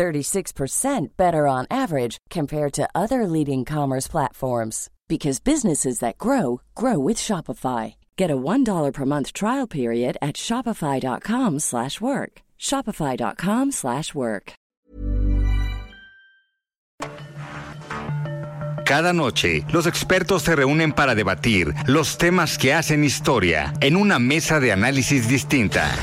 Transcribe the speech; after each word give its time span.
36% 0.00 1.16
better 1.18 1.46
on 1.46 1.66
average 1.70 2.16
compared 2.30 2.72
to 2.72 2.88
other 2.94 3.26
leading 3.26 3.66
commerce 3.66 4.08
platforms 4.08 4.88
because 5.08 5.40
businesses 5.40 5.98
that 5.98 6.16
grow 6.16 6.62
grow 6.74 6.98
with 6.98 7.18
Shopify. 7.18 7.96
Get 8.16 8.30
a 8.30 8.36
$1 8.36 8.92
per 8.94 9.04
month 9.04 9.34
trial 9.34 9.66
period 9.66 10.16
at 10.22 10.36
shopify.com/work. 10.36 12.32
shopify.com/work. 12.58 14.52
Cada 18.90 19.12
noche, 19.12 19.64
los 19.72 19.86
expertos 19.86 20.42
se 20.42 20.56
reúnen 20.56 20.92
para 20.92 21.14
debatir 21.14 21.72
los 21.86 22.18
temas 22.18 22.58
que 22.58 22.74
hacen 22.74 23.04
historia 23.04 23.72
en 23.80 23.94
una 23.96 24.18
mesa 24.18 24.58
de 24.58 24.72
análisis 24.72 25.28
distinta. 25.28 25.94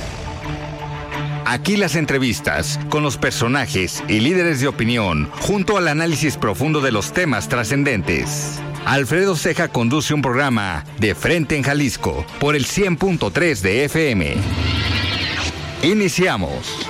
Aquí 1.49 1.77
las 1.77 1.95
entrevistas 1.95 2.77
con 2.89 3.03
los 3.03 3.15
personajes 3.15 4.03
y 4.09 4.19
líderes 4.19 4.59
de 4.59 4.67
opinión, 4.67 5.29
junto 5.39 5.77
al 5.77 5.87
análisis 5.87 6.35
profundo 6.35 6.81
de 6.81 6.91
los 6.91 7.13
temas 7.13 7.47
trascendentes. 7.47 8.59
Alfredo 8.83 9.33
Ceja 9.37 9.69
conduce 9.69 10.13
un 10.13 10.21
programa 10.21 10.83
de 10.99 11.15
Frente 11.15 11.55
en 11.55 11.63
Jalisco 11.63 12.25
por 12.41 12.57
el 12.57 12.65
100.3 12.65 13.61
de 13.61 13.85
FM. 13.85 14.35
Iniciamos. 15.83 16.85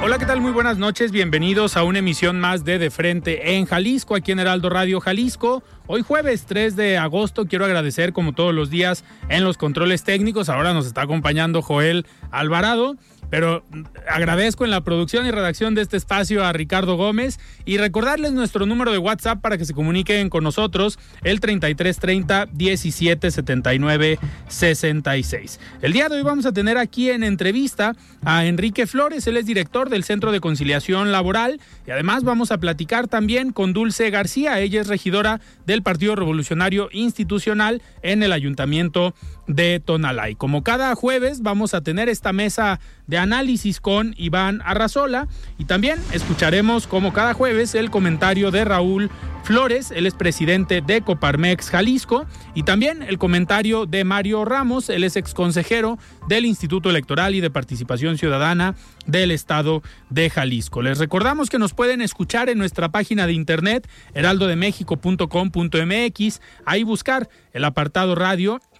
Hola, 0.00 0.18
¿qué 0.18 0.26
tal? 0.26 0.40
Muy 0.40 0.52
buenas 0.52 0.78
noches. 0.78 1.10
Bienvenidos 1.10 1.76
a 1.76 1.82
una 1.82 1.98
emisión 1.98 2.38
más 2.38 2.64
de 2.64 2.78
De 2.78 2.90
Frente 2.90 3.56
en 3.56 3.64
Jalisco, 3.64 4.14
aquí 4.14 4.30
en 4.30 4.38
Heraldo 4.38 4.70
Radio 4.70 5.00
Jalisco. 5.00 5.64
Hoy 5.86 6.00
jueves 6.00 6.46
3 6.46 6.76
de 6.76 6.96
agosto 6.96 7.44
quiero 7.44 7.66
agradecer 7.66 8.14
como 8.14 8.32
todos 8.32 8.54
los 8.54 8.70
días 8.70 9.04
en 9.28 9.44
los 9.44 9.58
controles 9.58 10.02
técnicos. 10.02 10.48
Ahora 10.48 10.72
nos 10.72 10.86
está 10.86 11.02
acompañando 11.02 11.60
Joel 11.60 12.06
Alvarado. 12.30 12.96
Pero 13.34 13.64
agradezco 14.08 14.64
en 14.64 14.70
la 14.70 14.82
producción 14.82 15.26
y 15.26 15.32
redacción 15.32 15.74
de 15.74 15.82
este 15.82 15.96
espacio 15.96 16.44
a 16.44 16.52
Ricardo 16.52 16.94
Gómez 16.94 17.40
y 17.64 17.78
recordarles 17.78 18.30
nuestro 18.30 18.64
número 18.64 18.92
de 18.92 18.98
WhatsApp 18.98 19.40
para 19.40 19.58
que 19.58 19.64
se 19.64 19.74
comuniquen 19.74 20.30
con 20.30 20.44
nosotros, 20.44 21.00
el 21.24 21.40
3330 21.40 22.46
1779 22.52 24.20
66. 24.46 25.58
El 25.82 25.92
día 25.92 26.08
de 26.08 26.14
hoy 26.14 26.22
vamos 26.22 26.46
a 26.46 26.52
tener 26.52 26.78
aquí 26.78 27.10
en 27.10 27.24
entrevista 27.24 27.96
a 28.24 28.46
Enrique 28.46 28.86
Flores, 28.86 29.26
él 29.26 29.36
es 29.36 29.46
director 29.46 29.90
del 29.90 30.04
Centro 30.04 30.30
de 30.30 30.38
Conciliación 30.38 31.10
Laboral 31.10 31.60
y 31.88 31.90
además 31.90 32.22
vamos 32.22 32.52
a 32.52 32.58
platicar 32.58 33.08
también 33.08 33.50
con 33.50 33.72
Dulce 33.72 34.10
García, 34.10 34.60
ella 34.60 34.80
es 34.80 34.86
regidora 34.86 35.40
del 35.66 35.82
Partido 35.82 36.14
Revolucionario 36.14 36.88
Institucional 36.92 37.82
en 38.02 38.22
el 38.22 38.30
Ayuntamiento 38.30 39.12
de 39.46 39.80
Tonalá. 39.80 40.28
como 40.36 40.62
cada 40.62 40.94
jueves 40.94 41.42
vamos 41.42 41.74
a 41.74 41.82
tener 41.82 42.08
esta 42.08 42.32
mesa 42.32 42.80
de 43.06 43.18
análisis 43.18 43.80
con 43.80 44.14
Iván 44.16 44.62
Arrazola. 44.64 45.28
Y 45.58 45.66
también 45.66 46.00
escucharemos 46.12 46.86
como 46.86 47.12
cada 47.12 47.34
jueves 47.34 47.74
el 47.74 47.90
comentario 47.90 48.50
de 48.50 48.64
Raúl 48.64 49.10
Flores, 49.42 49.90
él 49.90 50.06
es 50.06 50.14
presidente 50.14 50.80
de 50.80 51.02
Coparmex 51.02 51.68
Jalisco. 51.68 52.24
Y 52.54 52.62
también 52.62 53.02
el 53.02 53.18
comentario 53.18 53.84
de 53.84 54.02
Mario 54.02 54.46
Ramos, 54.46 54.88
él 54.88 55.04
es 55.04 55.16
exconsejero 55.16 55.98
del 56.28 56.46
Instituto 56.46 56.88
Electoral 56.88 57.34
y 57.34 57.42
de 57.42 57.50
Participación 57.50 58.16
Ciudadana 58.16 58.74
del 59.04 59.30
Estado 59.30 59.82
de 60.08 60.30
Jalisco. 60.30 60.80
Les 60.80 60.98
recordamos 60.98 61.50
que 61.50 61.58
nos 61.58 61.74
pueden 61.74 62.00
escuchar 62.00 62.48
en 62.48 62.56
nuestra 62.56 62.90
página 62.90 63.26
de 63.26 63.34
internet 63.34 63.86
heraldodemexico.com.mx, 64.14 66.40
ahí 66.64 66.82
buscar 66.82 67.28
el 67.52 67.64
apartado 67.64 68.14
radio 68.14 68.62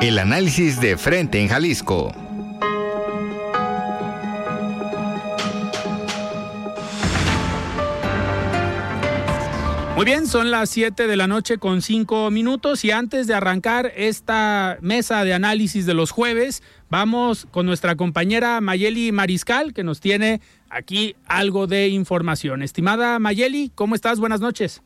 El 0.00 0.20
análisis 0.20 0.80
de 0.80 0.96
frente 0.96 1.40
en 1.40 1.48
Jalisco. 1.48 2.12
Muy 9.96 10.04
bien, 10.04 10.28
son 10.28 10.52
las 10.52 10.70
7 10.70 11.08
de 11.08 11.16
la 11.16 11.26
noche 11.26 11.58
con 11.58 11.82
5 11.82 12.30
minutos 12.30 12.84
y 12.84 12.92
antes 12.92 13.26
de 13.26 13.34
arrancar 13.34 13.92
esta 13.96 14.78
mesa 14.80 15.24
de 15.24 15.34
análisis 15.34 15.84
de 15.84 15.94
los 15.94 16.12
jueves, 16.12 16.62
vamos 16.88 17.48
con 17.50 17.66
nuestra 17.66 17.96
compañera 17.96 18.60
Mayeli 18.60 19.10
Mariscal 19.10 19.74
que 19.74 19.82
nos 19.82 19.98
tiene 19.98 20.40
aquí 20.70 21.16
algo 21.26 21.66
de 21.66 21.88
información. 21.88 22.62
Estimada 22.62 23.18
Mayeli, 23.18 23.72
¿cómo 23.74 23.96
estás? 23.96 24.20
Buenas 24.20 24.40
noches. 24.40 24.80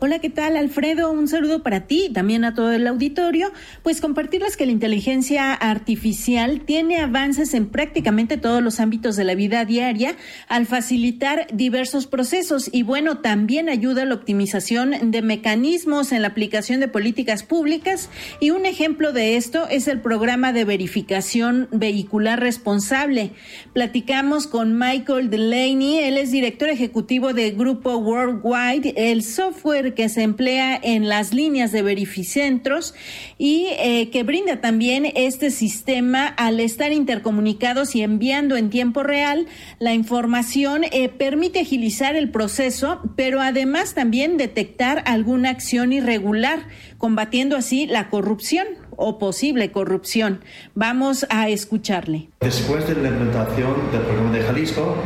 Hola, 0.00 0.20
¿qué 0.20 0.30
tal, 0.30 0.56
Alfredo? 0.56 1.10
Un 1.10 1.26
saludo 1.26 1.64
para 1.64 1.88
ti 1.88 2.04
y 2.08 2.12
también 2.12 2.44
a 2.44 2.54
todo 2.54 2.70
el 2.70 2.86
auditorio. 2.86 3.50
Pues 3.82 4.00
compartirles 4.00 4.56
que 4.56 4.64
la 4.64 4.70
inteligencia 4.70 5.52
artificial 5.52 6.60
tiene 6.60 7.00
avances 7.00 7.52
en 7.52 7.66
prácticamente 7.66 8.36
todos 8.36 8.62
los 8.62 8.78
ámbitos 8.78 9.16
de 9.16 9.24
la 9.24 9.34
vida 9.34 9.64
diaria 9.64 10.14
al 10.46 10.66
facilitar 10.66 11.48
diversos 11.52 12.06
procesos 12.06 12.70
y 12.72 12.84
bueno, 12.84 13.18
también 13.18 13.68
ayuda 13.68 14.02
a 14.02 14.04
la 14.04 14.14
optimización 14.14 15.10
de 15.10 15.20
mecanismos 15.20 16.12
en 16.12 16.22
la 16.22 16.28
aplicación 16.28 16.78
de 16.78 16.86
políticas 16.86 17.42
públicas 17.42 18.08
y 18.38 18.50
un 18.50 18.66
ejemplo 18.66 19.12
de 19.12 19.34
esto 19.34 19.66
es 19.68 19.88
el 19.88 20.00
programa 20.00 20.52
de 20.52 20.64
verificación 20.64 21.66
vehicular 21.72 22.38
responsable. 22.38 23.32
Platicamos 23.72 24.46
con 24.46 24.78
Michael 24.78 25.28
Delaney, 25.28 25.98
él 25.98 26.18
es 26.18 26.30
director 26.30 26.68
ejecutivo 26.68 27.32
de 27.32 27.50
Grupo 27.50 27.96
Worldwide, 27.96 28.94
el 28.96 29.24
software 29.24 29.87
que 29.94 30.08
se 30.08 30.22
emplea 30.22 30.78
en 30.82 31.08
las 31.08 31.32
líneas 31.32 31.72
de 31.72 31.82
verificentros 31.82 32.94
y 33.38 33.68
eh, 33.78 34.10
que 34.10 34.22
brinda 34.22 34.60
también 34.60 35.06
este 35.14 35.50
sistema 35.50 36.26
al 36.26 36.60
estar 36.60 36.92
intercomunicados 36.92 37.94
y 37.94 38.02
enviando 38.02 38.56
en 38.56 38.70
tiempo 38.70 39.02
real 39.02 39.46
la 39.78 39.94
información 39.94 40.84
eh, 40.90 41.08
permite 41.08 41.60
agilizar 41.60 42.16
el 42.16 42.30
proceso, 42.30 43.00
pero 43.16 43.40
además 43.40 43.94
también 43.94 44.36
detectar 44.36 45.02
alguna 45.06 45.50
acción 45.50 45.92
irregular, 45.92 46.60
combatiendo 46.98 47.56
así 47.56 47.86
la 47.86 48.08
corrupción 48.08 48.66
o 48.96 49.18
posible 49.18 49.70
corrupción. 49.70 50.40
Vamos 50.74 51.26
a 51.30 51.48
escucharle. 51.48 52.28
Después 52.40 52.86
de 52.88 52.94
la 52.94 53.08
implementación 53.08 53.74
del 53.92 54.02
programa 54.02 54.32
de 54.32 54.42
Jalisco, 54.42 54.96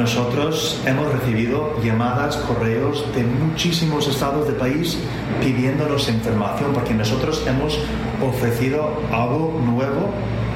nosotros 0.00 0.80
hemos 0.86 1.12
recibido 1.12 1.78
llamadas, 1.82 2.36
correos 2.36 3.04
de 3.14 3.22
muchísimos 3.22 4.08
estados 4.08 4.46
del 4.46 4.56
país 4.56 4.96
pidiéndonos 5.42 6.08
información 6.08 6.72
porque 6.72 6.94
nosotros 6.94 7.44
hemos 7.46 7.78
ofrecido 8.22 8.98
algo 9.12 9.60
nuevo 9.62 10.10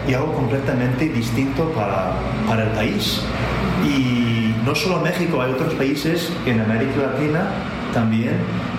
y 0.08 0.14
algo 0.14 0.32
completamente 0.32 1.10
distinto 1.10 1.70
para, 1.72 2.14
para 2.48 2.64
el 2.64 2.70
país. 2.70 3.20
Y 3.86 4.54
no 4.64 4.74
solo 4.74 5.00
México, 5.00 5.42
hay 5.42 5.52
otros 5.52 5.74
países 5.74 6.32
en 6.46 6.60
América 6.60 7.12
Latina 7.12 7.50
también 7.92 8.38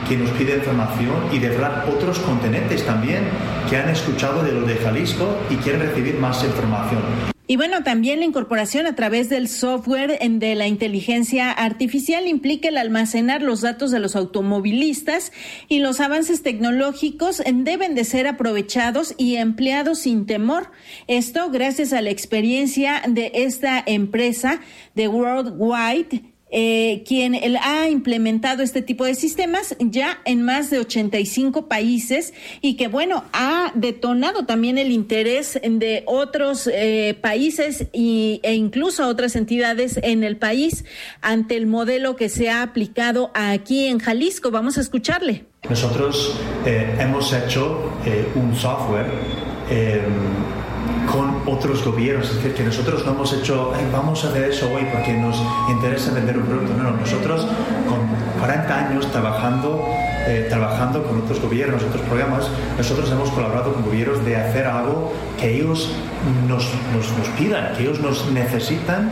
que 0.09 0.17
nos 0.17 0.31
pide 0.31 0.57
información 0.57 1.15
y 1.31 1.39
de 1.39 1.49
verdad 1.49 1.85
otros 1.87 2.19
continentes 2.19 2.83
también 2.85 3.23
que 3.69 3.77
han 3.77 3.89
escuchado 3.89 4.43
de 4.43 4.51
lo 4.51 4.61
de 4.61 4.77
Jalisco 4.77 5.37
y 5.49 5.55
quieren 5.57 5.81
recibir 5.81 6.19
más 6.19 6.43
información. 6.43 7.34
Y 7.47 7.57
bueno, 7.57 7.83
también 7.83 8.19
la 8.19 8.25
incorporación 8.25 8.87
a 8.87 8.95
través 8.95 9.29
del 9.29 9.47
software 9.47 10.17
de 10.19 10.55
la 10.55 10.67
inteligencia 10.67 11.51
artificial 11.51 12.27
implica 12.27 12.69
el 12.69 12.77
almacenar 12.77 13.43
los 13.43 13.61
datos 13.61 13.91
de 13.91 13.99
los 13.99 14.15
automovilistas 14.15 15.31
y 15.67 15.77
los 15.79 15.99
avances 15.99 16.41
tecnológicos 16.41 17.43
deben 17.53 17.93
de 17.93 18.03
ser 18.03 18.25
aprovechados 18.25 19.13
y 19.17 19.35
empleados 19.35 19.99
sin 19.99 20.25
temor. 20.25 20.71
Esto 21.07 21.51
gracias 21.51 21.93
a 21.93 22.01
la 22.01 22.09
experiencia 22.09 23.03
de 23.07 23.31
esta 23.35 23.83
empresa 23.85 24.61
de 24.95 25.07
Worldwide 25.07 26.34
eh, 26.51 27.03
quien 27.07 27.35
ha 27.61 27.89
implementado 27.89 28.61
este 28.61 28.83
tipo 28.83 29.03
de 29.03 29.15
sistemas 29.15 29.75
ya 29.79 30.19
en 30.25 30.43
más 30.43 30.69
de 30.69 30.79
85 30.79 31.67
países 31.67 32.33
y 32.61 32.77
que, 32.77 32.87
bueno, 32.87 33.25
ha 33.33 33.71
detonado 33.73 34.45
también 34.45 34.77
el 34.77 34.91
interés 34.91 35.59
de 35.63 36.03
otros 36.05 36.69
eh, 36.71 37.17
países 37.19 37.87
y, 37.93 38.39
e 38.43 38.53
incluso 38.53 39.07
otras 39.07 39.35
entidades 39.35 39.99
en 40.03 40.23
el 40.23 40.37
país 40.37 40.85
ante 41.21 41.57
el 41.57 41.65
modelo 41.65 42.15
que 42.15 42.29
se 42.29 42.49
ha 42.49 42.61
aplicado 42.61 43.31
aquí 43.33 43.87
en 43.87 43.99
Jalisco. 43.99 44.51
Vamos 44.51 44.77
a 44.77 44.81
escucharle. 44.81 45.45
Nosotros 45.67 46.39
eh, 46.65 46.95
hemos 46.99 47.33
hecho 47.33 47.91
un 48.35 48.55
software 48.55 49.07
con 51.11 51.41
otros 51.45 51.83
gobiernos. 51.83 52.29
Es 52.29 52.35
decir, 52.37 52.53
que 52.53 52.63
nosotros 52.63 53.05
no 53.05 53.11
hemos 53.11 53.33
hecho, 53.33 53.73
vamos 53.91 54.23
a 54.25 54.29
hacer 54.29 54.45
eso 54.45 54.69
hoy 54.73 54.85
porque 54.91 55.13
nos 55.13 55.41
interesa 55.69 56.13
vender 56.13 56.37
un 56.37 56.45
producto. 56.45 56.73
No, 56.77 56.83
no, 56.83 56.97
nosotros 56.97 57.47
con 57.87 57.99
40 58.39 58.77
años 58.77 59.11
trabajando, 59.11 59.87
eh, 60.27 60.47
trabajando 60.49 61.03
con 61.03 61.21
otros 61.21 61.39
gobiernos, 61.41 61.83
otros 61.83 62.01
programas, 62.03 62.49
nosotros 62.77 63.11
hemos 63.11 63.29
colaborado 63.31 63.73
con 63.73 63.83
gobiernos 63.83 64.23
de 64.25 64.35
hacer 64.35 64.65
algo 64.65 65.13
que 65.39 65.59
ellos 65.59 65.91
nos, 66.47 66.67
nos, 66.93 67.05
pidan, 67.37 67.73
que 67.75 67.83
ellos 67.83 67.99
nos 67.99 68.31
necesitan 68.31 69.11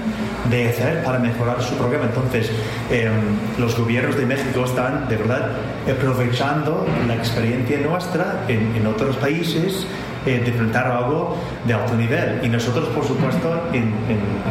de 0.50 0.70
hacer 0.70 1.04
para 1.04 1.20
mejorar 1.20 1.62
su 1.62 1.76
programa. 1.76 2.06
Entonces, 2.06 2.50
em, 2.90 3.12
los 3.60 3.78
gobiernos 3.78 4.18
de 4.18 4.26
México 4.26 4.66
están 4.66 5.08
de 5.08 5.18
verdad 5.18 5.52
aprovechando 5.90 6.86
la 7.08 7.16
experiencia 7.16 7.78
nuestra 7.80 8.46
en, 8.48 8.76
en 8.76 8.88
otros 8.88 9.16
países 9.18 9.86
eh, 10.26 10.40
de 10.40 10.52
enfrentar 10.52 10.88
algo 10.88 11.38
de 11.66 11.74
alto 11.74 11.96
nivel. 11.96 12.40
Y 12.44 12.50
nosotros, 12.50 12.88
por 12.90 13.06
supuesto, 13.06 13.70
en, 13.74 13.94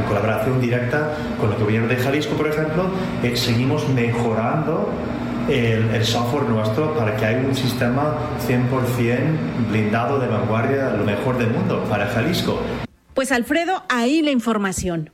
colaboración 0.09 0.61
directa 0.61 1.15
con 1.41 1.53
el 1.53 1.59
gobierno 1.59 1.89
de 1.89 1.97
Jalisco, 1.97 2.35
por 2.35 2.49
ejemplo, 2.49 2.91
eh, 3.23 3.37
seguimos 3.37 3.89
mejorando 3.89 4.91
el, 5.49 6.05
software 6.05 6.45
nuestro 6.45 6.95
para 6.95 7.17
que 7.17 7.25
haya 7.25 7.47
un 7.47 7.55
sistema 7.55 8.15
100% 8.47 9.71
blindado 9.71 10.19
de 10.19 10.27
vanguardia, 10.29 10.91
lo 10.91 11.05
mejor 11.05 11.39
del 11.39 11.51
mundo 11.51 11.85
para 11.89 12.07
Jalisco. 12.07 12.61
Pues 13.15 13.33
Alfredo, 13.33 13.83
ahí 13.89 14.23
la 14.23 14.31
información. 14.31 15.11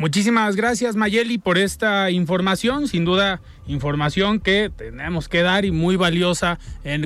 Muchísimas 0.00 0.56
gracias 0.56 0.96
Mayeli 0.96 1.36
por 1.36 1.58
esta 1.58 2.10
información, 2.10 2.88
sin 2.88 3.04
duda 3.04 3.42
información 3.66 4.40
que 4.40 4.72
tenemos 4.74 5.28
que 5.28 5.42
dar 5.42 5.66
y 5.66 5.72
muy 5.72 5.96
valiosa 5.96 6.58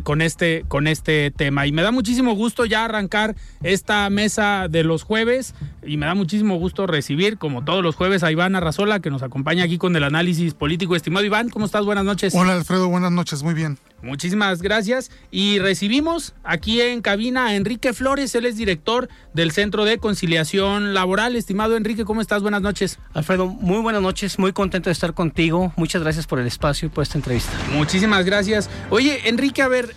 con, 0.05 0.23
este, 0.23 0.65
con 0.69 0.87
este 0.87 1.33
tema. 1.33 1.67
Y 1.67 1.73
me 1.73 1.83
da 1.83 1.91
muchísimo 1.91 2.37
gusto 2.37 2.65
ya 2.67 2.85
arrancar 2.85 3.35
esta 3.65 4.09
mesa 4.11 4.69
de 4.71 4.85
los 4.85 5.03
jueves 5.03 5.57
y 5.85 5.97
me 5.97 6.07
da 6.07 6.15
muchísimo 6.15 6.57
gusto 6.57 6.87
recibir, 6.87 7.37
como 7.37 7.65
todos 7.65 7.83
los 7.83 7.97
jueves, 7.97 8.23
a 8.23 8.31
Iván 8.31 8.55
Arrazola, 8.55 9.01
que 9.01 9.11
nos 9.11 9.25
acompaña 9.25 9.65
aquí 9.65 9.77
con 9.77 9.97
el 9.97 10.05
análisis 10.05 10.55
político. 10.55 10.95
Estimado 10.95 11.27
Iván, 11.27 11.49
¿cómo 11.49 11.67
estás? 11.67 11.85
Buenas 11.85 12.05
noches. 12.05 12.33
Hola 12.33 12.53
Alfredo, 12.53 12.87
buenas 12.89 13.11
noches, 13.11 13.43
muy 13.43 13.55
bien. 13.55 13.77
Muchísimas 14.05 14.63
gracias. 14.63 15.11
Y 15.31 15.59
recibimos 15.59 16.35
aquí 16.45 16.81
en 16.81 17.01
cabina 17.01 17.47
a 17.47 17.55
Enrique 17.57 17.93
Flores, 17.93 18.35
él 18.35 18.45
es 18.47 18.57
director 18.57 19.09
del 19.33 19.51
Centro 19.51 19.85
de 19.85 19.99
Conciliación 19.99 20.95
Laboral. 20.95 21.37
Estimado 21.37 21.77
Enrique, 21.77 22.05
¿cómo 22.05 22.21
estás? 22.21 22.43
Buenas 22.43 22.63
noches. 22.63 22.99
Alfredo, 23.15 23.47
muy 23.47 23.81
buenas 23.81 24.03
noches, 24.03 24.39
muy 24.39 24.53
contento 24.53 24.91
de 24.91 24.93
estar 24.93 25.15
contigo. 25.15 25.73
Muchas 25.77 26.03
gracias 26.03 26.27
por 26.27 26.39
el 26.39 26.47
espacio 26.47 26.87
y 26.87 26.91
por 26.91 27.03
esta 27.03 27.19
entrevista. 27.19 27.53
Muchísimas 27.73 28.25
gracias. 28.25 28.69
Oye, 28.91 29.29
Enrique, 29.29 29.63
a 29.63 29.69
ver, 29.69 29.95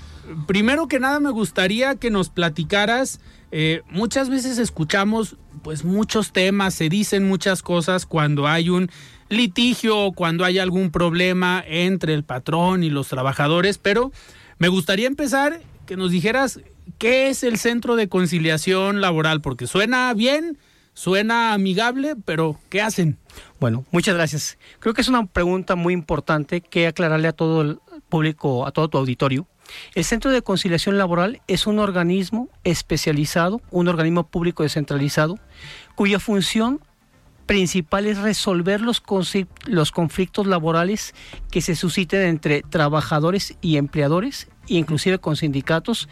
primero 0.48 0.88
que 0.88 1.00
nada 1.00 1.20
me 1.20 1.30
gustaría 1.30 1.96
que 1.96 2.10
nos 2.10 2.30
platicaras. 2.30 3.20
Eh, 3.52 3.82
muchas 3.90 4.30
veces 4.30 4.58
escuchamos 4.58 5.36
pues 5.64 5.84
muchos 5.84 6.32
temas, 6.32 6.74
se 6.74 6.90
dicen 6.90 7.28
muchas 7.28 7.62
cosas 7.62 8.06
cuando 8.06 8.48
hay 8.48 8.70
un 8.70 8.90
litigio 9.30 9.98
o 10.00 10.12
cuando 10.14 10.46
hay 10.46 10.60
algún 10.60 10.92
problema 10.92 11.64
entre 11.68 12.14
el 12.14 12.24
patrón 12.24 12.84
y 12.84 12.90
los 12.90 13.08
trabajadores, 13.08 13.78
pero 13.78 14.12
me 14.58 14.68
gustaría 14.68 15.08
empezar 15.08 15.62
que 15.86 15.98
nos 15.98 16.12
dijeras 16.12 16.60
qué 16.98 17.30
es 17.30 17.44
el 17.44 17.58
centro 17.58 17.96
de 17.96 18.10
conciliación 18.10 19.02
laboral, 19.02 19.42
porque 19.42 19.68
suena 19.68 20.14
bien, 20.14 20.58
suena 20.94 21.54
amigable, 21.54 22.16
pero 22.26 22.60
¿qué 22.70 22.82
hacen? 22.82 23.18
Bueno, 23.60 23.86
muchas 23.92 24.16
gracias. 24.16 24.58
Creo 24.80 24.94
que 24.94 25.02
es 25.02 25.08
una 25.08 25.26
pregunta 25.26 25.76
muy 25.76 25.94
importante 25.94 26.62
que 26.62 26.88
aclararle 26.88 27.28
a 27.28 27.34
todo 27.34 27.62
el 27.62 27.80
público, 28.10 28.66
a 28.66 28.72
todo 28.72 28.90
tu 28.90 28.98
auditorio. 28.98 29.48
El 29.96 30.06
Centro 30.06 30.32
de 30.32 30.42
Conciliación 30.42 30.98
Laboral 30.98 31.42
es 31.48 31.68
un 31.68 31.80
organismo 31.80 32.50
especializado, 32.64 33.62
un 33.70 33.88
organismo 33.88 34.28
público 34.28 34.64
descentralizado, 34.64 35.40
cuya 35.96 36.20
función 36.20 36.80
principal 37.48 38.06
es 38.06 38.20
resolver 38.20 38.82
los, 38.82 39.02
los 39.66 39.92
conflictos 39.92 40.46
laborales 40.46 41.16
que 41.50 41.62
se 41.62 41.76
susciten 41.76 42.22
entre 42.22 42.62
trabajadores 42.62 43.58
y 43.62 43.78
empleadores, 43.78 44.50
inclusive 44.68 45.18
con 45.18 45.36
sindicatos, 45.36 46.08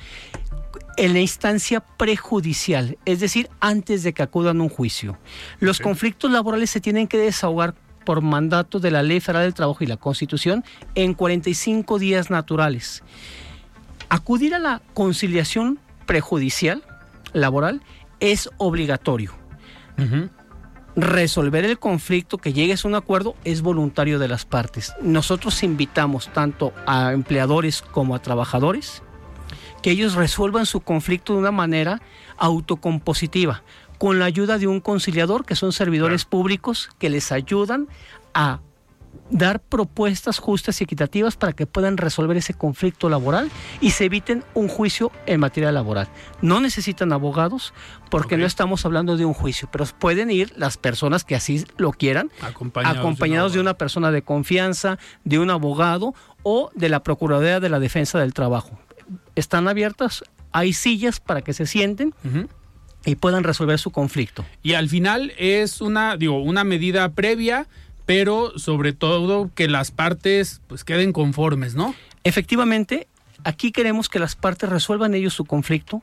en 0.98 1.14
la 1.14 1.20
instancia 1.20 1.82
prejudicial, 1.82 2.98
es 3.06 3.20
decir, 3.20 3.50
antes 3.60 4.02
de 4.04 4.14
que 4.14 4.24
acudan 4.24 4.60
a 4.62 4.64
un 4.64 4.70
juicio. 4.70 5.20
Los 5.60 5.80
conflictos 5.80 6.32
laborales 6.32 6.70
se 6.70 6.80
tienen 6.80 7.08
que 7.08 7.18
desahogar 7.18 7.76
por 8.06 8.22
mandato 8.22 8.80
de 8.80 8.92
la 8.92 9.04
Ley 9.04 9.20
Federal 9.20 9.44
del 9.44 9.54
Trabajo 9.54 9.84
y 9.84 9.88
la 9.88 9.98
Constitución 9.98 10.64
en 10.94 11.14
45 11.14 12.00
días 12.00 12.30
naturales. 12.30 13.04
Acudir 14.08 14.56
a 14.56 14.60
la 14.60 14.82
conciliación 14.94 15.80
prejudicial 16.06 16.84
laboral 17.34 17.82
es 18.20 18.50
obligatorio. 18.58 19.34
Resolver 20.96 21.66
el 21.66 21.78
conflicto, 21.78 22.38
que 22.38 22.54
llegues 22.54 22.86
a 22.86 22.88
un 22.88 22.96
acuerdo, 22.96 23.36
es 23.44 23.62
voluntario 23.62 24.18
de 24.18 24.30
las 24.30 24.46
partes. 24.46 24.94
Nosotros 25.02 25.62
invitamos 25.62 26.30
tanto 26.32 26.72
a 26.86 27.12
empleadores 27.12 27.82
como 27.82 28.16
a 28.16 28.22
trabajadores 28.22 29.04
que 29.82 29.92
ellos 29.92 30.16
resuelvan 30.16 30.66
su 30.66 30.80
conflicto 30.80 31.34
de 31.34 31.40
una 31.40 31.52
manera 31.52 32.02
autocompositiva, 32.38 33.62
con 34.00 34.20
la 34.20 34.26
ayuda 34.26 34.58
de 34.58 34.68
un 34.68 34.80
conciliador, 34.80 35.46
que 35.46 35.56
son 35.56 35.74
servidores 35.74 36.26
públicos 36.26 36.90
que 36.98 37.10
les 37.10 37.32
ayudan 37.32 37.88
a 38.34 38.62
dar 39.30 39.60
propuestas 39.60 40.40
justas 40.40 40.80
y 40.80 40.84
equitativas 40.84 41.36
para 41.36 41.54
que 41.54 41.66
puedan 41.66 41.98
resolver 41.98 42.38
ese 42.38 42.54
conflicto 42.54 43.10
laboral 43.10 43.50
y 43.82 43.92
se 43.92 44.06
eviten 44.06 44.44
un 44.54 44.68
juicio 44.68 45.12
en 45.26 45.40
materia 45.40 45.72
laboral. 45.72 46.08
No 46.42 46.60
necesitan 46.60 47.12
abogados 47.12 47.74
porque 48.12 48.38
no 48.38 48.46
estamos 48.46 48.86
hablando 48.86 49.18
de 49.18 49.26
un 49.26 49.34
juicio, 49.34 49.68
pero 49.72 49.86
pueden 50.00 50.30
ir 50.30 50.54
las 50.58 50.78
personas 50.78 51.24
que 51.24 51.36
así 51.36 51.66
lo 51.78 51.92
quieran, 51.92 52.32
acompañados, 52.42 53.54
de, 53.54 53.60
una 53.60 53.76
persona 53.76 54.12
de 54.12 54.22
confianza, 54.22 54.98
de 55.24 55.40
un 55.40 55.50
abogado 55.50 56.14
o 56.44 56.70
de 56.76 56.90
la 56.90 57.02
Procuraduría 57.04 57.60
de 57.60 57.70
la 57.70 57.80
Defensa 57.80 58.20
del 58.20 58.34
Trabajo 58.34 58.80
están 59.36 59.68
abiertas, 59.68 60.24
hay 60.52 60.74
sillas 60.74 61.20
para 61.20 61.42
que 61.42 61.54
se 61.54 61.66
sienten. 61.66 62.14
Y 63.08 63.18
puedan 63.18 63.44
resolver 63.44 63.78
su 63.78 63.92
conflicto. 63.92 64.44
Y 64.64 64.74
al 64.74 64.90
final 64.90 65.32
es 65.38 65.80
una, 65.80 66.18
digo, 66.18 66.42
una 66.42 66.64
medida 66.64 67.14
previa, 67.14 67.68
pero 68.06 68.58
sobre 68.58 68.94
todo 68.94 69.50
que 69.56 69.68
las 69.68 69.92
partes 69.92 70.62
pues 70.68 70.84
queden 70.84 71.12
conformes, 71.12 71.76
¿no? 71.76 71.96
Efectivamente, 72.24 73.08
aquí 73.44 73.72
queremos 73.72 74.10
que 74.10 74.20
las 74.20 74.36
partes 74.36 74.70
resuelvan 74.70 75.14
ellos 75.14 75.34
su 75.34 75.46
conflicto, 75.46 76.02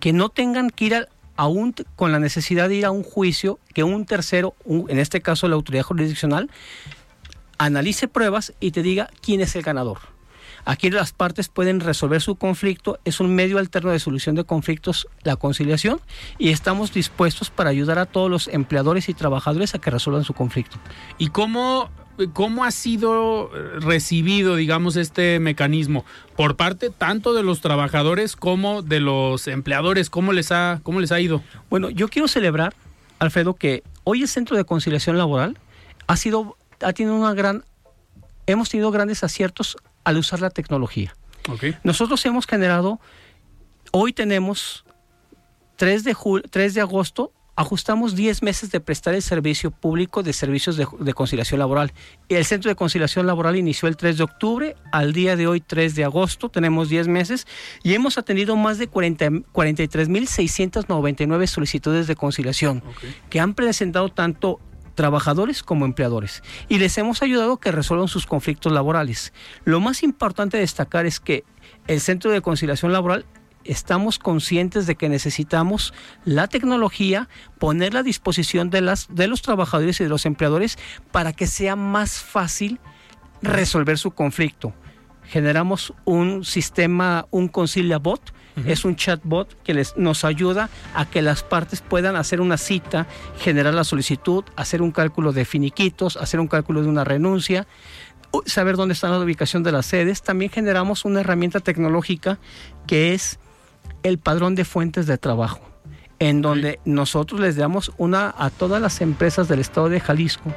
que 0.00 0.12
no 0.12 0.28
tengan 0.28 0.70
que 0.70 0.84
ir 0.84 1.08
a, 1.36 1.46
un, 1.46 1.74
con 1.96 2.12
la 2.12 2.18
necesidad 2.18 2.68
de 2.68 2.76
ir 2.76 2.84
a 2.86 2.90
un 2.90 3.02
juicio, 3.02 3.58
que 3.74 3.82
un 3.84 4.06
tercero, 4.06 4.54
en 4.66 4.98
este 4.98 5.20
caso 5.20 5.48
la 5.48 5.54
autoridad 5.54 5.84
jurisdiccional, 5.84 6.50
analice 7.58 8.08
pruebas 8.08 8.52
y 8.60 8.72
te 8.72 8.82
diga 8.82 9.08
quién 9.20 9.40
es 9.40 9.56
el 9.56 9.62
ganador. 9.62 10.11
Aquí 10.64 10.90
las 10.90 11.12
partes 11.12 11.48
pueden 11.48 11.80
resolver 11.80 12.20
su 12.20 12.36
conflicto, 12.36 12.98
es 13.04 13.18
un 13.20 13.34
medio 13.34 13.58
alterno 13.58 13.90
de 13.90 13.98
solución 13.98 14.36
de 14.36 14.44
conflictos 14.44 15.08
la 15.24 15.36
conciliación 15.36 16.00
y 16.38 16.50
estamos 16.50 16.92
dispuestos 16.92 17.50
para 17.50 17.70
ayudar 17.70 17.98
a 17.98 18.06
todos 18.06 18.30
los 18.30 18.48
empleadores 18.48 19.08
y 19.08 19.14
trabajadores 19.14 19.74
a 19.74 19.80
que 19.80 19.90
resuelvan 19.90 20.24
su 20.24 20.34
conflicto. 20.34 20.78
¿Y 21.18 21.28
cómo 21.28 21.90
¿Cómo 22.34 22.64
ha 22.64 22.70
sido 22.70 23.50
recibido, 23.80 24.54
digamos, 24.56 24.96
este 24.96 25.40
mecanismo 25.40 26.04
por 26.36 26.56
parte 26.56 26.90
tanto 26.90 27.32
de 27.32 27.42
los 27.42 27.62
trabajadores 27.62 28.36
como 28.36 28.82
de 28.82 29.00
los 29.00 29.48
empleadores? 29.48 30.10
¿Cómo 30.10 30.32
les 30.32 30.52
ha, 30.52 30.80
cómo 30.82 31.00
les 31.00 31.10
ha 31.10 31.20
ido? 31.20 31.42
Bueno, 31.70 31.88
yo 31.88 32.08
quiero 32.08 32.28
celebrar, 32.28 32.74
Alfredo, 33.18 33.54
que 33.54 33.82
hoy 34.04 34.22
el 34.22 34.28
Centro 34.28 34.58
de 34.58 34.64
Conciliación 34.64 35.16
Laboral 35.16 35.58
ha 36.06 36.16
sido, 36.16 36.58
ha 36.80 36.92
tenido 36.92 37.16
una 37.16 37.32
gran, 37.32 37.64
hemos 38.46 38.68
tenido 38.68 38.90
grandes 38.90 39.24
aciertos 39.24 39.78
al 40.04 40.18
usar 40.18 40.40
la 40.40 40.50
tecnología. 40.50 41.14
Nosotros 41.82 42.24
hemos 42.24 42.46
generado, 42.46 43.00
hoy 43.90 44.12
tenemos 44.12 44.84
3 45.76 46.04
de, 46.04 46.16
3 46.50 46.74
de 46.74 46.80
agosto, 46.80 47.32
ajustamos 47.56 48.14
10 48.14 48.42
meses 48.42 48.70
de 48.70 48.80
prestar 48.80 49.14
el 49.14 49.22
servicio 49.22 49.70
público 49.70 50.22
de 50.22 50.32
servicios 50.32 50.76
de, 50.76 51.14
conciliación 51.14 51.58
laboral. 51.58 51.92
El 52.28 52.44
Centro 52.44 52.68
de 52.68 52.76
Conciliación 52.76 53.26
Laboral 53.26 53.56
inició 53.56 53.88
el 53.88 53.96
3 53.96 54.18
de 54.18 54.24
octubre, 54.24 54.76
al 54.90 55.12
día 55.12 55.36
de 55.36 55.46
hoy 55.46 55.60
3 55.60 55.94
de 55.94 56.04
agosto, 56.04 56.48
tenemos 56.48 56.88
10 56.88 57.08
meses 57.08 57.46
y 57.82 57.92
hemos 57.94 58.16
atendido 58.18 58.56
más 58.56 58.78
de 58.78 58.90
43.699 58.90 61.46
solicitudes 61.46 62.06
de 62.06 62.16
conciliación 62.16 62.82
que 63.28 63.40
han 63.40 63.52
presentado 63.54 64.08
tanto 64.08 64.58
trabajadores 64.94 65.62
como 65.62 65.84
empleadores 65.84 66.42
y 66.68 66.78
les 66.78 66.96
hemos 66.98 67.22
ayudado 67.22 67.54
a 67.54 67.60
que 67.60 67.72
resuelvan 67.72 68.08
sus 68.08 68.26
conflictos 68.26 68.72
laborales. 68.72 69.32
Lo 69.64 69.80
más 69.80 70.02
importante 70.02 70.58
destacar 70.58 71.06
es 71.06 71.20
que 71.20 71.44
el 71.86 72.00
Centro 72.00 72.30
de 72.30 72.42
Conciliación 72.42 72.92
Laboral 72.92 73.26
estamos 73.64 74.18
conscientes 74.18 74.86
de 74.86 74.96
que 74.96 75.08
necesitamos 75.08 75.94
la 76.24 76.48
tecnología, 76.48 77.28
ponerla 77.58 78.00
a 78.00 78.02
disposición 78.04 78.70
de, 78.70 78.80
las, 78.80 79.06
de 79.10 79.28
los 79.28 79.42
trabajadores 79.42 80.00
y 80.00 80.04
de 80.04 80.10
los 80.10 80.26
empleadores 80.26 80.78
para 81.10 81.32
que 81.32 81.46
sea 81.46 81.76
más 81.76 82.20
fácil 82.20 82.80
resolver 83.40 83.98
su 83.98 84.12
conflicto. 84.12 84.74
Generamos 85.24 85.94
un 86.04 86.44
sistema, 86.44 87.26
un 87.30 87.48
Concilia 87.48 87.98
Bot, 87.98 88.32
es 88.66 88.84
un 88.84 88.96
chatbot 88.96 89.62
que 89.62 89.74
les, 89.74 89.96
nos 89.96 90.24
ayuda 90.24 90.68
a 90.94 91.06
que 91.06 91.22
las 91.22 91.42
partes 91.42 91.80
puedan 91.80 92.16
hacer 92.16 92.40
una 92.40 92.56
cita, 92.56 93.06
generar 93.38 93.74
la 93.74 93.84
solicitud, 93.84 94.44
hacer 94.56 94.82
un 94.82 94.92
cálculo 94.92 95.32
de 95.32 95.44
finiquitos, 95.44 96.16
hacer 96.16 96.40
un 96.40 96.48
cálculo 96.48 96.82
de 96.82 96.88
una 96.88 97.04
renuncia, 97.04 97.66
saber 98.46 98.76
dónde 98.76 98.94
está 98.94 99.08
la 99.08 99.18
ubicación 99.18 99.62
de 99.62 99.72
las 99.72 99.86
sedes. 99.86 100.22
También 100.22 100.50
generamos 100.50 101.04
una 101.04 101.20
herramienta 101.20 101.60
tecnológica 101.60 102.38
que 102.86 103.14
es 103.14 103.38
el 104.02 104.18
padrón 104.18 104.54
de 104.54 104.64
fuentes 104.64 105.06
de 105.06 105.18
trabajo, 105.18 105.60
en 106.18 106.42
donde 106.42 106.80
nosotros 106.84 107.40
les 107.40 107.56
damos 107.56 107.92
una 107.96 108.34
a 108.36 108.50
todas 108.50 108.80
las 108.80 109.00
empresas 109.00 109.48
del 109.48 109.60
estado 109.60 109.88
de 109.88 110.00
Jalisco 110.00 110.52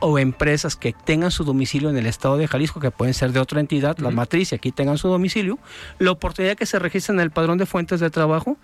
o, 0.00 0.18
empresas 0.18 0.76
que 0.76 0.92
tengan 0.92 1.30
su 1.30 1.44
domicilio 1.44 1.90
en 1.90 1.96
el 1.96 2.06
estado 2.06 2.36
de 2.36 2.48
Jalisco, 2.48 2.80
que 2.80 2.90
pueden 2.90 3.14
ser 3.14 3.32
de 3.32 3.40
otra 3.40 3.60
entidad, 3.60 3.98
la 3.98 4.10
matriz, 4.10 4.52
y 4.52 4.54
aquí 4.54 4.72
tengan 4.72 4.98
su 4.98 5.08
domicilio, 5.08 5.58
la 5.98 6.10
oportunidad 6.10 6.56
que 6.56 6.66
se 6.66 6.78
registren 6.78 7.18
en 7.18 7.24
el 7.24 7.30
padrón 7.30 7.58
de 7.58 7.66
fuentes 7.66 8.00
de 8.00 8.10
trabajo 8.10 8.56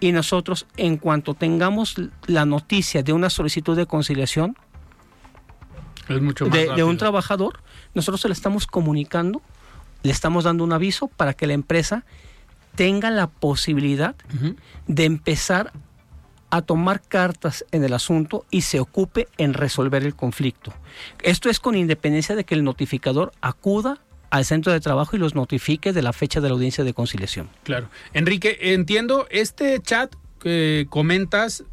y 0.00 0.12
nosotros, 0.12 0.66
en 0.76 0.96
cuanto 0.96 1.34
tengamos 1.34 1.96
la 2.26 2.44
noticia 2.44 3.02
de 3.02 3.12
una 3.12 3.30
solicitud 3.30 3.76
de 3.76 3.86
conciliación 3.86 4.56
de, 6.08 6.70
de 6.74 6.84
un 6.84 6.96
trabajador, 6.96 7.62
nosotros 7.94 8.20
se 8.20 8.28
le 8.28 8.34
estamos 8.34 8.66
comunicando, 8.66 9.42
le 10.02 10.12
estamos 10.12 10.44
dando 10.44 10.64
un 10.64 10.72
aviso 10.72 11.08
para 11.08 11.34
que 11.34 11.46
la 11.46 11.54
empresa 11.54 12.04
tenga 12.74 13.10
la 13.10 13.28
posibilidad 13.28 14.14
de 14.86 15.04
empezar 15.04 15.72
a 16.52 16.60
tomar 16.60 17.00
cartas 17.00 17.64
en 17.72 17.82
el 17.82 17.94
asunto 17.94 18.44
y 18.50 18.60
se 18.60 18.78
ocupe 18.78 19.26
en 19.38 19.54
resolver 19.54 20.04
el 20.04 20.14
conflicto. 20.14 20.74
Esto 21.22 21.48
es 21.48 21.58
con 21.58 21.74
independencia 21.74 22.36
de 22.36 22.44
que 22.44 22.54
el 22.54 22.62
notificador 22.62 23.32
acuda 23.40 24.00
al 24.28 24.44
centro 24.44 24.70
de 24.70 24.78
trabajo 24.80 25.16
y 25.16 25.18
los 25.18 25.34
notifique 25.34 25.94
de 25.94 26.02
la 26.02 26.12
fecha 26.12 26.42
de 26.42 26.48
la 26.48 26.54
audiencia 26.54 26.84
de 26.84 26.92
conciliación. 26.92 27.48
Claro. 27.64 27.88
Enrique, 28.12 28.58
entiendo, 28.60 29.26
este 29.30 29.80
chat 29.80 30.14
que 30.40 30.86
comentas 30.90 31.64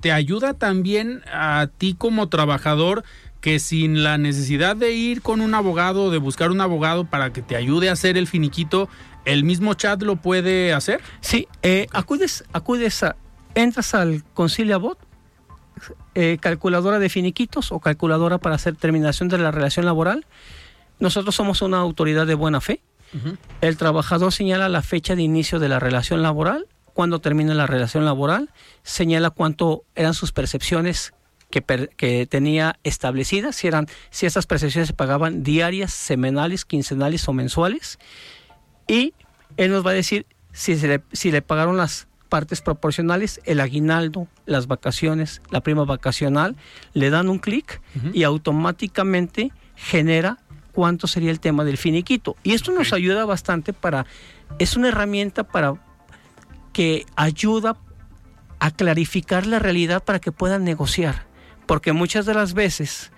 te 0.00 0.12
ayuda 0.12 0.52
también 0.52 1.22
a 1.32 1.70
ti 1.78 1.94
como 1.96 2.28
trabajador 2.28 3.04
que 3.40 3.58
sin 3.58 4.02
la 4.02 4.18
necesidad 4.18 4.76
de 4.76 4.92
ir 4.92 5.22
con 5.22 5.40
un 5.40 5.54
abogado, 5.54 6.10
de 6.10 6.18
buscar 6.18 6.50
un 6.50 6.60
abogado 6.60 7.06
para 7.06 7.32
que 7.32 7.40
te 7.40 7.56
ayude 7.56 7.88
a 7.88 7.92
hacer 7.92 8.18
el 8.18 8.26
finiquito, 8.26 8.90
¿El 9.24 9.44
mismo 9.44 9.74
chat 9.74 10.00
lo 10.02 10.16
puede 10.16 10.72
hacer? 10.72 11.02
Sí, 11.20 11.48
eh, 11.62 11.86
acudes, 11.92 12.44
acudes 12.54 13.02
a, 13.02 13.14
entras 13.54 13.94
al 13.94 14.24
ConciliaBot, 14.34 14.98
eh, 16.14 16.38
calculadora 16.40 16.98
de 16.98 17.08
finiquitos 17.08 17.72
o 17.72 17.80
calculadora 17.80 18.38
para 18.38 18.56
hacer 18.56 18.76
terminación 18.76 19.28
de 19.28 19.38
la 19.38 19.50
relación 19.50 19.86
laboral. 19.86 20.26
Nosotros 20.98 21.34
somos 21.34 21.62
una 21.62 21.78
autoridad 21.78 22.26
de 22.26 22.34
buena 22.34 22.60
fe. 22.60 22.80
El 23.62 23.78
trabajador 23.78 24.32
señala 24.32 24.68
la 24.68 24.82
fecha 24.82 25.16
de 25.16 25.22
inicio 25.22 25.58
de 25.58 25.68
la 25.68 25.78
relación 25.78 26.22
laboral, 26.22 26.66
cuando 26.92 27.20
termina 27.20 27.54
la 27.54 27.66
relación 27.66 28.04
laboral, 28.04 28.50
señala 28.82 29.30
cuánto 29.30 29.84
eran 29.94 30.12
sus 30.12 30.32
percepciones 30.32 31.14
que, 31.48 31.62
que, 31.96 32.26
tenía 32.26 32.78
establecidas, 32.82 33.56
si 33.56 33.68
eran, 33.68 33.86
si 34.10 34.26
esas 34.26 34.46
percepciones 34.46 34.88
se 34.88 34.94
pagaban 34.94 35.42
diarias, 35.42 35.92
semanales, 35.92 36.64
quincenales 36.64 37.26
o 37.28 37.32
mensuales, 37.32 37.98
y 38.88 39.14
él 39.56 39.70
nos 39.70 39.86
va 39.86 39.92
a 39.92 39.94
decir 39.94 40.26
si, 40.52 40.74
le, 40.76 41.02
si 41.12 41.30
le 41.30 41.40
pagaron 41.40 41.76
las 41.76 42.07
partes 42.28 42.60
proporcionales, 42.60 43.40
el 43.44 43.60
aguinaldo, 43.60 44.28
las 44.46 44.66
vacaciones, 44.66 45.42
la 45.50 45.60
prima 45.60 45.84
vacacional, 45.84 46.56
le 46.92 47.10
dan 47.10 47.28
un 47.28 47.38
clic 47.38 47.80
y 48.12 48.22
automáticamente 48.22 49.52
genera 49.74 50.38
cuánto 50.72 51.06
sería 51.06 51.30
el 51.30 51.40
tema 51.40 51.64
del 51.64 51.76
finiquito. 51.76 52.36
Y 52.42 52.52
esto 52.52 52.72
nos 52.72 52.92
ayuda 52.92 53.24
bastante 53.24 53.72
para, 53.72 54.06
es 54.58 54.76
una 54.76 54.88
herramienta 54.88 55.44
para 55.44 55.74
que 56.72 57.06
ayuda 57.16 57.76
a 58.60 58.70
clarificar 58.70 59.46
la 59.46 59.58
realidad 59.58 60.04
para 60.04 60.20
que 60.20 60.32
puedan 60.32 60.64
negociar. 60.64 61.26
Porque 61.66 61.92
muchas 61.92 62.26
de 62.26 62.34
las 62.34 62.54
veces 62.54 63.10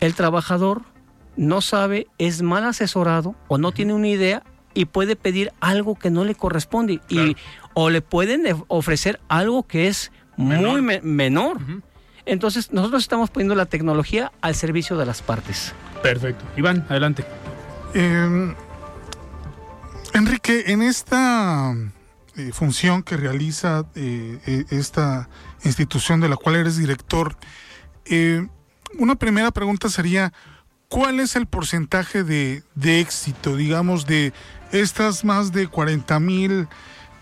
el 0.00 0.14
trabajador 0.14 0.82
no 1.36 1.60
sabe, 1.60 2.06
es 2.18 2.42
mal 2.42 2.64
asesorado 2.64 3.34
o 3.48 3.58
no 3.58 3.72
tiene 3.72 3.94
una 3.94 4.08
idea 4.08 4.42
y 4.74 4.86
puede 4.86 5.16
pedir 5.16 5.52
algo 5.60 5.94
que 5.94 6.10
no 6.10 6.24
le 6.24 6.34
corresponde 6.34 7.00
y 7.08 7.36
o 7.74 7.90
le 7.90 8.02
pueden 8.02 8.44
ofrecer 8.68 9.20
algo 9.28 9.66
que 9.66 9.88
es 9.88 10.12
muy 10.36 10.82
menor. 11.02 11.58
Entonces 12.26 12.72
nosotros 12.72 13.02
estamos 13.02 13.30
poniendo 13.30 13.54
la 13.54 13.66
tecnología 13.66 14.32
al 14.40 14.54
servicio 14.54 14.96
de 14.96 15.06
las 15.06 15.22
partes. 15.22 15.74
Perfecto. 16.02 16.44
Iván, 16.56 16.84
adelante. 16.88 17.24
Em, 17.94 18.54
Enrique, 20.14 20.64
en 20.68 20.82
esta 20.82 21.74
eh, 22.36 22.50
función 22.52 23.02
que 23.02 23.16
realiza 23.16 23.84
eh, 23.94 24.38
eh, 24.46 24.64
esta 24.70 25.28
institución 25.64 26.20
de 26.20 26.28
la 26.28 26.36
cual 26.36 26.56
eres 26.56 26.76
director, 26.76 27.36
una 28.98 29.14
primera 29.14 29.50
pregunta 29.50 29.88
sería, 29.88 30.32
¿cuál 30.88 31.20
es 31.20 31.36
el 31.36 31.46
porcentaje 31.46 32.24
de, 32.24 32.62
de 32.74 33.00
éxito, 33.00 33.56
digamos, 33.56 34.06
de 34.06 34.32
estas 34.72 35.24
más 35.24 35.52
de 35.52 35.68
40 35.68 36.18
mil 36.20 36.68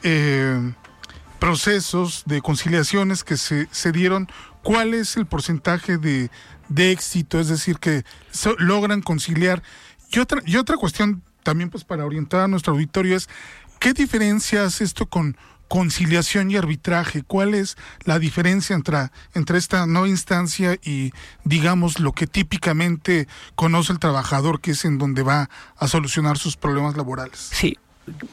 eh, 0.02 0.73
procesos 1.38 2.23
de 2.25 2.40
conciliaciones 2.40 3.25
que 3.25 3.37
se, 3.37 3.92
dieron, 3.92 4.28
¿cuál 4.62 4.95
es 4.95 5.16
el 5.16 5.26
porcentaje 5.26 5.99
de, 5.99 6.31
éxito? 6.76 7.40
Es 7.40 7.49
decir, 7.49 7.78
que 7.78 8.04
logran 8.59 9.02
conciliar. 9.02 9.62
Y 10.12 10.21
otra, 10.21 10.40
y 10.47 10.57
otra 10.57 10.76
cuestión 10.76 11.23
también 11.42 11.69
pues 11.69 11.83
para 11.83 12.07
orientar 12.07 12.42
a 12.42 12.49
nuestro 12.49 12.75
auditorio 12.75 13.16
es, 13.16 13.28
¿qué 13.81 13.92
diferencia 13.92 14.64
hace 14.64 14.85
esto 14.85 15.07
con 15.07 15.37
conciliación 15.73 16.50
y 16.50 16.57
arbitraje? 16.59 17.23
¿Cuál 17.23 17.55
es 17.55 17.79
la 18.05 18.19
diferencia 18.19 18.76
entre, 18.76 19.09
entre 19.33 19.57
esta 19.57 19.87
nueva 19.87 20.07
instancia 20.07 20.76
y, 20.85 21.12
digamos, 21.45 21.99
lo 21.99 22.12
que 22.12 22.26
típicamente 22.26 23.26
conoce 23.55 23.95
el 23.95 23.99
trabajador, 23.99 24.61
que 24.61 24.73
es 24.73 24.85
en 24.85 24.99
donde 24.99 25.23
va 25.23 25.49
a 25.79 25.88
solucionar 25.88 26.37
sus 26.37 26.59
problemas 26.59 26.95
laborales? 26.95 27.38
Sí, 27.38 27.79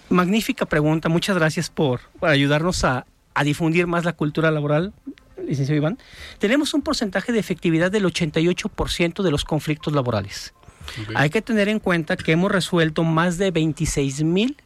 magnífica 0.10 0.66
pregunta. 0.66 1.08
Muchas 1.08 1.38
gracias 1.38 1.70
por, 1.70 2.02
ayudarnos 2.20 2.84
a, 2.84 3.06
difundir 3.46 3.88
más 3.88 4.04
la 4.04 4.12
cultura 4.12 4.52
laboral, 4.52 4.92
licenciado 5.38 5.78
Iván. 5.78 5.98
Tenemos 6.40 6.74
un 6.74 6.82
porcentaje 6.82 7.32
de 7.32 7.40
efectividad 7.40 7.90
del 7.90 8.04
88% 8.04 9.24
de 9.24 9.32
los 9.32 9.46
conflictos 9.46 9.94
laborales. 9.94 10.54
Hay 11.16 11.30
que 11.30 11.42
tener 11.42 11.70
en 11.70 11.80
cuenta 11.80 12.18
que 12.18 12.34
hemos 12.34 12.52
resuelto 12.52 13.06
más 13.06 13.38
de 13.38 13.52
26 13.52 14.24
mil 14.24 14.58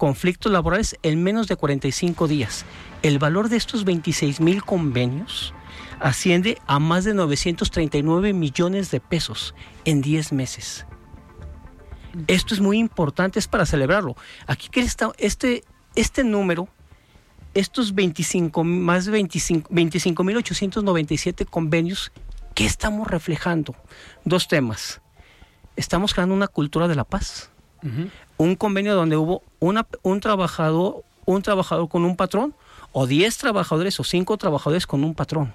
conflictos 0.00 0.50
laborales 0.50 0.98
en 1.02 1.22
menos 1.22 1.46
de 1.46 1.54
45 1.56 2.26
días. 2.26 2.64
El 3.02 3.18
valor 3.18 3.50
de 3.50 3.58
estos 3.58 3.84
26 3.84 4.40
mil 4.40 4.64
convenios 4.64 5.52
asciende 6.00 6.56
a 6.66 6.78
más 6.78 7.04
de 7.04 7.12
939 7.12 8.32
millones 8.32 8.90
de 8.90 9.00
pesos 9.00 9.54
en 9.84 10.00
10 10.00 10.32
meses. 10.32 10.86
Esto 12.28 12.54
es 12.54 12.60
muy 12.60 12.78
importante, 12.78 13.38
es 13.38 13.46
para 13.46 13.66
celebrarlo. 13.66 14.16
Aquí 14.46 14.70
que 14.70 14.80
este, 14.80 15.64
este 15.94 16.24
número, 16.24 16.70
estos 17.52 17.94
25, 17.94 18.64
más 18.64 19.04
de 19.04 19.20
25.897 19.20 21.44
convenios, 21.44 22.10
¿qué 22.54 22.64
estamos 22.64 23.06
reflejando? 23.06 23.76
Dos 24.24 24.48
temas. 24.48 25.02
Estamos 25.76 26.14
creando 26.14 26.34
una 26.34 26.48
cultura 26.48 26.88
de 26.88 26.94
la 26.94 27.04
paz 27.04 27.50
un 28.40 28.56
convenio 28.56 28.94
donde 28.94 29.18
hubo 29.18 29.42
una, 29.58 29.86
un 30.02 30.20
trabajador, 30.20 31.04
un 31.26 31.42
trabajador 31.42 31.90
con 31.90 32.06
un 32.06 32.16
patrón, 32.16 32.54
o 32.90 33.06
10 33.06 33.36
trabajadores 33.36 34.00
o 34.00 34.04
5 34.04 34.34
trabajadores 34.38 34.86
con 34.86 35.04
un 35.04 35.14
patrón, 35.14 35.52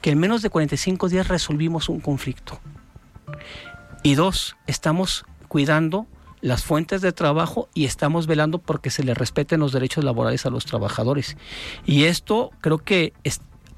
que 0.00 0.10
en 0.10 0.18
menos 0.18 0.42
de 0.42 0.50
45 0.50 1.08
días 1.08 1.28
resolvimos 1.28 1.88
un 1.88 2.00
conflicto. 2.00 2.58
Y 4.02 4.16
dos, 4.16 4.56
estamos 4.66 5.24
cuidando 5.46 6.06
las 6.40 6.64
fuentes 6.64 7.00
de 7.00 7.12
trabajo 7.12 7.68
y 7.74 7.84
estamos 7.84 8.26
velando 8.26 8.58
porque 8.58 8.90
se 8.90 9.04
le 9.04 9.14
respeten 9.14 9.60
los 9.60 9.70
derechos 9.70 10.02
laborales 10.02 10.46
a 10.46 10.50
los 10.50 10.64
trabajadores. 10.64 11.36
Y 11.84 12.04
esto 12.04 12.50
creo 12.60 12.78
que 12.78 13.12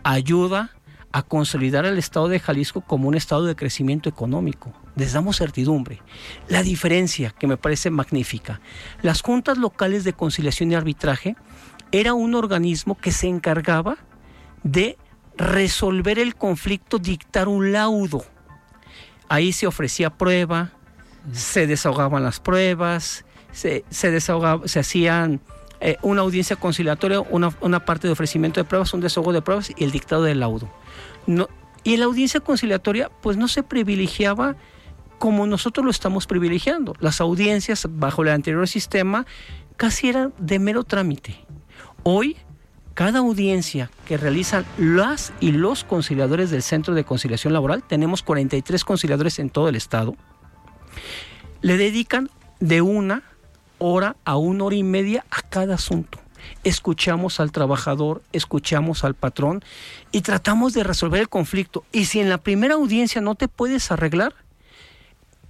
ayuda 0.04 0.70
a 1.12 1.22
consolidar 1.22 1.86
el 1.86 1.98
Estado 1.98 2.28
de 2.28 2.40
Jalisco 2.40 2.80
como 2.82 3.08
un 3.08 3.14
estado 3.14 3.44
de 3.44 3.56
crecimiento 3.56 4.08
económico. 4.08 4.72
Les 4.96 5.12
damos 5.12 5.38
certidumbre. 5.38 6.02
La 6.48 6.62
diferencia, 6.62 7.30
que 7.30 7.46
me 7.46 7.56
parece 7.56 7.90
magnífica, 7.90 8.60
las 9.02 9.22
juntas 9.22 9.58
locales 9.58 10.04
de 10.04 10.12
conciliación 10.12 10.70
y 10.70 10.74
arbitraje 10.74 11.36
era 11.92 12.14
un 12.14 12.34
organismo 12.34 12.96
que 12.98 13.12
se 13.12 13.26
encargaba 13.26 13.96
de 14.62 14.98
resolver 15.36 16.18
el 16.18 16.34
conflicto, 16.34 16.98
dictar 16.98 17.48
un 17.48 17.72
laudo. 17.72 18.24
Ahí 19.28 19.52
se 19.52 19.66
ofrecía 19.66 20.10
prueba, 20.10 20.72
se 21.32 21.66
desahogaban 21.66 22.22
las 22.22 22.40
pruebas, 22.40 23.24
se, 23.52 23.84
se, 23.90 24.20
se 24.20 24.80
hacían 24.80 25.40
eh, 25.80 25.96
una 26.02 26.22
audiencia 26.22 26.56
conciliatoria, 26.56 27.20
una, 27.20 27.52
una, 27.60 27.84
parte 27.84 28.06
de 28.08 28.12
ofrecimiento 28.12 28.60
de 28.60 28.64
pruebas, 28.64 28.92
un 28.94 29.00
desahogo 29.00 29.32
de 29.32 29.42
pruebas 29.42 29.70
y 29.76 29.84
el 29.84 29.90
dictado 29.90 30.22
del 30.24 30.40
laudo. 30.40 30.68
No, 31.26 31.48
y 31.84 31.96
la 31.96 32.06
audiencia 32.06 32.40
conciliatoria, 32.40 33.10
pues 33.22 33.36
no 33.36 33.48
se 33.48 33.62
privilegiaba 33.62 34.56
como 35.18 35.46
nosotros 35.46 35.84
lo 35.84 35.90
estamos 35.90 36.26
privilegiando. 36.26 36.94
Las 37.00 37.20
audiencias 37.20 37.86
bajo 37.90 38.22
el 38.22 38.28
anterior 38.28 38.66
sistema 38.68 39.26
casi 39.76 40.08
eran 40.08 40.32
de 40.38 40.58
mero 40.58 40.84
trámite. 40.84 41.44
Hoy, 42.02 42.36
cada 42.94 43.20
audiencia 43.20 43.90
que 44.06 44.16
realizan 44.16 44.64
las 44.76 45.32
y 45.40 45.52
los 45.52 45.84
conciliadores 45.84 46.50
del 46.50 46.62
Centro 46.62 46.94
de 46.94 47.04
Conciliación 47.04 47.52
Laboral, 47.52 47.82
tenemos 47.82 48.22
43 48.22 48.84
conciliadores 48.84 49.38
en 49.38 49.50
todo 49.50 49.68
el 49.68 49.76
estado, 49.76 50.16
le 51.60 51.76
dedican 51.76 52.30
de 52.60 52.82
una 52.82 53.22
hora 53.78 54.16
a 54.24 54.36
una 54.36 54.64
hora 54.64 54.76
y 54.76 54.82
media 54.82 55.24
a 55.30 55.42
cada 55.42 55.74
asunto. 55.74 56.18
Escuchamos 56.64 57.40
al 57.40 57.52
trabajador, 57.52 58.22
escuchamos 58.32 59.04
al 59.04 59.14
patrón 59.14 59.62
y 60.12 60.20
tratamos 60.22 60.72
de 60.72 60.84
resolver 60.84 61.20
el 61.20 61.28
conflicto. 61.28 61.84
Y 61.92 62.06
si 62.06 62.20
en 62.20 62.28
la 62.28 62.38
primera 62.38 62.74
audiencia 62.74 63.20
no 63.20 63.34
te 63.34 63.48
puedes 63.48 63.90
arreglar, 63.90 64.34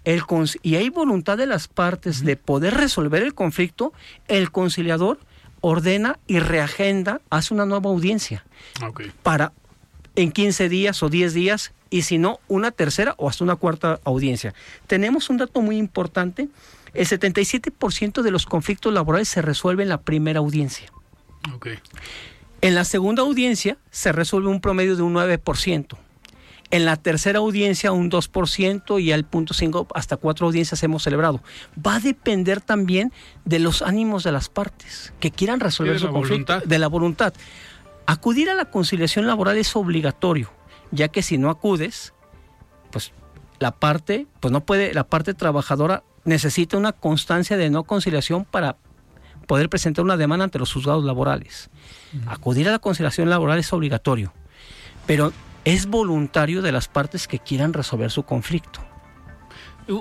el 0.05 0.23
y 0.63 0.77
hay 0.77 0.89
voluntad 0.89 1.37
de 1.37 1.47
las 1.47 1.69
partes 1.69 2.25
de 2.25 2.37
poder 2.37 2.75
resolver 2.75 3.23
el 3.23 3.35
conflicto, 3.35 3.93
el 4.27 4.51
conciliador 4.51 5.19
ordena 5.61 6.19
y 6.27 6.39
reagenda, 6.39 7.21
hace 7.31 7.53
una 7.53 7.67
nueva 7.67 7.91
audiencia. 7.91 8.45
Para 9.23 9.53
en 10.17 10.33
15 10.33 10.69
días 10.69 11.03
o 11.03 11.09
10 11.09 11.35
días 11.35 11.73
y 11.91 12.03
si 12.03 12.19
no, 12.19 12.41
una 12.49 12.71
tercera 12.71 13.15
o 13.19 13.29
hasta 13.29 13.45
una 13.45 13.57
cuarta 13.57 14.01
audiencia. 14.05 14.55
Tenemos 14.87 15.31
un 15.31 15.39
dato 15.39 15.61
muy 15.61 15.77
importante, 15.77 16.49
el 16.95 17.07
77% 17.07 18.23
de 18.23 18.31
los 18.31 18.47
conflictos 18.47 18.93
laborales 18.93 19.29
se 19.29 19.43
resuelve 19.43 19.83
en 19.83 19.89
la 19.89 20.03
primera 20.03 20.41
audiencia. 20.41 20.91
En 22.61 22.75
la 22.75 22.85
segunda 22.85 23.23
audiencia 23.23 23.79
se 23.91 24.13
resuelve 24.13 24.49
un 24.49 24.61
promedio 24.61 24.97
de 24.97 25.03
un 25.03 25.15
9%. 25.15 25.97
En 26.71 26.85
la 26.85 26.97
tercera 26.97 27.39
audiencia 27.39 27.93
un 27.93 28.11
2% 28.11 29.03
y 29.03 29.13
al 29.13 29.25
punto 29.25 29.55
5 29.55 29.89
hasta 29.95 30.19
cuatro 30.19 30.47
audiencias 30.47 30.83
hemos 30.83 31.03
celebrado. 31.03 31.43
Va 31.85 31.95
a 31.95 32.01
depender 32.01 32.61
también 32.61 33.11
de 33.47 33.59
los 33.59 33.81
ánimos 33.81 34.23
de 34.23 34.33
las 34.33 34.51
partes 34.51 35.15
que 35.19 35.31
quieran 35.31 35.61
resolver 35.61 35.99
su 35.99 36.11
conflicto, 36.11 36.61
de 36.61 36.79
la 36.79 36.89
voluntad. 36.89 37.33
Acudir 38.05 38.51
a 38.51 38.55
la 38.55 38.67
conciliación 38.67 39.27
laboral 39.27 39.57
es 39.57 39.75
obligatorio 39.77 40.51
ya 40.91 41.09
que 41.09 41.23
si 41.23 41.39
no 41.39 41.51
acudes, 41.51 42.15
pues 42.91 43.13
la 43.59 43.73
parte, 43.73 44.27
pues 44.41 44.53
no 44.53 44.65
puede, 44.65 44.95
la 44.95 45.05
parte 45.05 45.35
trabajadora 45.35 46.03
necesita 46.29 46.77
una 46.77 46.93
constancia 46.93 47.57
de 47.57 47.71
no 47.71 47.85
conciliación 47.85 48.45
para 48.45 48.77
poder 49.47 49.71
presentar 49.71 50.05
una 50.05 50.19
demanda 50.19 50.45
ante 50.45 50.59
los 50.59 50.73
juzgados 50.73 51.05
laborales. 51.05 51.71
Acudir 52.27 52.69
a 52.69 52.73
la 52.73 52.79
conciliación 52.79 53.31
laboral 53.31 53.59
es 53.59 53.73
obligatorio, 53.73 54.33
pero 55.07 55.33
es 55.65 55.87
voluntario 55.87 56.61
de 56.61 56.71
las 56.71 56.87
partes 56.87 57.27
que 57.27 57.39
quieran 57.39 57.73
resolver 57.73 58.11
su 58.11 58.25
conflicto. 58.25 58.81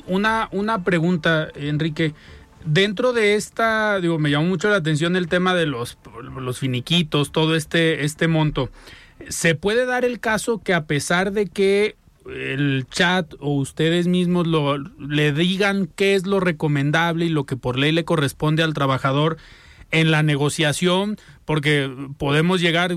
Una, 0.05 0.49
una 0.51 0.83
pregunta, 0.83 1.47
Enrique. 1.55 2.13
Dentro 2.65 3.13
de 3.13 3.35
esta, 3.35 4.01
digo, 4.01 4.19
me 4.19 4.29
llamó 4.29 4.47
mucho 4.47 4.69
la 4.69 4.75
atención 4.75 5.15
el 5.15 5.29
tema 5.29 5.55
de 5.55 5.65
los, 5.65 5.97
los 6.37 6.59
finiquitos, 6.59 7.31
todo 7.31 7.55
este, 7.55 8.03
este 8.03 8.27
monto. 8.27 8.69
¿Se 9.29 9.55
puede 9.55 9.85
dar 9.85 10.03
el 10.03 10.19
caso 10.19 10.61
que 10.61 10.73
a 10.73 10.85
pesar 10.85 11.31
de 11.31 11.47
que 11.47 11.95
el 12.29 12.85
chat 12.89 13.33
o 13.39 13.53
ustedes 13.53 14.07
mismos 14.07 14.47
lo, 14.47 14.77
le 14.77 15.31
digan 15.31 15.89
qué 15.95 16.15
es 16.15 16.25
lo 16.25 16.39
recomendable 16.39 17.25
y 17.25 17.29
lo 17.29 17.45
que 17.45 17.57
por 17.57 17.77
ley 17.77 17.91
le 17.91 18.05
corresponde 18.05 18.63
al 18.63 18.73
trabajador 18.73 19.37
en 19.91 20.11
la 20.11 20.21
negociación, 20.23 21.17
porque 21.45 21.89
podemos 22.17 22.59
llegar, 22.59 22.95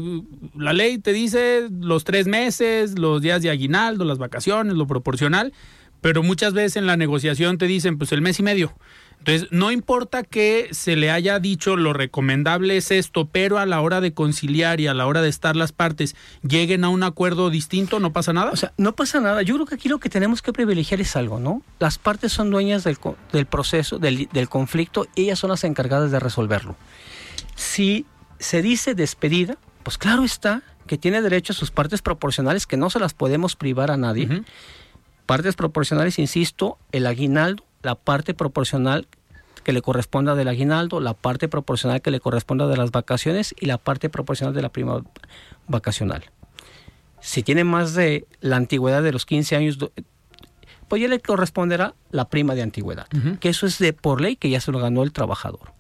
la 0.56 0.72
ley 0.72 0.98
te 0.98 1.12
dice 1.12 1.68
los 1.70 2.04
tres 2.04 2.26
meses, 2.26 2.98
los 2.98 3.22
días 3.22 3.42
de 3.42 3.50
aguinaldo, 3.50 4.04
las 4.04 4.18
vacaciones, 4.18 4.74
lo 4.74 4.86
proporcional, 4.86 5.52
pero 6.00 6.22
muchas 6.22 6.52
veces 6.52 6.76
en 6.76 6.86
la 6.86 6.96
negociación 6.96 7.58
te 7.58 7.66
dicen 7.66 7.98
pues 7.98 8.12
el 8.12 8.22
mes 8.22 8.40
y 8.40 8.42
medio. 8.42 8.74
Entonces, 9.20 9.48
no 9.50 9.70
importa 9.70 10.22
que 10.22 10.68
se 10.72 10.96
le 10.96 11.10
haya 11.10 11.38
dicho 11.38 11.76
lo 11.76 11.92
recomendable 11.92 12.78
es 12.78 12.90
esto, 12.90 13.26
pero 13.26 13.58
a 13.58 13.66
la 13.66 13.82
hora 13.82 14.00
de 14.00 14.14
conciliar 14.14 14.80
y 14.80 14.86
a 14.86 14.94
la 14.94 15.06
hora 15.06 15.20
de 15.20 15.28
estar 15.28 15.56
las 15.56 15.72
partes 15.72 16.16
lleguen 16.42 16.84
a 16.84 16.88
un 16.88 17.02
acuerdo 17.02 17.50
distinto, 17.50 18.00
¿no 18.00 18.14
pasa 18.14 18.32
nada? 18.32 18.50
O 18.50 18.56
sea, 18.56 18.72
no 18.78 18.96
pasa 18.96 19.20
nada. 19.20 19.42
Yo 19.42 19.56
creo 19.56 19.66
que 19.66 19.74
aquí 19.74 19.90
lo 19.90 20.00
que 20.00 20.08
tenemos 20.08 20.40
que 20.40 20.54
privilegiar 20.54 21.02
es 21.02 21.16
algo, 21.16 21.38
¿no? 21.38 21.62
Las 21.78 21.98
partes 21.98 22.32
son 22.32 22.50
dueñas 22.50 22.82
del, 22.82 22.96
del 23.30 23.44
proceso, 23.44 23.98
del, 23.98 24.26
del 24.32 24.48
conflicto, 24.48 25.06
y 25.14 25.24
ellas 25.24 25.38
son 25.38 25.50
las 25.50 25.64
encargadas 25.64 26.10
de 26.10 26.18
resolverlo. 26.18 26.76
Si 27.56 28.06
se 28.38 28.62
dice 28.62 28.94
despedida, 28.94 29.58
pues 29.82 29.98
claro 29.98 30.24
está 30.24 30.62
que 30.86 30.96
tiene 30.96 31.20
derecho 31.20 31.52
a 31.52 31.56
sus 31.56 31.70
partes 31.70 32.00
proporcionales 32.00 32.66
que 32.66 32.78
no 32.78 32.88
se 32.88 32.98
las 32.98 33.12
podemos 33.12 33.54
privar 33.54 33.90
a 33.90 33.98
nadie. 33.98 34.42
Partes 35.26 35.56
proporcionales, 35.56 36.18
insisto, 36.18 36.78
el 36.90 37.06
aguinaldo 37.06 37.64
la 37.82 37.94
parte 37.94 38.34
proporcional 38.34 39.06
que 39.64 39.72
le 39.72 39.82
corresponda 39.82 40.34
del 40.34 40.48
aguinaldo, 40.48 41.00
la 41.00 41.14
parte 41.14 41.48
proporcional 41.48 42.00
que 42.02 42.10
le 42.10 42.20
corresponda 42.20 42.66
de 42.66 42.76
las 42.76 42.90
vacaciones 42.90 43.54
y 43.60 43.66
la 43.66 43.78
parte 43.78 44.08
proporcional 44.08 44.54
de 44.54 44.62
la 44.62 44.70
prima 44.70 45.02
vacacional. 45.68 46.24
Si 47.20 47.42
tiene 47.42 47.64
más 47.64 47.94
de 47.94 48.26
la 48.40 48.56
antigüedad 48.56 49.02
de 49.02 49.12
los 49.12 49.26
15 49.26 49.56
años, 49.56 49.78
pues 50.88 51.02
ya 51.02 51.08
le 51.08 51.20
corresponderá 51.20 51.94
la 52.10 52.28
prima 52.28 52.54
de 52.54 52.62
antigüedad, 52.62 53.06
que 53.38 53.50
eso 53.50 53.66
es 53.66 53.78
de 53.78 53.92
por 53.92 54.20
ley 54.20 54.36
que 54.36 54.50
ya 54.50 54.60
se 54.60 54.72
lo 54.72 54.78
ganó 54.78 55.02
el 55.02 55.12
trabajador. 55.12 55.72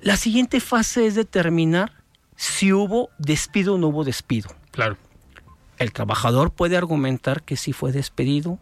La 0.00 0.16
siguiente 0.16 0.60
fase 0.60 1.06
es 1.06 1.16
determinar 1.16 1.92
si 2.36 2.72
hubo 2.72 3.10
despido 3.18 3.74
o 3.74 3.78
no 3.78 3.88
hubo 3.88 4.04
despido. 4.04 4.48
Claro. 4.70 4.96
El 5.76 5.92
trabajador 5.92 6.52
puede 6.52 6.76
argumentar 6.76 7.42
que 7.42 7.56
sí 7.56 7.72
fue 7.72 7.90
despedido, 7.90 8.58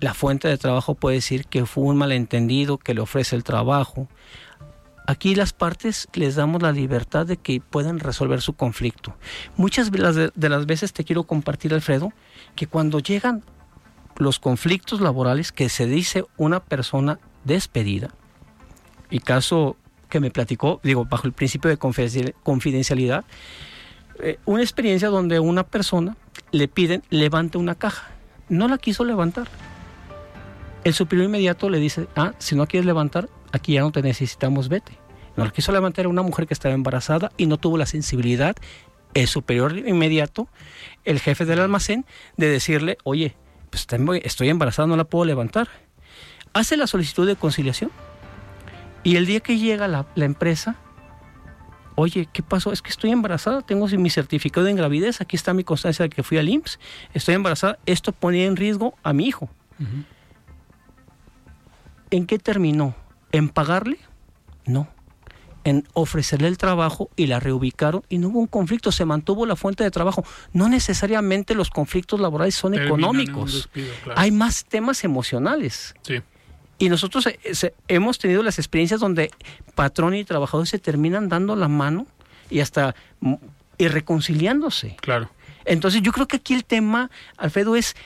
la 0.00 0.14
fuente 0.14 0.48
de 0.48 0.56
trabajo 0.56 0.94
puede 0.94 1.16
decir 1.16 1.46
que 1.46 1.66
fue 1.66 1.84
un 1.84 1.96
malentendido 1.96 2.78
que 2.78 2.94
le 2.94 3.02
ofrece 3.02 3.36
el 3.36 3.44
trabajo. 3.44 4.08
Aquí 5.06 5.34
las 5.34 5.52
partes 5.52 6.08
les 6.14 6.36
damos 6.36 6.62
la 6.62 6.72
libertad 6.72 7.26
de 7.26 7.36
que 7.36 7.60
puedan 7.60 7.98
resolver 7.98 8.40
su 8.40 8.54
conflicto. 8.54 9.14
Muchas 9.56 9.90
de 9.90 10.48
las 10.48 10.66
veces 10.66 10.92
te 10.92 11.04
quiero 11.04 11.24
compartir, 11.24 11.74
Alfredo, 11.74 12.12
que 12.54 12.66
cuando 12.66 13.00
llegan 13.00 13.44
los 14.16 14.38
conflictos 14.38 15.00
laborales 15.00 15.52
que 15.52 15.68
se 15.68 15.86
dice 15.86 16.24
una 16.36 16.60
persona 16.60 17.18
despedida, 17.44 18.10
y 19.10 19.18
caso 19.20 19.76
que 20.08 20.20
me 20.20 20.30
platicó, 20.30 20.80
digo, 20.82 21.04
bajo 21.04 21.26
el 21.26 21.32
principio 21.32 21.68
de 21.70 21.76
confidencialidad, 21.76 23.24
eh, 24.22 24.38
una 24.44 24.62
experiencia 24.62 25.08
donde 25.08 25.40
una 25.40 25.64
persona 25.64 26.16
le 26.52 26.68
piden 26.68 27.02
levante 27.10 27.58
una 27.58 27.74
caja. 27.74 28.08
No 28.48 28.68
la 28.68 28.78
quiso 28.78 29.04
levantar 29.04 29.48
el 30.84 30.94
superior 30.94 31.26
inmediato 31.26 31.68
le 31.68 31.78
dice, 31.78 32.08
ah, 32.16 32.32
si 32.38 32.54
no 32.54 32.66
quieres 32.66 32.86
levantar, 32.86 33.28
aquí 33.52 33.74
ya 33.74 33.82
no 33.82 33.92
te 33.92 34.02
necesitamos, 34.02 34.68
vete. 34.68 34.98
No 35.36 35.50
quiso 35.52 35.72
levantar 35.72 36.06
una 36.06 36.22
mujer 36.22 36.46
que 36.46 36.54
estaba 36.54 36.74
embarazada 36.74 37.32
y 37.36 37.46
no 37.46 37.56
tuvo 37.56 37.78
la 37.78 37.86
sensibilidad, 37.86 38.56
el 39.14 39.26
superior 39.26 39.76
inmediato, 39.76 40.48
el 41.04 41.20
jefe 41.20 41.44
del 41.44 41.60
almacén, 41.60 42.04
de 42.36 42.48
decirle, 42.48 42.98
oye, 43.04 43.36
pues 43.70 43.86
estoy 44.24 44.48
embarazada, 44.48 44.88
no 44.88 44.96
la 44.96 45.04
puedo 45.04 45.24
levantar. 45.24 45.68
Hace 46.52 46.76
la 46.76 46.86
solicitud 46.86 47.26
de 47.26 47.36
conciliación 47.36 47.90
y 49.04 49.16
el 49.16 49.26
día 49.26 49.40
que 49.40 49.58
llega 49.58 49.86
la, 49.88 50.06
la 50.14 50.24
empresa, 50.24 50.76
oye, 51.94 52.28
¿qué 52.32 52.42
pasó? 52.42 52.72
Es 52.72 52.82
que 52.82 52.90
estoy 52.90 53.10
embarazada, 53.10 53.62
tengo 53.62 53.86
mi 53.86 54.10
certificado 54.10 54.64
de 54.64 54.72
ingravidez, 54.72 55.20
aquí 55.20 55.36
está 55.36 55.54
mi 55.54 55.64
constancia 55.64 56.04
de 56.04 56.10
que 56.10 56.22
fui 56.22 56.38
al 56.38 56.48
IMSS, 56.48 56.80
estoy 57.14 57.34
embarazada, 57.34 57.78
esto 57.86 58.12
ponía 58.12 58.46
en 58.46 58.56
riesgo 58.56 58.94
a 59.02 59.12
mi 59.12 59.26
hijo. 59.26 59.48
¿En 62.10 62.26
qué 62.26 62.38
terminó? 62.38 62.94
¿En 63.32 63.48
pagarle? 63.48 63.98
No. 64.66 64.88
En 65.62 65.86
ofrecerle 65.92 66.48
el 66.48 66.56
trabajo 66.56 67.10
y 67.16 67.26
la 67.26 67.38
reubicaron 67.38 68.02
y 68.08 68.18
no 68.18 68.28
hubo 68.28 68.40
un 68.40 68.46
conflicto, 68.46 68.92
se 68.92 69.04
mantuvo 69.04 69.44
la 69.46 69.56
fuente 69.56 69.84
de 69.84 69.90
trabajo. 69.90 70.24
No 70.52 70.68
necesariamente 70.68 71.54
los 71.54 71.70
conflictos 71.70 72.18
laborales 72.18 72.54
son 72.54 72.74
económicos. 72.74 73.68
Hay 74.16 74.30
más 74.30 74.64
temas 74.64 75.04
emocionales. 75.04 75.94
Sí. 76.02 76.22
Y 76.78 76.88
nosotros 76.88 77.26
eh, 77.26 77.74
hemos 77.88 78.18
tenido 78.18 78.42
las 78.42 78.58
experiencias 78.58 79.00
donde 79.00 79.30
patrón 79.74 80.14
y 80.14 80.24
trabajador 80.24 80.66
se 80.66 80.78
terminan 80.78 81.28
dando 81.28 81.54
la 81.54 81.68
mano 81.68 82.06
y 82.48 82.60
hasta 82.60 82.94
mm, 83.20 83.34
y 83.76 83.88
reconciliándose. 83.88 84.96
Claro. 85.00 85.30
Entonces 85.66 86.00
yo 86.02 86.12
creo 86.12 86.26
que 86.26 86.36
aquí 86.36 86.54
el 86.54 86.64
tema, 86.64 87.10
Alfredo, 87.36 87.76
es 87.76 87.96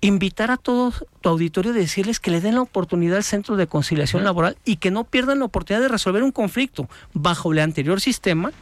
invitar 0.00 0.50
a 0.50 0.56
todo 0.56 0.92
tu 1.20 1.28
auditorio 1.28 1.72
de 1.72 1.80
decirles 1.80 2.20
que 2.20 2.30
le 2.30 2.40
den 2.40 2.54
la 2.54 2.62
oportunidad 2.62 3.16
al 3.16 3.24
centro 3.24 3.56
de 3.56 3.66
conciliación 3.66 4.24
laboral 4.24 4.56
y 4.64 4.76
que 4.76 4.90
no 4.90 5.04
pierdan 5.04 5.38
la 5.38 5.46
oportunidad 5.46 5.82
de 5.82 5.88
resolver 5.88 6.22
un 6.22 6.32
conflicto 6.32 6.88
bajo 7.14 7.52
el 7.52 7.58
anterior 7.60 8.00
sistema. 8.00 8.52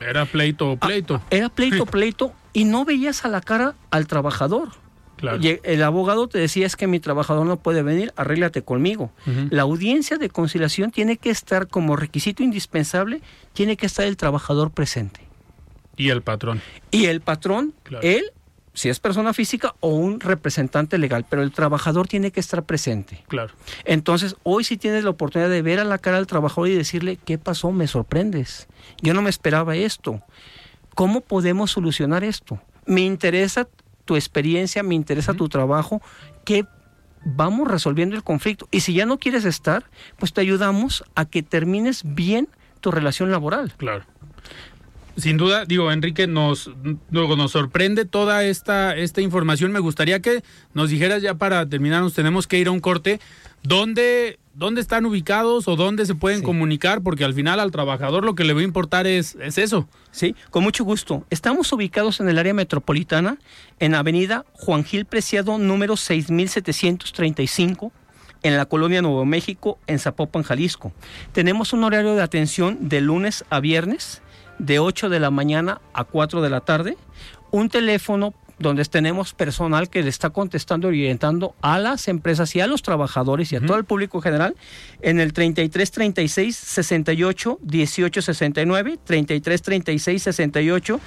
Era 0.00 0.26
pleito 0.26 0.72
o 0.72 0.76
pleito. 0.76 1.20
Ah, 1.22 1.26
era 1.30 1.48
pleito 1.48 1.86
pleito 1.94 2.32
y 2.52 2.64
no 2.64 2.84
veías 2.84 3.24
a 3.24 3.28
la 3.28 3.40
cara 3.40 3.74
al 3.90 4.06
trabajador. 4.06 4.70
Claro. 5.16 5.40
el 5.40 5.82
abogado 5.82 6.28
te 6.28 6.38
decía 6.38 6.66
es 6.66 6.74
que 6.74 6.88
mi 6.88 6.98
trabajador 6.98 7.46
no 7.46 7.56
puede 7.56 7.82
venir, 7.82 8.12
arréglate 8.16 8.62
conmigo. 8.62 9.12
La 9.48 9.62
audiencia 9.62 10.18
de 10.18 10.28
conciliación 10.28 10.90
tiene 10.90 11.16
que 11.16 11.30
estar 11.30 11.68
como 11.68 11.94
requisito 11.96 12.42
indispensable, 12.42 13.22
tiene 13.52 13.76
que 13.76 13.86
estar 13.86 14.06
el 14.06 14.16
trabajador 14.16 14.72
presente. 14.72 15.20
Y 15.96 16.10
el 16.10 16.22
patrón. 16.22 16.60
Y 16.90 17.06
el 17.06 17.20
patrón, 17.20 17.74
él 18.02 18.32
si 18.74 18.88
es 18.88 19.00
persona 19.00 19.32
física 19.32 19.74
o 19.80 19.88
un 19.88 20.20
representante 20.20 20.98
legal, 20.98 21.24
pero 21.28 21.42
el 21.42 21.52
trabajador 21.52 22.08
tiene 22.08 22.32
que 22.32 22.40
estar 22.40 22.64
presente. 22.64 23.24
Claro. 23.28 23.54
Entonces, 23.84 24.36
hoy 24.42 24.64
sí 24.64 24.76
tienes 24.76 25.04
la 25.04 25.10
oportunidad 25.10 25.48
de 25.48 25.62
ver 25.62 25.78
a 25.78 25.84
la 25.84 25.98
cara 25.98 26.18
al 26.18 26.26
trabajador 26.26 26.68
y 26.68 26.74
decirle, 26.74 27.16
¿qué 27.24 27.38
pasó? 27.38 27.70
Me 27.70 27.86
sorprendes. 27.86 28.68
Yo 29.00 29.14
no 29.14 29.22
me 29.22 29.30
esperaba 29.30 29.76
esto. 29.76 30.22
¿Cómo 30.94 31.20
podemos 31.20 31.70
solucionar 31.70 32.24
esto? 32.24 32.60
Me 32.84 33.02
interesa 33.02 33.68
tu 34.04 34.16
experiencia, 34.16 34.82
me 34.82 34.94
interesa 34.94 35.34
tu 35.34 35.48
trabajo, 35.48 36.02
¿qué 36.44 36.66
vamos 37.24 37.68
resolviendo 37.68 38.16
el 38.16 38.22
conflicto? 38.22 38.68
Y 38.70 38.80
si 38.80 38.92
ya 38.92 39.06
no 39.06 39.18
quieres 39.18 39.44
estar, 39.44 39.84
pues 40.18 40.32
te 40.32 40.40
ayudamos 40.40 41.04
a 41.14 41.24
que 41.24 41.42
termines 41.42 42.02
bien 42.04 42.48
tu 42.80 42.90
relación 42.90 43.30
laboral. 43.30 43.72
Claro 43.78 44.04
sin 45.16 45.36
duda, 45.36 45.64
digo, 45.64 45.92
Enrique, 45.92 46.26
nos, 46.26 46.70
nos 47.10 47.52
sorprende 47.52 48.04
toda 48.04 48.44
esta, 48.44 48.96
esta 48.96 49.20
información. 49.20 49.70
Me 49.70 49.78
gustaría 49.78 50.20
que 50.20 50.42
nos 50.72 50.90
dijeras 50.90 51.22
ya 51.22 51.34
para 51.34 51.68
terminar, 51.68 52.02
nos 52.02 52.14
tenemos 52.14 52.46
que 52.46 52.58
ir 52.58 52.66
a 52.68 52.72
un 52.72 52.80
corte. 52.80 53.20
¿Dónde, 53.62 54.38
dónde 54.54 54.80
están 54.80 55.06
ubicados 55.06 55.68
o 55.68 55.76
dónde 55.76 56.04
se 56.04 56.14
pueden 56.14 56.42
comunicar? 56.42 57.00
Porque 57.02 57.24
al 57.24 57.32
final 57.32 57.60
al 57.60 57.70
trabajador 57.70 58.24
lo 58.24 58.34
que 58.34 58.44
le 58.44 58.52
va 58.52 58.60
a 58.60 58.64
importar 58.64 59.06
es, 59.06 59.36
es 59.40 59.56
eso. 59.56 59.88
Sí, 60.10 60.34
con 60.50 60.64
mucho 60.64 60.84
gusto. 60.84 61.24
Estamos 61.30 61.72
ubicados 61.72 62.20
en 62.20 62.28
el 62.28 62.38
área 62.38 62.52
metropolitana, 62.52 63.38
en 63.78 63.94
Avenida 63.94 64.44
Juan 64.52 64.84
Gil 64.84 65.06
Preciado, 65.06 65.58
número 65.58 65.96
6735 65.96 67.92
en 68.42 68.58
la 68.58 68.66
colonia 68.66 69.00
Nuevo 69.00 69.24
México, 69.24 69.78
en 69.86 69.98
Zapopan, 69.98 70.42
Jalisco. 70.42 70.92
Tenemos 71.32 71.72
un 71.72 71.82
horario 71.82 72.14
de 72.14 72.22
atención 72.22 72.90
de 72.90 73.00
lunes 73.00 73.42
a 73.48 73.58
viernes 73.58 74.20
de 74.58 74.78
8 74.78 75.08
de 75.08 75.20
la 75.20 75.30
mañana 75.30 75.80
a 75.92 76.04
4 76.04 76.42
de 76.42 76.50
la 76.50 76.60
tarde, 76.60 76.96
un 77.50 77.68
teléfono 77.68 78.34
donde 78.58 78.84
tenemos 78.84 79.34
personal 79.34 79.88
que 79.88 80.02
le 80.02 80.08
está 80.08 80.30
contestando 80.30 80.92
y 80.92 81.00
orientando 81.00 81.54
a 81.60 81.78
las 81.78 82.08
empresas 82.08 82.54
y 82.54 82.60
a 82.60 82.66
los 82.66 82.82
trabajadores 82.82 83.52
y 83.52 83.56
a 83.56 83.60
todo 83.60 83.76
el 83.76 83.84
público 83.84 84.20
general 84.20 84.54
en 85.00 85.18
el 85.18 85.32
33 85.32 85.90
36 85.90 86.56
68 86.56 87.58
18 87.62 88.22
69 88.22 88.98
33 89.04 89.62
36 89.62 90.22
68 90.22 91.00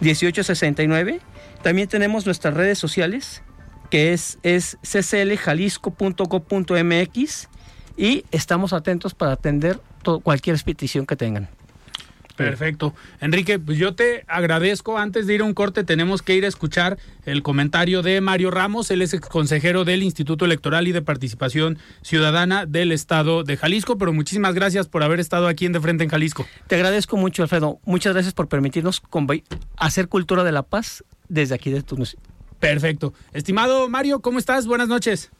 18 0.00 0.44
69 0.44 1.20
también 1.62 1.88
tenemos 1.88 2.24
nuestras 2.24 2.54
redes 2.54 2.78
sociales 2.78 3.42
que 3.90 4.12
es, 4.12 4.38
es 4.42 4.78
ccljalisco.co.mx 4.82 7.48
y 7.96 8.24
estamos 8.32 8.72
atentos 8.72 9.14
para 9.14 9.32
atender 9.32 9.80
cualquier 10.22 10.60
petición 10.64 11.06
que 11.06 11.16
tengan. 11.16 11.48
Perfecto. 12.36 12.94
Enrique, 13.20 13.58
pues 13.58 13.78
yo 13.78 13.94
te 13.94 14.24
agradezco. 14.26 14.98
Antes 14.98 15.26
de 15.26 15.34
ir 15.34 15.40
a 15.42 15.44
un 15.44 15.54
corte, 15.54 15.84
tenemos 15.84 16.22
que 16.22 16.34
ir 16.34 16.44
a 16.44 16.48
escuchar 16.48 16.98
el 17.26 17.42
comentario 17.42 18.02
de 18.02 18.20
Mario 18.20 18.50
Ramos. 18.50 18.90
Él 18.90 19.02
es 19.02 19.14
ex 19.14 19.28
consejero 19.28 19.84
del 19.84 20.02
Instituto 20.02 20.44
Electoral 20.44 20.88
y 20.88 20.92
de 20.92 21.02
Participación 21.02 21.78
Ciudadana 22.02 22.66
del 22.66 22.90
Estado 22.90 23.44
de 23.44 23.56
Jalisco. 23.56 23.98
Pero 23.98 24.12
muchísimas 24.12 24.54
gracias 24.54 24.88
por 24.88 25.04
haber 25.04 25.20
estado 25.20 25.46
aquí 25.46 25.66
en 25.66 25.72
De 25.72 25.80
Frente 25.80 26.04
en 26.04 26.10
Jalisco. 26.10 26.44
Te 26.66 26.74
agradezco 26.74 27.16
mucho, 27.16 27.42
Alfredo. 27.42 27.78
Muchas 27.84 28.12
gracias 28.12 28.34
por 28.34 28.48
permitirnos 28.48 29.00
hacer 29.76 30.08
cultura 30.08 30.42
de 30.42 30.52
la 30.52 30.62
paz 30.62 31.04
desde 31.28 31.54
aquí 31.54 31.70
de 31.70 31.82
Tunis. 31.82 32.16
Perfecto. 32.58 33.14
Estimado 33.32 33.88
Mario, 33.88 34.20
¿cómo 34.20 34.38
estás? 34.38 34.66
Buenas 34.66 34.88
noches. 34.88 35.30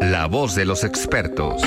La 0.00 0.26
voz 0.26 0.54
de 0.54 0.64
los 0.64 0.84
expertos. 0.84 1.62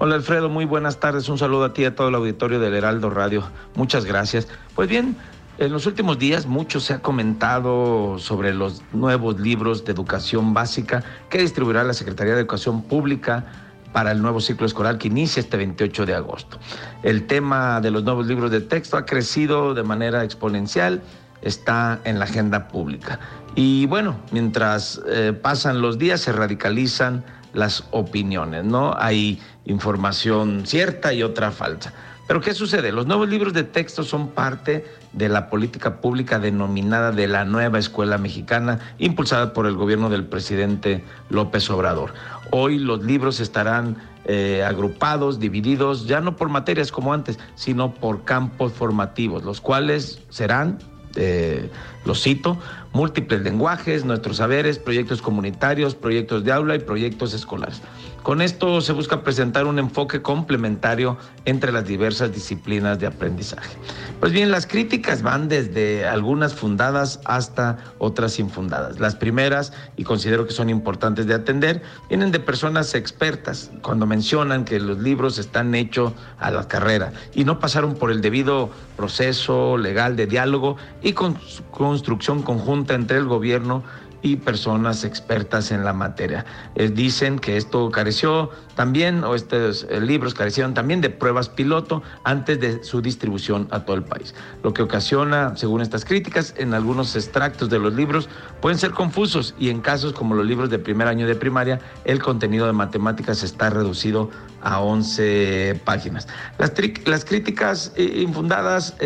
Hola 0.00 0.14
Alfredo, 0.14 0.48
muy 0.48 0.64
buenas 0.64 1.00
tardes. 1.00 1.28
Un 1.28 1.38
saludo 1.38 1.64
a 1.64 1.72
ti 1.72 1.82
y 1.82 1.86
a 1.86 1.96
todo 1.96 2.06
el 2.06 2.14
auditorio 2.14 2.60
del 2.60 2.72
Heraldo 2.72 3.10
Radio. 3.10 3.42
Muchas 3.74 4.04
gracias. 4.04 4.46
Pues 4.76 4.88
bien, 4.88 5.16
en 5.58 5.72
los 5.72 5.86
últimos 5.86 6.20
días 6.20 6.46
mucho 6.46 6.78
se 6.78 6.94
ha 6.94 7.02
comentado 7.02 8.16
sobre 8.20 8.54
los 8.54 8.80
nuevos 8.92 9.40
libros 9.40 9.84
de 9.84 9.90
educación 9.90 10.54
básica 10.54 11.02
que 11.28 11.38
distribuirá 11.38 11.82
la 11.82 11.94
Secretaría 11.94 12.34
de 12.34 12.42
Educación 12.42 12.82
Pública 12.82 13.46
para 13.92 14.12
el 14.12 14.22
nuevo 14.22 14.40
ciclo 14.40 14.66
escolar 14.66 14.98
que 14.98 15.08
inicia 15.08 15.40
este 15.40 15.56
28 15.56 16.06
de 16.06 16.14
agosto. 16.14 16.58
El 17.02 17.26
tema 17.26 17.80
de 17.80 17.90
los 17.90 18.04
nuevos 18.04 18.28
libros 18.28 18.52
de 18.52 18.60
texto 18.60 18.96
ha 18.98 19.04
crecido 19.04 19.74
de 19.74 19.82
manera 19.82 20.22
exponencial, 20.22 21.02
está 21.42 21.98
en 22.04 22.20
la 22.20 22.26
agenda 22.26 22.68
pública. 22.68 23.18
Y 23.56 23.86
bueno, 23.86 24.14
mientras 24.30 25.00
eh, 25.08 25.32
pasan 25.32 25.80
los 25.80 25.98
días 25.98 26.20
se 26.20 26.30
radicalizan 26.30 27.24
las 27.52 27.84
opiniones, 27.90 28.64
¿no? 28.64 28.94
Hay 28.98 29.40
información 29.64 30.66
cierta 30.66 31.12
y 31.12 31.22
otra 31.22 31.50
falsa. 31.50 31.92
Pero 32.28 32.42
¿qué 32.42 32.52
sucede? 32.52 32.92
Los 32.92 33.06
nuevos 33.06 33.28
libros 33.28 33.54
de 33.54 33.64
texto 33.64 34.02
son 34.02 34.28
parte 34.28 34.84
de 35.14 35.30
la 35.30 35.48
política 35.48 36.02
pública 36.02 36.38
denominada 36.38 37.10
de 37.10 37.26
la 37.26 37.46
nueva 37.46 37.78
escuela 37.78 38.18
mexicana, 38.18 38.80
impulsada 38.98 39.54
por 39.54 39.66
el 39.66 39.74
gobierno 39.76 40.10
del 40.10 40.26
presidente 40.26 41.02
López 41.30 41.70
Obrador. 41.70 42.12
Hoy 42.50 42.78
los 42.78 43.02
libros 43.02 43.40
estarán 43.40 43.96
eh, 44.26 44.62
agrupados, 44.62 45.40
divididos, 45.40 46.06
ya 46.06 46.20
no 46.20 46.36
por 46.36 46.50
materias 46.50 46.92
como 46.92 47.14
antes, 47.14 47.38
sino 47.54 47.94
por 47.94 48.24
campos 48.24 48.74
formativos, 48.74 49.42
los 49.42 49.62
cuales 49.62 50.20
serán 50.28 50.78
eh, 51.16 51.70
lo 52.04 52.14
cito, 52.14 52.58
múltiples 52.92 53.42
lenguajes, 53.42 54.04
nuestros 54.04 54.38
saberes, 54.38 54.78
proyectos 54.78 55.22
comunitarios, 55.22 55.94
proyectos 55.94 56.44
de 56.44 56.52
aula 56.52 56.74
y 56.74 56.80
proyectos 56.80 57.34
escolares. 57.34 57.80
Con 58.22 58.42
esto 58.42 58.80
se 58.80 58.92
busca 58.92 59.22
presentar 59.22 59.66
un 59.66 59.78
enfoque 59.78 60.20
complementario 60.20 61.16
entre 61.44 61.72
las 61.72 61.86
diversas 61.86 62.32
disciplinas 62.32 62.98
de 62.98 63.06
aprendizaje. 63.06 63.76
Pues 64.20 64.32
bien, 64.32 64.50
las 64.50 64.66
críticas 64.66 65.22
van 65.22 65.48
desde 65.48 66.06
algunas 66.06 66.54
fundadas 66.54 67.20
hasta 67.24 67.78
otras 67.98 68.38
infundadas. 68.38 68.98
Las 68.98 69.14
primeras, 69.14 69.72
y 69.96 70.04
considero 70.04 70.46
que 70.46 70.52
son 70.52 70.68
importantes 70.68 71.26
de 71.26 71.34
atender, 71.34 71.82
vienen 72.08 72.32
de 72.32 72.40
personas 72.40 72.94
expertas 72.94 73.70
cuando 73.82 74.06
mencionan 74.06 74.64
que 74.64 74.80
los 74.80 74.98
libros 74.98 75.38
están 75.38 75.74
hechos 75.74 76.12
a 76.38 76.50
la 76.50 76.66
carrera 76.68 77.12
y 77.34 77.44
no 77.44 77.60
pasaron 77.60 77.94
por 77.94 78.10
el 78.10 78.20
debido 78.20 78.70
proceso 78.96 79.78
legal 79.78 80.16
de 80.16 80.26
diálogo 80.26 80.76
y 81.02 81.12
construcción 81.12 82.42
conjunta 82.42 82.94
entre 82.94 83.18
el 83.18 83.26
gobierno 83.26 83.84
y 84.07 84.07
personas 84.36 85.04
expertas 85.04 85.70
en 85.70 85.84
la 85.84 85.92
materia. 85.92 86.44
Eh, 86.74 86.88
dicen 86.88 87.38
que 87.38 87.56
esto 87.56 87.90
careció 87.90 88.50
también, 88.74 89.24
o 89.24 89.34
estos 89.34 89.86
eh, 89.90 90.00
libros 90.00 90.34
carecieron 90.34 90.74
también 90.74 91.00
de 91.00 91.10
pruebas 91.10 91.48
piloto 91.48 92.02
antes 92.24 92.60
de 92.60 92.82
su 92.84 93.00
distribución 93.00 93.68
a 93.70 93.84
todo 93.84 93.96
el 93.96 94.04
país, 94.04 94.34
lo 94.62 94.72
que 94.72 94.82
ocasiona, 94.82 95.56
según 95.56 95.80
estas 95.82 96.04
críticas, 96.04 96.54
en 96.58 96.74
algunos 96.74 97.14
extractos 97.16 97.70
de 97.70 97.78
los 97.78 97.94
libros 97.94 98.28
pueden 98.60 98.78
ser 98.78 98.92
confusos 98.92 99.54
y 99.58 99.70
en 99.70 99.80
casos 99.80 100.12
como 100.12 100.34
los 100.34 100.46
libros 100.46 100.70
de 100.70 100.78
primer 100.78 101.08
año 101.08 101.26
de 101.26 101.34
primaria, 101.34 101.80
el 102.04 102.20
contenido 102.20 102.66
de 102.66 102.72
matemáticas 102.72 103.42
está 103.42 103.70
reducido 103.70 104.30
a 104.62 104.80
11 104.80 105.80
páginas. 105.84 106.26
Las, 106.58 106.72
las 107.06 107.24
críticas 107.24 107.92
eh, 107.96 108.20
infundadas, 108.22 108.96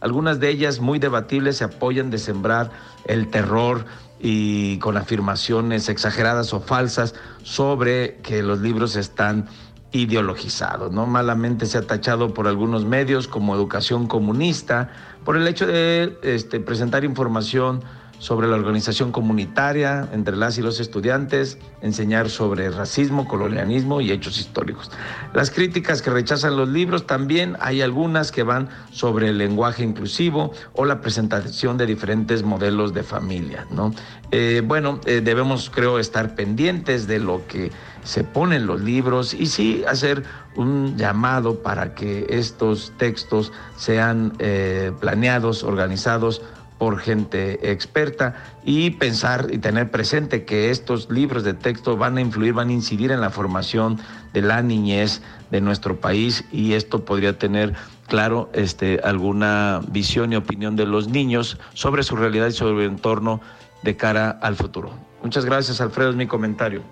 algunas 0.00 0.40
de 0.40 0.50
ellas 0.50 0.80
muy 0.80 0.98
debatibles, 0.98 1.56
se 1.56 1.64
apoyan 1.64 2.10
de 2.10 2.18
sembrar 2.18 2.70
el 3.06 3.28
terror, 3.28 3.84
y 4.20 4.78
con 4.78 4.96
afirmaciones 4.96 5.88
exageradas 5.88 6.52
o 6.52 6.60
falsas 6.60 7.14
sobre 7.42 8.16
que 8.22 8.42
los 8.42 8.60
libros 8.60 8.96
están 8.96 9.46
ideologizados, 9.92 10.92
¿no? 10.92 11.06
Malamente 11.06 11.66
se 11.66 11.78
ha 11.78 11.82
tachado 11.82 12.34
por 12.34 12.48
algunos 12.48 12.84
medios 12.84 13.28
como 13.28 13.54
educación 13.54 14.06
comunista 14.06 14.90
por 15.24 15.36
el 15.36 15.46
hecho 15.46 15.66
de 15.66 16.18
este, 16.22 16.60
presentar 16.60 17.04
información 17.04 17.82
sobre 18.18 18.48
la 18.48 18.56
organización 18.56 19.12
comunitaria 19.12 20.08
entre 20.12 20.36
las 20.36 20.58
y 20.58 20.62
los 20.62 20.80
estudiantes, 20.80 21.58
enseñar 21.80 22.30
sobre 22.30 22.70
racismo, 22.70 23.28
colonialismo 23.28 24.00
y 24.00 24.10
hechos 24.10 24.38
históricos. 24.38 24.90
Las 25.34 25.50
críticas 25.50 26.02
que 26.02 26.10
rechazan 26.10 26.56
los 26.56 26.68
libros 26.68 27.06
también 27.06 27.56
hay 27.60 27.82
algunas 27.82 28.32
que 28.32 28.42
van 28.42 28.68
sobre 28.90 29.28
el 29.28 29.38
lenguaje 29.38 29.84
inclusivo 29.84 30.52
o 30.72 30.84
la 30.84 31.00
presentación 31.00 31.76
de 31.76 31.86
diferentes 31.86 32.42
modelos 32.42 32.94
de 32.94 33.02
familia. 33.02 33.66
¿no? 33.70 33.92
Eh, 34.30 34.62
bueno, 34.64 35.00
eh, 35.04 35.20
debemos 35.22 35.70
creo 35.70 35.98
estar 35.98 36.34
pendientes 36.34 37.06
de 37.06 37.18
lo 37.18 37.46
que 37.46 37.70
se 38.02 38.24
pone 38.24 38.56
en 38.56 38.66
los 38.66 38.80
libros 38.80 39.34
y 39.34 39.46
sí 39.46 39.84
hacer 39.86 40.22
un 40.54 40.96
llamado 40.96 41.62
para 41.62 41.94
que 41.94 42.26
estos 42.30 42.92
textos 42.96 43.52
sean 43.76 44.32
eh, 44.38 44.92
planeados, 45.00 45.64
organizados 45.64 46.42
por 46.78 46.98
gente 46.98 47.70
experta 47.72 48.34
y 48.64 48.90
pensar 48.90 49.48
y 49.50 49.58
tener 49.58 49.90
presente 49.90 50.44
que 50.44 50.70
estos 50.70 51.10
libros 51.10 51.42
de 51.42 51.54
texto 51.54 51.96
van 51.96 52.18
a 52.18 52.20
influir, 52.20 52.52
van 52.52 52.68
a 52.68 52.72
incidir 52.72 53.12
en 53.12 53.20
la 53.20 53.30
formación 53.30 53.98
de 54.32 54.42
la 54.42 54.62
niñez 54.62 55.22
de 55.50 55.60
nuestro 55.60 56.00
país 56.00 56.44
y 56.52 56.74
esto 56.74 57.04
podría 57.04 57.38
tener 57.38 57.74
claro 58.08 58.50
este 58.52 59.00
alguna 59.02 59.80
visión 59.88 60.32
y 60.32 60.36
opinión 60.36 60.76
de 60.76 60.86
los 60.86 61.08
niños 61.08 61.58
sobre 61.74 62.02
su 62.02 62.16
realidad 62.16 62.48
y 62.48 62.52
sobre 62.52 62.84
el 62.84 62.90
entorno 62.90 63.40
de 63.82 63.96
cara 63.96 64.30
al 64.42 64.56
futuro. 64.56 64.90
Muchas 65.22 65.44
gracias, 65.44 65.80
Alfredo, 65.80 66.10
es 66.10 66.16
mi 66.16 66.26
comentario. 66.26 66.82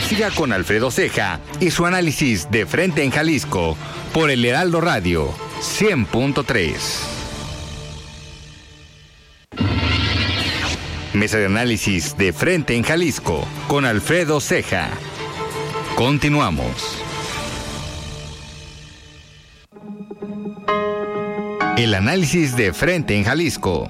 Siga 0.00 0.30
con 0.30 0.52
Alfredo 0.52 0.90
Ceja 0.90 1.40
y 1.60 1.70
su 1.70 1.84
análisis 1.84 2.50
de 2.50 2.64
frente 2.64 3.02
en 3.02 3.10
Jalisco 3.10 3.76
por 4.12 4.30
el 4.30 4.44
Heraldo 4.44 4.80
Radio 4.80 5.30
100.3. 5.60 7.25
Mesa 11.16 11.38
de 11.38 11.46
análisis 11.46 12.14
de 12.18 12.30
frente 12.34 12.76
en 12.76 12.82
Jalisco 12.82 13.48
con 13.68 13.86
Alfredo 13.86 14.38
Ceja. 14.38 14.90
Continuamos. 15.94 17.00
El 21.78 21.94
análisis 21.94 22.54
de 22.54 22.74
frente 22.74 23.16
en 23.16 23.24
Jalisco. 23.24 23.88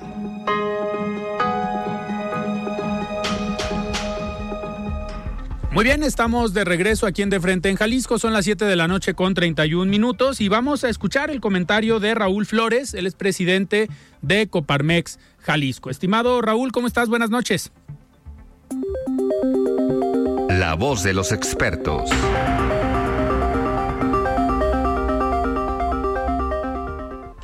Muy 5.77 5.85
bien, 5.85 6.05
estamos 6.05 6.55
de 6.55 6.65
regreso 6.65 7.07
aquí 7.07 7.21
en 7.21 7.29
De 7.29 7.39
Frente 7.39 7.69
en 7.69 7.77
Jalisco. 7.77 8.19
Son 8.19 8.33
las 8.33 8.47
7 8.47 8.65
de 8.65 8.77
la 8.77 8.89
noche 8.89 9.13
con 9.13 9.35
31 9.35 9.91
minutos 9.91 10.41
y 10.41 10.49
vamos 10.49 10.85
a 10.85 10.89
escuchar 10.89 11.31
el 11.31 11.43
comentario 11.43 12.01
de 12.01 12.15
Raúl 12.15 12.47
Flores, 12.47 12.95
él 12.95 13.07
es 13.07 13.15
presidente 13.15 13.91
de 14.23 14.47
Coparmex 14.47 15.19
Jalisco. 15.47 15.91
Estimado 15.91 16.43
Raúl, 16.43 16.73
¿cómo 16.73 16.89
estás? 16.89 17.09
Buenas 17.09 17.31
noches. 17.31 17.71
La 20.49 20.75
voz 20.75 21.05
de 21.05 21.15
los 21.15 21.31
expertos. 21.31 22.11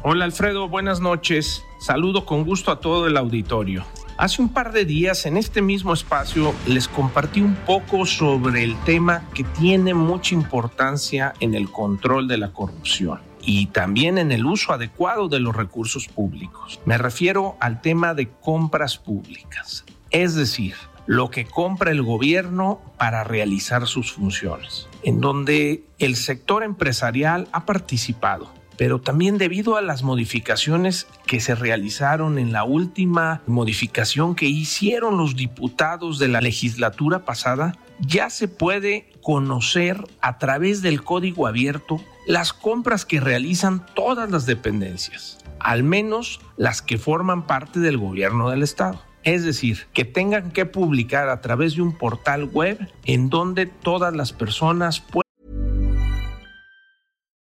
Hola 0.02 0.24
Alfredo, 0.24 0.68
buenas 0.68 1.00
noches. 1.00 1.62
Saludo 1.78 2.26
con 2.26 2.42
gusto 2.44 2.72
a 2.72 2.80
todo 2.80 3.06
el 3.06 3.16
auditorio. 3.16 3.84
Hace 4.18 4.42
un 4.42 4.48
par 4.48 4.72
de 4.72 4.84
días 4.84 5.24
en 5.26 5.36
este 5.36 5.62
mismo 5.62 5.94
espacio 5.94 6.54
les 6.66 6.88
compartí 6.88 7.40
un 7.40 7.54
poco 7.54 8.04
sobre 8.04 8.64
el 8.64 8.76
tema 8.82 9.28
que 9.32 9.44
tiene 9.44 9.94
mucha 9.94 10.34
importancia 10.34 11.34
en 11.38 11.54
el 11.54 11.70
control 11.70 12.26
de 12.26 12.38
la 12.38 12.52
corrupción 12.52 13.31
y 13.42 13.66
también 13.66 14.18
en 14.18 14.32
el 14.32 14.46
uso 14.46 14.72
adecuado 14.72 15.28
de 15.28 15.40
los 15.40 15.54
recursos 15.54 16.08
públicos. 16.08 16.80
Me 16.86 16.98
refiero 16.98 17.56
al 17.60 17.80
tema 17.80 18.14
de 18.14 18.28
compras 18.28 18.98
públicas, 18.98 19.84
es 20.10 20.34
decir, 20.34 20.74
lo 21.06 21.30
que 21.30 21.44
compra 21.44 21.90
el 21.90 22.02
gobierno 22.02 22.80
para 22.96 23.24
realizar 23.24 23.86
sus 23.86 24.12
funciones, 24.12 24.88
en 25.02 25.20
donde 25.20 25.84
el 25.98 26.16
sector 26.16 26.62
empresarial 26.62 27.48
ha 27.52 27.66
participado 27.66 28.50
pero 28.76 29.00
también 29.00 29.38
debido 29.38 29.76
a 29.76 29.82
las 29.82 30.02
modificaciones 30.02 31.06
que 31.26 31.40
se 31.40 31.54
realizaron 31.54 32.38
en 32.38 32.52
la 32.52 32.64
última 32.64 33.42
modificación 33.46 34.34
que 34.34 34.46
hicieron 34.46 35.18
los 35.18 35.36
diputados 35.36 36.18
de 36.18 36.28
la 36.28 36.40
legislatura 36.40 37.24
pasada, 37.24 37.76
ya 38.00 38.30
se 38.30 38.48
puede 38.48 39.10
conocer 39.22 40.02
a 40.20 40.38
través 40.38 40.82
del 40.82 41.04
código 41.04 41.46
abierto 41.46 42.00
las 42.26 42.52
compras 42.52 43.04
que 43.04 43.20
realizan 43.20 43.86
todas 43.94 44.30
las 44.30 44.46
dependencias, 44.46 45.38
al 45.58 45.82
menos 45.82 46.40
las 46.56 46.82
que 46.82 46.98
forman 46.98 47.46
parte 47.46 47.80
del 47.80 47.98
gobierno 47.98 48.50
del 48.50 48.62
estado. 48.62 49.00
Es 49.24 49.44
decir, 49.44 49.86
que 49.92 50.04
tengan 50.04 50.50
que 50.50 50.66
publicar 50.66 51.28
a 51.28 51.40
través 51.40 51.76
de 51.76 51.82
un 51.82 51.96
portal 51.96 52.44
web 52.44 52.78
en 53.04 53.30
donde 53.30 53.66
todas 53.66 54.14
las 54.14 54.32
personas 54.32 55.00
puedan 55.00 55.22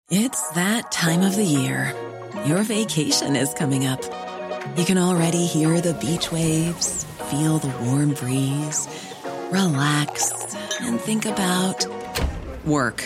It's 0.09 0.49
that 0.55 0.91
time 0.91 1.21
of 1.21 1.37
the 1.37 1.45
year. 1.45 1.95
Your 2.45 2.63
vacation 2.63 3.37
is 3.37 3.53
coming 3.53 3.87
up. 3.87 4.01
You 4.75 4.83
can 4.83 4.97
already 4.97 5.45
hear 5.45 5.79
the 5.79 5.93
beach 5.93 6.33
waves, 6.33 7.05
feel 7.29 7.59
the 7.59 7.71
warm 7.85 8.13
breeze, 8.15 8.89
relax, 9.51 10.33
and 10.81 10.99
think 10.99 11.25
about 11.25 11.85
work. 12.65 13.05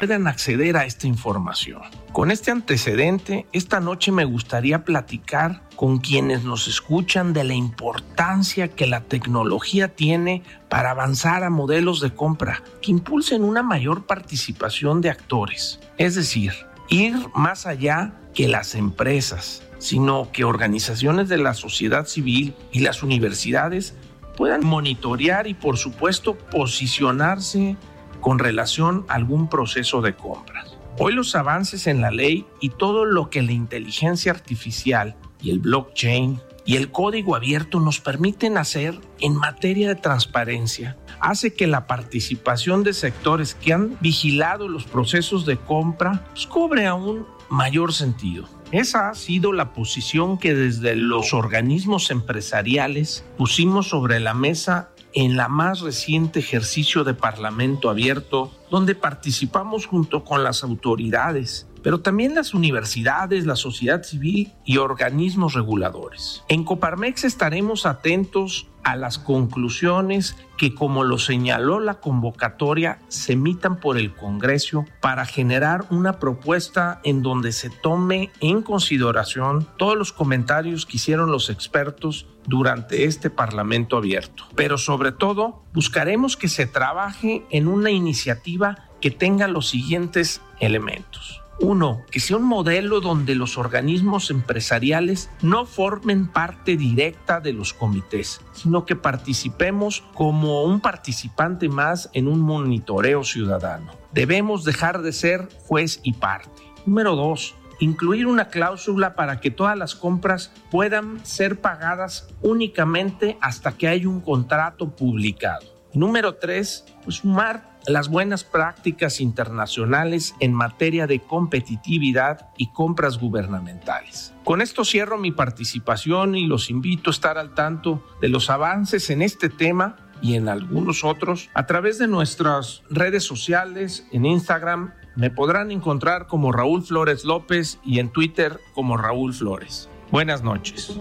Puedan 0.00 0.26
acceder 0.26 0.78
a 0.78 0.86
esta 0.86 1.06
información. 1.06 1.82
Con 2.12 2.30
este 2.30 2.50
antecedente, 2.50 3.46
esta 3.52 3.80
noche 3.80 4.12
me 4.12 4.24
gustaría 4.24 4.82
platicar 4.82 5.62
con 5.76 5.98
quienes 5.98 6.42
nos 6.42 6.68
escuchan 6.68 7.34
de 7.34 7.44
la 7.44 7.52
importancia 7.52 8.68
que 8.68 8.86
la 8.86 9.02
tecnología 9.02 9.94
tiene 9.94 10.42
para 10.70 10.92
avanzar 10.92 11.44
a 11.44 11.50
modelos 11.50 12.00
de 12.00 12.14
compra 12.14 12.62
que 12.80 12.92
impulsen 12.92 13.44
una 13.44 13.62
mayor 13.62 14.06
participación 14.06 15.02
de 15.02 15.10
actores. 15.10 15.80
Es 15.98 16.14
decir, 16.14 16.54
ir 16.88 17.14
más 17.34 17.66
allá 17.66 18.14
que 18.32 18.48
las 18.48 18.74
empresas, 18.74 19.62
sino 19.78 20.32
que 20.32 20.44
organizaciones 20.44 21.28
de 21.28 21.36
la 21.36 21.52
sociedad 21.52 22.06
civil 22.06 22.54
y 22.72 22.80
las 22.80 23.02
universidades 23.02 23.94
puedan 24.34 24.64
monitorear 24.64 25.46
y 25.46 25.52
por 25.52 25.76
supuesto 25.76 26.38
posicionarse 26.38 27.76
con 28.20 28.38
relación 28.38 29.04
a 29.08 29.14
algún 29.14 29.48
proceso 29.48 30.00
de 30.00 30.14
compras. 30.14 30.76
Hoy 30.98 31.14
los 31.14 31.34
avances 31.34 31.86
en 31.86 32.00
la 32.00 32.10
ley 32.10 32.46
y 32.60 32.70
todo 32.70 33.04
lo 33.04 33.30
que 33.30 33.42
la 33.42 33.52
inteligencia 33.52 34.32
artificial 34.32 35.16
y 35.40 35.50
el 35.50 35.60
blockchain 35.60 36.40
y 36.66 36.76
el 36.76 36.90
código 36.90 37.34
abierto 37.34 37.80
nos 37.80 38.00
permiten 38.00 38.58
hacer 38.58 39.00
en 39.20 39.34
materia 39.34 39.88
de 39.88 39.94
transparencia 39.94 40.96
hace 41.20 41.54
que 41.54 41.66
la 41.66 41.86
participación 41.86 42.82
de 42.82 42.92
sectores 42.92 43.54
que 43.54 43.72
han 43.72 43.96
vigilado 44.00 44.68
los 44.68 44.84
procesos 44.84 45.46
de 45.46 45.56
compra 45.56 46.24
pues, 46.32 46.46
cobre 46.46 46.86
aún 46.86 47.26
mayor 47.48 47.92
sentido. 47.92 48.48
Esa 48.70 49.08
ha 49.08 49.14
sido 49.14 49.52
la 49.52 49.72
posición 49.72 50.38
que 50.38 50.54
desde 50.54 50.94
los 50.94 51.34
organismos 51.34 52.10
empresariales 52.10 53.24
pusimos 53.36 53.88
sobre 53.88 54.20
la 54.20 54.34
mesa 54.34 54.90
en 55.12 55.36
la 55.36 55.48
más 55.48 55.80
reciente 55.80 56.40
ejercicio 56.40 57.04
de 57.04 57.14
Parlamento 57.14 57.90
abierto, 57.90 58.52
donde 58.70 58.94
participamos 58.94 59.86
junto 59.86 60.24
con 60.24 60.44
las 60.44 60.62
autoridades 60.62 61.66
pero 61.82 62.00
también 62.00 62.34
las 62.34 62.54
universidades, 62.54 63.46
la 63.46 63.56
sociedad 63.56 64.02
civil 64.02 64.52
y 64.64 64.78
organismos 64.78 65.54
reguladores. 65.54 66.42
En 66.48 66.64
Coparmex 66.64 67.24
estaremos 67.24 67.86
atentos 67.86 68.66
a 68.82 68.96
las 68.96 69.18
conclusiones 69.18 70.36
que, 70.56 70.74
como 70.74 71.04
lo 71.04 71.18
señaló 71.18 71.80
la 71.80 72.00
convocatoria, 72.00 72.98
se 73.08 73.34
emitan 73.34 73.78
por 73.78 73.98
el 73.98 74.14
Congreso 74.14 74.84
para 75.00 75.26
generar 75.26 75.84
una 75.90 76.18
propuesta 76.18 77.00
en 77.04 77.22
donde 77.22 77.52
se 77.52 77.70
tome 77.70 78.30
en 78.40 78.62
consideración 78.62 79.66
todos 79.76 79.96
los 79.96 80.12
comentarios 80.12 80.86
que 80.86 80.96
hicieron 80.96 81.30
los 81.30 81.50
expertos 81.50 82.26
durante 82.46 83.04
este 83.04 83.30
Parlamento 83.30 83.96
abierto. 83.96 84.44
Pero 84.54 84.78
sobre 84.78 85.12
todo, 85.12 85.62
buscaremos 85.72 86.36
que 86.36 86.48
se 86.48 86.66
trabaje 86.66 87.44
en 87.50 87.68
una 87.68 87.90
iniciativa 87.90 88.88
que 89.00 89.10
tenga 89.10 89.48
los 89.48 89.68
siguientes 89.68 90.40
elementos. 90.58 91.39
Uno, 91.62 92.06
que 92.10 92.20
sea 92.20 92.38
un 92.38 92.44
modelo 92.44 93.00
donde 93.00 93.34
los 93.34 93.58
organismos 93.58 94.30
empresariales 94.30 95.28
no 95.42 95.66
formen 95.66 96.26
parte 96.26 96.78
directa 96.78 97.40
de 97.40 97.52
los 97.52 97.74
comités, 97.74 98.40
sino 98.52 98.86
que 98.86 98.96
participemos 98.96 100.02
como 100.14 100.64
un 100.64 100.80
participante 100.80 101.68
más 101.68 102.08
en 102.14 102.28
un 102.28 102.40
monitoreo 102.40 103.24
ciudadano. 103.24 103.92
Debemos 104.12 104.64
dejar 104.64 105.02
de 105.02 105.12
ser 105.12 105.48
juez 105.66 106.00
y 106.02 106.14
parte. 106.14 106.62
Número 106.86 107.14
dos, 107.14 107.54
incluir 107.78 108.26
una 108.26 108.48
cláusula 108.48 109.14
para 109.14 109.40
que 109.40 109.50
todas 109.50 109.76
las 109.76 109.94
compras 109.94 110.52
puedan 110.70 111.24
ser 111.26 111.60
pagadas 111.60 112.28
únicamente 112.40 113.36
hasta 113.42 113.72
que 113.72 113.86
haya 113.86 114.08
un 114.08 114.22
contrato 114.22 114.96
publicado. 114.96 115.66
Número 115.92 116.36
tres, 116.36 116.86
pues 117.04 117.16
sumar 117.16 117.69
las 117.86 118.08
buenas 118.08 118.44
prácticas 118.44 119.20
internacionales 119.20 120.34
en 120.40 120.52
materia 120.52 121.06
de 121.06 121.20
competitividad 121.20 122.48
y 122.56 122.68
compras 122.72 123.18
gubernamentales. 123.18 124.34
Con 124.44 124.60
esto 124.60 124.84
cierro 124.84 125.18
mi 125.18 125.32
participación 125.32 126.34
y 126.34 126.46
los 126.46 126.70
invito 126.70 127.10
a 127.10 127.12
estar 127.12 127.38
al 127.38 127.54
tanto 127.54 128.04
de 128.20 128.28
los 128.28 128.50
avances 128.50 129.10
en 129.10 129.22
este 129.22 129.48
tema 129.48 129.96
y 130.22 130.34
en 130.34 130.48
algunos 130.48 131.04
otros 131.04 131.48
a 131.54 131.66
través 131.66 131.98
de 131.98 132.06
nuestras 132.06 132.82
redes 132.90 133.24
sociales 133.24 134.06
en 134.12 134.26
Instagram. 134.26 134.92
Me 135.16 135.30
podrán 135.30 135.70
encontrar 135.70 136.26
como 136.26 136.52
Raúl 136.52 136.82
Flores 136.82 137.24
López 137.24 137.78
y 137.84 137.98
en 137.98 138.10
Twitter 138.10 138.60
como 138.74 138.96
Raúl 138.96 139.34
Flores. 139.34 139.88
Buenas 140.10 140.42
noches. 140.42 140.98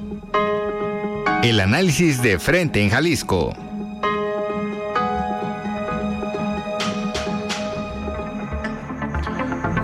El 1.44 1.60
análisis 1.60 2.22
de 2.22 2.38
frente 2.38 2.84
en 2.84 2.90
Jalisco. 2.90 3.54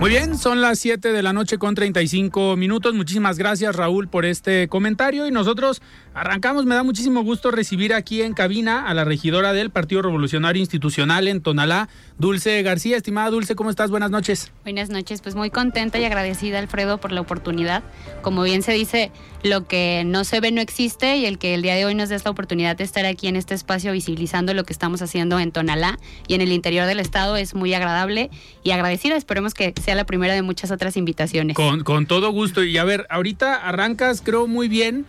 Muy 0.06 0.14
bien, 0.14 0.38
son 0.38 0.60
las 0.60 0.78
7 0.78 1.10
de 1.10 1.20
la 1.20 1.32
noche 1.32 1.58
con 1.58 1.74
35 1.74 2.54
minutos. 2.54 2.94
Muchísimas 2.94 3.38
gracias 3.38 3.74
Raúl 3.74 4.06
por 4.06 4.24
este 4.24 4.68
comentario 4.68 5.26
y 5.26 5.32
nosotros 5.32 5.82
arrancamos. 6.14 6.64
Me 6.64 6.76
da 6.76 6.84
muchísimo 6.84 7.24
gusto 7.24 7.50
recibir 7.50 7.92
aquí 7.92 8.22
en 8.22 8.32
cabina 8.32 8.86
a 8.86 8.94
la 8.94 9.04
regidora 9.04 9.52
del 9.52 9.70
Partido 9.70 10.02
Revolucionario 10.02 10.60
Institucional 10.60 11.26
en 11.26 11.40
Tonalá, 11.40 11.88
Dulce 12.18 12.62
García. 12.62 12.96
Estimada 12.96 13.30
Dulce, 13.30 13.56
¿cómo 13.56 13.68
estás? 13.68 13.90
Buenas 13.90 14.12
noches. 14.12 14.52
Buenas 14.62 14.90
noches, 14.90 15.22
pues 15.22 15.34
muy 15.34 15.50
contenta 15.50 15.98
y 15.98 16.04
agradecida 16.04 16.60
Alfredo 16.60 16.98
por 16.98 17.10
la 17.10 17.22
oportunidad. 17.22 17.82
Como 18.22 18.44
bien 18.44 18.62
se 18.62 18.70
dice, 18.70 19.10
lo 19.46 19.66
que 19.66 20.02
no 20.04 20.24
se 20.24 20.40
ve 20.40 20.52
no 20.52 20.60
existe 20.60 21.16
y 21.16 21.26
el 21.26 21.38
que 21.38 21.54
el 21.54 21.62
día 21.62 21.74
de 21.74 21.84
hoy 21.84 21.94
nos 21.94 22.08
dé 22.08 22.16
esta 22.16 22.30
oportunidad 22.30 22.76
de 22.76 22.84
estar 22.84 23.06
aquí 23.06 23.28
en 23.28 23.36
este 23.36 23.54
espacio 23.54 23.92
visibilizando 23.92 24.52
lo 24.54 24.64
que 24.64 24.72
estamos 24.72 25.02
haciendo 25.02 25.38
en 25.40 25.52
Tonalá 25.52 25.98
y 26.28 26.34
en 26.34 26.40
el 26.40 26.52
interior 26.52 26.86
del 26.86 27.00
estado 27.00 27.36
es 27.36 27.54
muy 27.54 27.72
agradable 27.74 28.30
y 28.62 28.72
agradecida. 28.72 29.16
Esperemos 29.16 29.54
que 29.54 29.72
sea 29.82 29.94
la 29.94 30.04
primera 30.04 30.34
de 30.34 30.42
muchas 30.42 30.70
otras 30.70 30.96
invitaciones. 30.96 31.56
Con, 31.56 31.84
con 31.84 32.06
todo 32.06 32.30
gusto. 32.30 32.64
Y 32.64 32.76
a 32.78 32.84
ver, 32.84 33.06
ahorita 33.08 33.54
arrancas, 33.54 34.22
creo, 34.22 34.46
muy 34.46 34.68
bien 34.68 35.06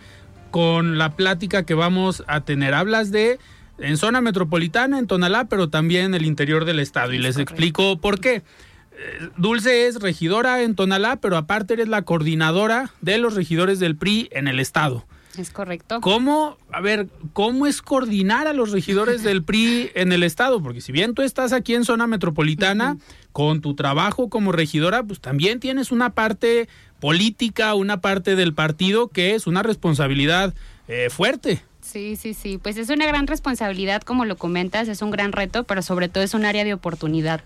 con 0.50 0.98
la 0.98 1.14
plática 1.14 1.64
que 1.64 1.74
vamos 1.74 2.24
a 2.26 2.40
tener. 2.42 2.74
Hablas 2.74 3.10
de 3.10 3.38
en 3.78 3.96
zona 3.96 4.20
metropolitana, 4.20 4.98
en 4.98 5.06
Tonalá, 5.06 5.44
pero 5.44 5.68
también 5.68 6.06
en 6.06 6.14
el 6.14 6.24
interior 6.24 6.64
del 6.64 6.80
estado. 6.80 7.12
y 7.12 7.18
les 7.18 7.36
explico 7.38 7.98
por 7.98 8.20
qué. 8.20 8.42
Dulce 9.36 9.86
es 9.86 10.00
regidora 10.00 10.62
en 10.62 10.74
Tonalá, 10.74 11.16
pero 11.16 11.36
aparte 11.36 11.74
eres 11.74 11.88
la 11.88 12.02
coordinadora 12.02 12.90
de 13.00 13.18
los 13.18 13.34
regidores 13.34 13.78
del 13.78 13.96
PRI 13.96 14.28
en 14.32 14.48
el 14.48 14.60
estado. 14.60 15.04
Es 15.36 15.50
correcto. 15.50 16.00
¿Cómo, 16.00 16.56
a 16.72 16.80
ver, 16.80 17.06
cómo 17.32 17.68
es 17.68 17.80
coordinar 17.80 18.48
a 18.48 18.52
los 18.52 18.72
regidores 18.72 19.22
del 19.22 19.44
PRI 19.44 19.90
en 19.94 20.10
el 20.12 20.24
estado? 20.24 20.60
Porque 20.60 20.80
si 20.80 20.90
bien 20.90 21.14
tú 21.14 21.22
estás 21.22 21.52
aquí 21.52 21.76
en 21.76 21.84
zona 21.84 22.08
metropolitana, 22.08 22.96
con 23.30 23.60
tu 23.60 23.74
trabajo 23.74 24.28
como 24.30 24.50
regidora, 24.50 25.04
pues 25.04 25.20
también 25.20 25.60
tienes 25.60 25.92
una 25.92 26.10
parte 26.10 26.68
política, 26.98 27.74
una 27.74 28.00
parte 28.00 28.34
del 28.34 28.52
partido 28.52 29.08
que 29.08 29.36
es 29.36 29.46
una 29.46 29.62
responsabilidad 29.62 30.54
eh, 30.88 31.08
fuerte. 31.08 31.62
Sí, 31.82 32.16
sí, 32.16 32.34
sí. 32.34 32.58
Pues 32.58 32.76
es 32.76 32.90
una 32.90 33.06
gran 33.06 33.26
responsabilidad, 33.28 34.02
como 34.02 34.24
lo 34.24 34.36
comentas, 34.36 34.88
es 34.88 35.02
un 35.02 35.10
gran 35.10 35.32
reto, 35.32 35.64
pero 35.64 35.82
sobre 35.82 36.08
todo 36.08 36.24
es 36.24 36.34
un 36.34 36.44
área 36.44 36.64
de 36.64 36.74
oportunidad. 36.74 37.42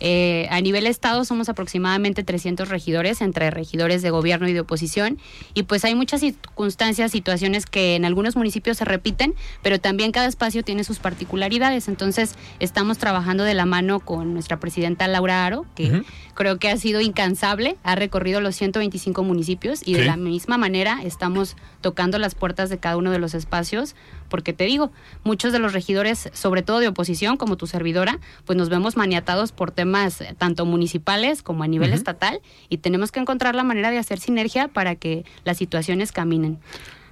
Eh, 0.00 0.48
a 0.50 0.60
nivel 0.60 0.86
estado 0.86 1.24
somos 1.24 1.48
aproximadamente 1.48 2.24
300 2.24 2.68
regidores, 2.68 3.20
entre 3.20 3.50
regidores 3.50 4.02
de 4.02 4.10
gobierno 4.10 4.48
y 4.48 4.52
de 4.52 4.60
oposición, 4.60 5.18
y 5.54 5.64
pues 5.64 5.84
hay 5.84 5.94
muchas 5.94 6.20
circunstancias, 6.20 7.12
situaciones 7.12 7.66
que 7.66 7.96
en 7.96 8.04
algunos 8.04 8.36
municipios 8.36 8.78
se 8.78 8.84
repiten, 8.84 9.34
pero 9.62 9.78
también 9.78 10.12
cada 10.12 10.26
espacio 10.26 10.62
tiene 10.64 10.84
sus 10.84 10.98
particularidades. 10.98 11.88
Entonces 11.88 12.34
estamos 12.58 12.98
trabajando 12.98 13.44
de 13.44 13.54
la 13.54 13.66
mano 13.66 14.00
con 14.00 14.32
nuestra 14.32 14.58
presidenta 14.58 15.06
Laura 15.06 15.46
Aro, 15.46 15.66
que 15.74 16.02
creo 16.34 16.58
que 16.58 16.70
ha 16.70 16.76
sido 16.76 17.00
incansable, 17.00 17.76
ha 17.82 17.94
recorrido 17.94 18.40
los 18.40 18.56
125 18.56 19.22
municipios 19.22 19.82
y 19.84 19.94
de 19.94 20.04
la 20.04 20.16
misma 20.16 20.58
manera 20.58 21.00
estamos 21.04 21.56
tocando 21.80 22.18
las 22.18 22.34
puertas 22.34 22.70
de 22.70 22.78
cada 22.78 22.96
uno 22.96 23.10
de 23.10 23.18
los 23.18 23.34
espacios 23.34 23.94
porque 24.30 24.54
te 24.54 24.64
digo, 24.64 24.90
muchos 25.24 25.52
de 25.52 25.58
los 25.58 25.74
regidores, 25.74 26.30
sobre 26.32 26.62
todo 26.62 26.78
de 26.78 26.88
oposición, 26.88 27.36
como 27.36 27.58
tu 27.58 27.66
servidora, 27.66 28.18
pues 28.46 28.56
nos 28.56 28.70
vemos 28.70 28.96
maniatados 28.96 29.52
por 29.52 29.70
temas 29.70 30.22
eh, 30.22 30.34
tanto 30.38 30.64
municipales 30.64 31.42
como 31.42 31.64
a 31.64 31.68
nivel 31.68 31.92
estatal 31.92 32.40
y 32.70 32.78
tenemos 32.78 33.12
que 33.12 33.20
encontrar 33.20 33.54
la 33.54 33.64
manera 33.64 33.90
de 33.90 33.98
hacer 33.98 34.18
sinergia 34.18 34.68
para 34.68 34.94
que 34.94 35.24
las 35.44 35.58
situaciones 35.58 36.12
caminen. 36.12 36.58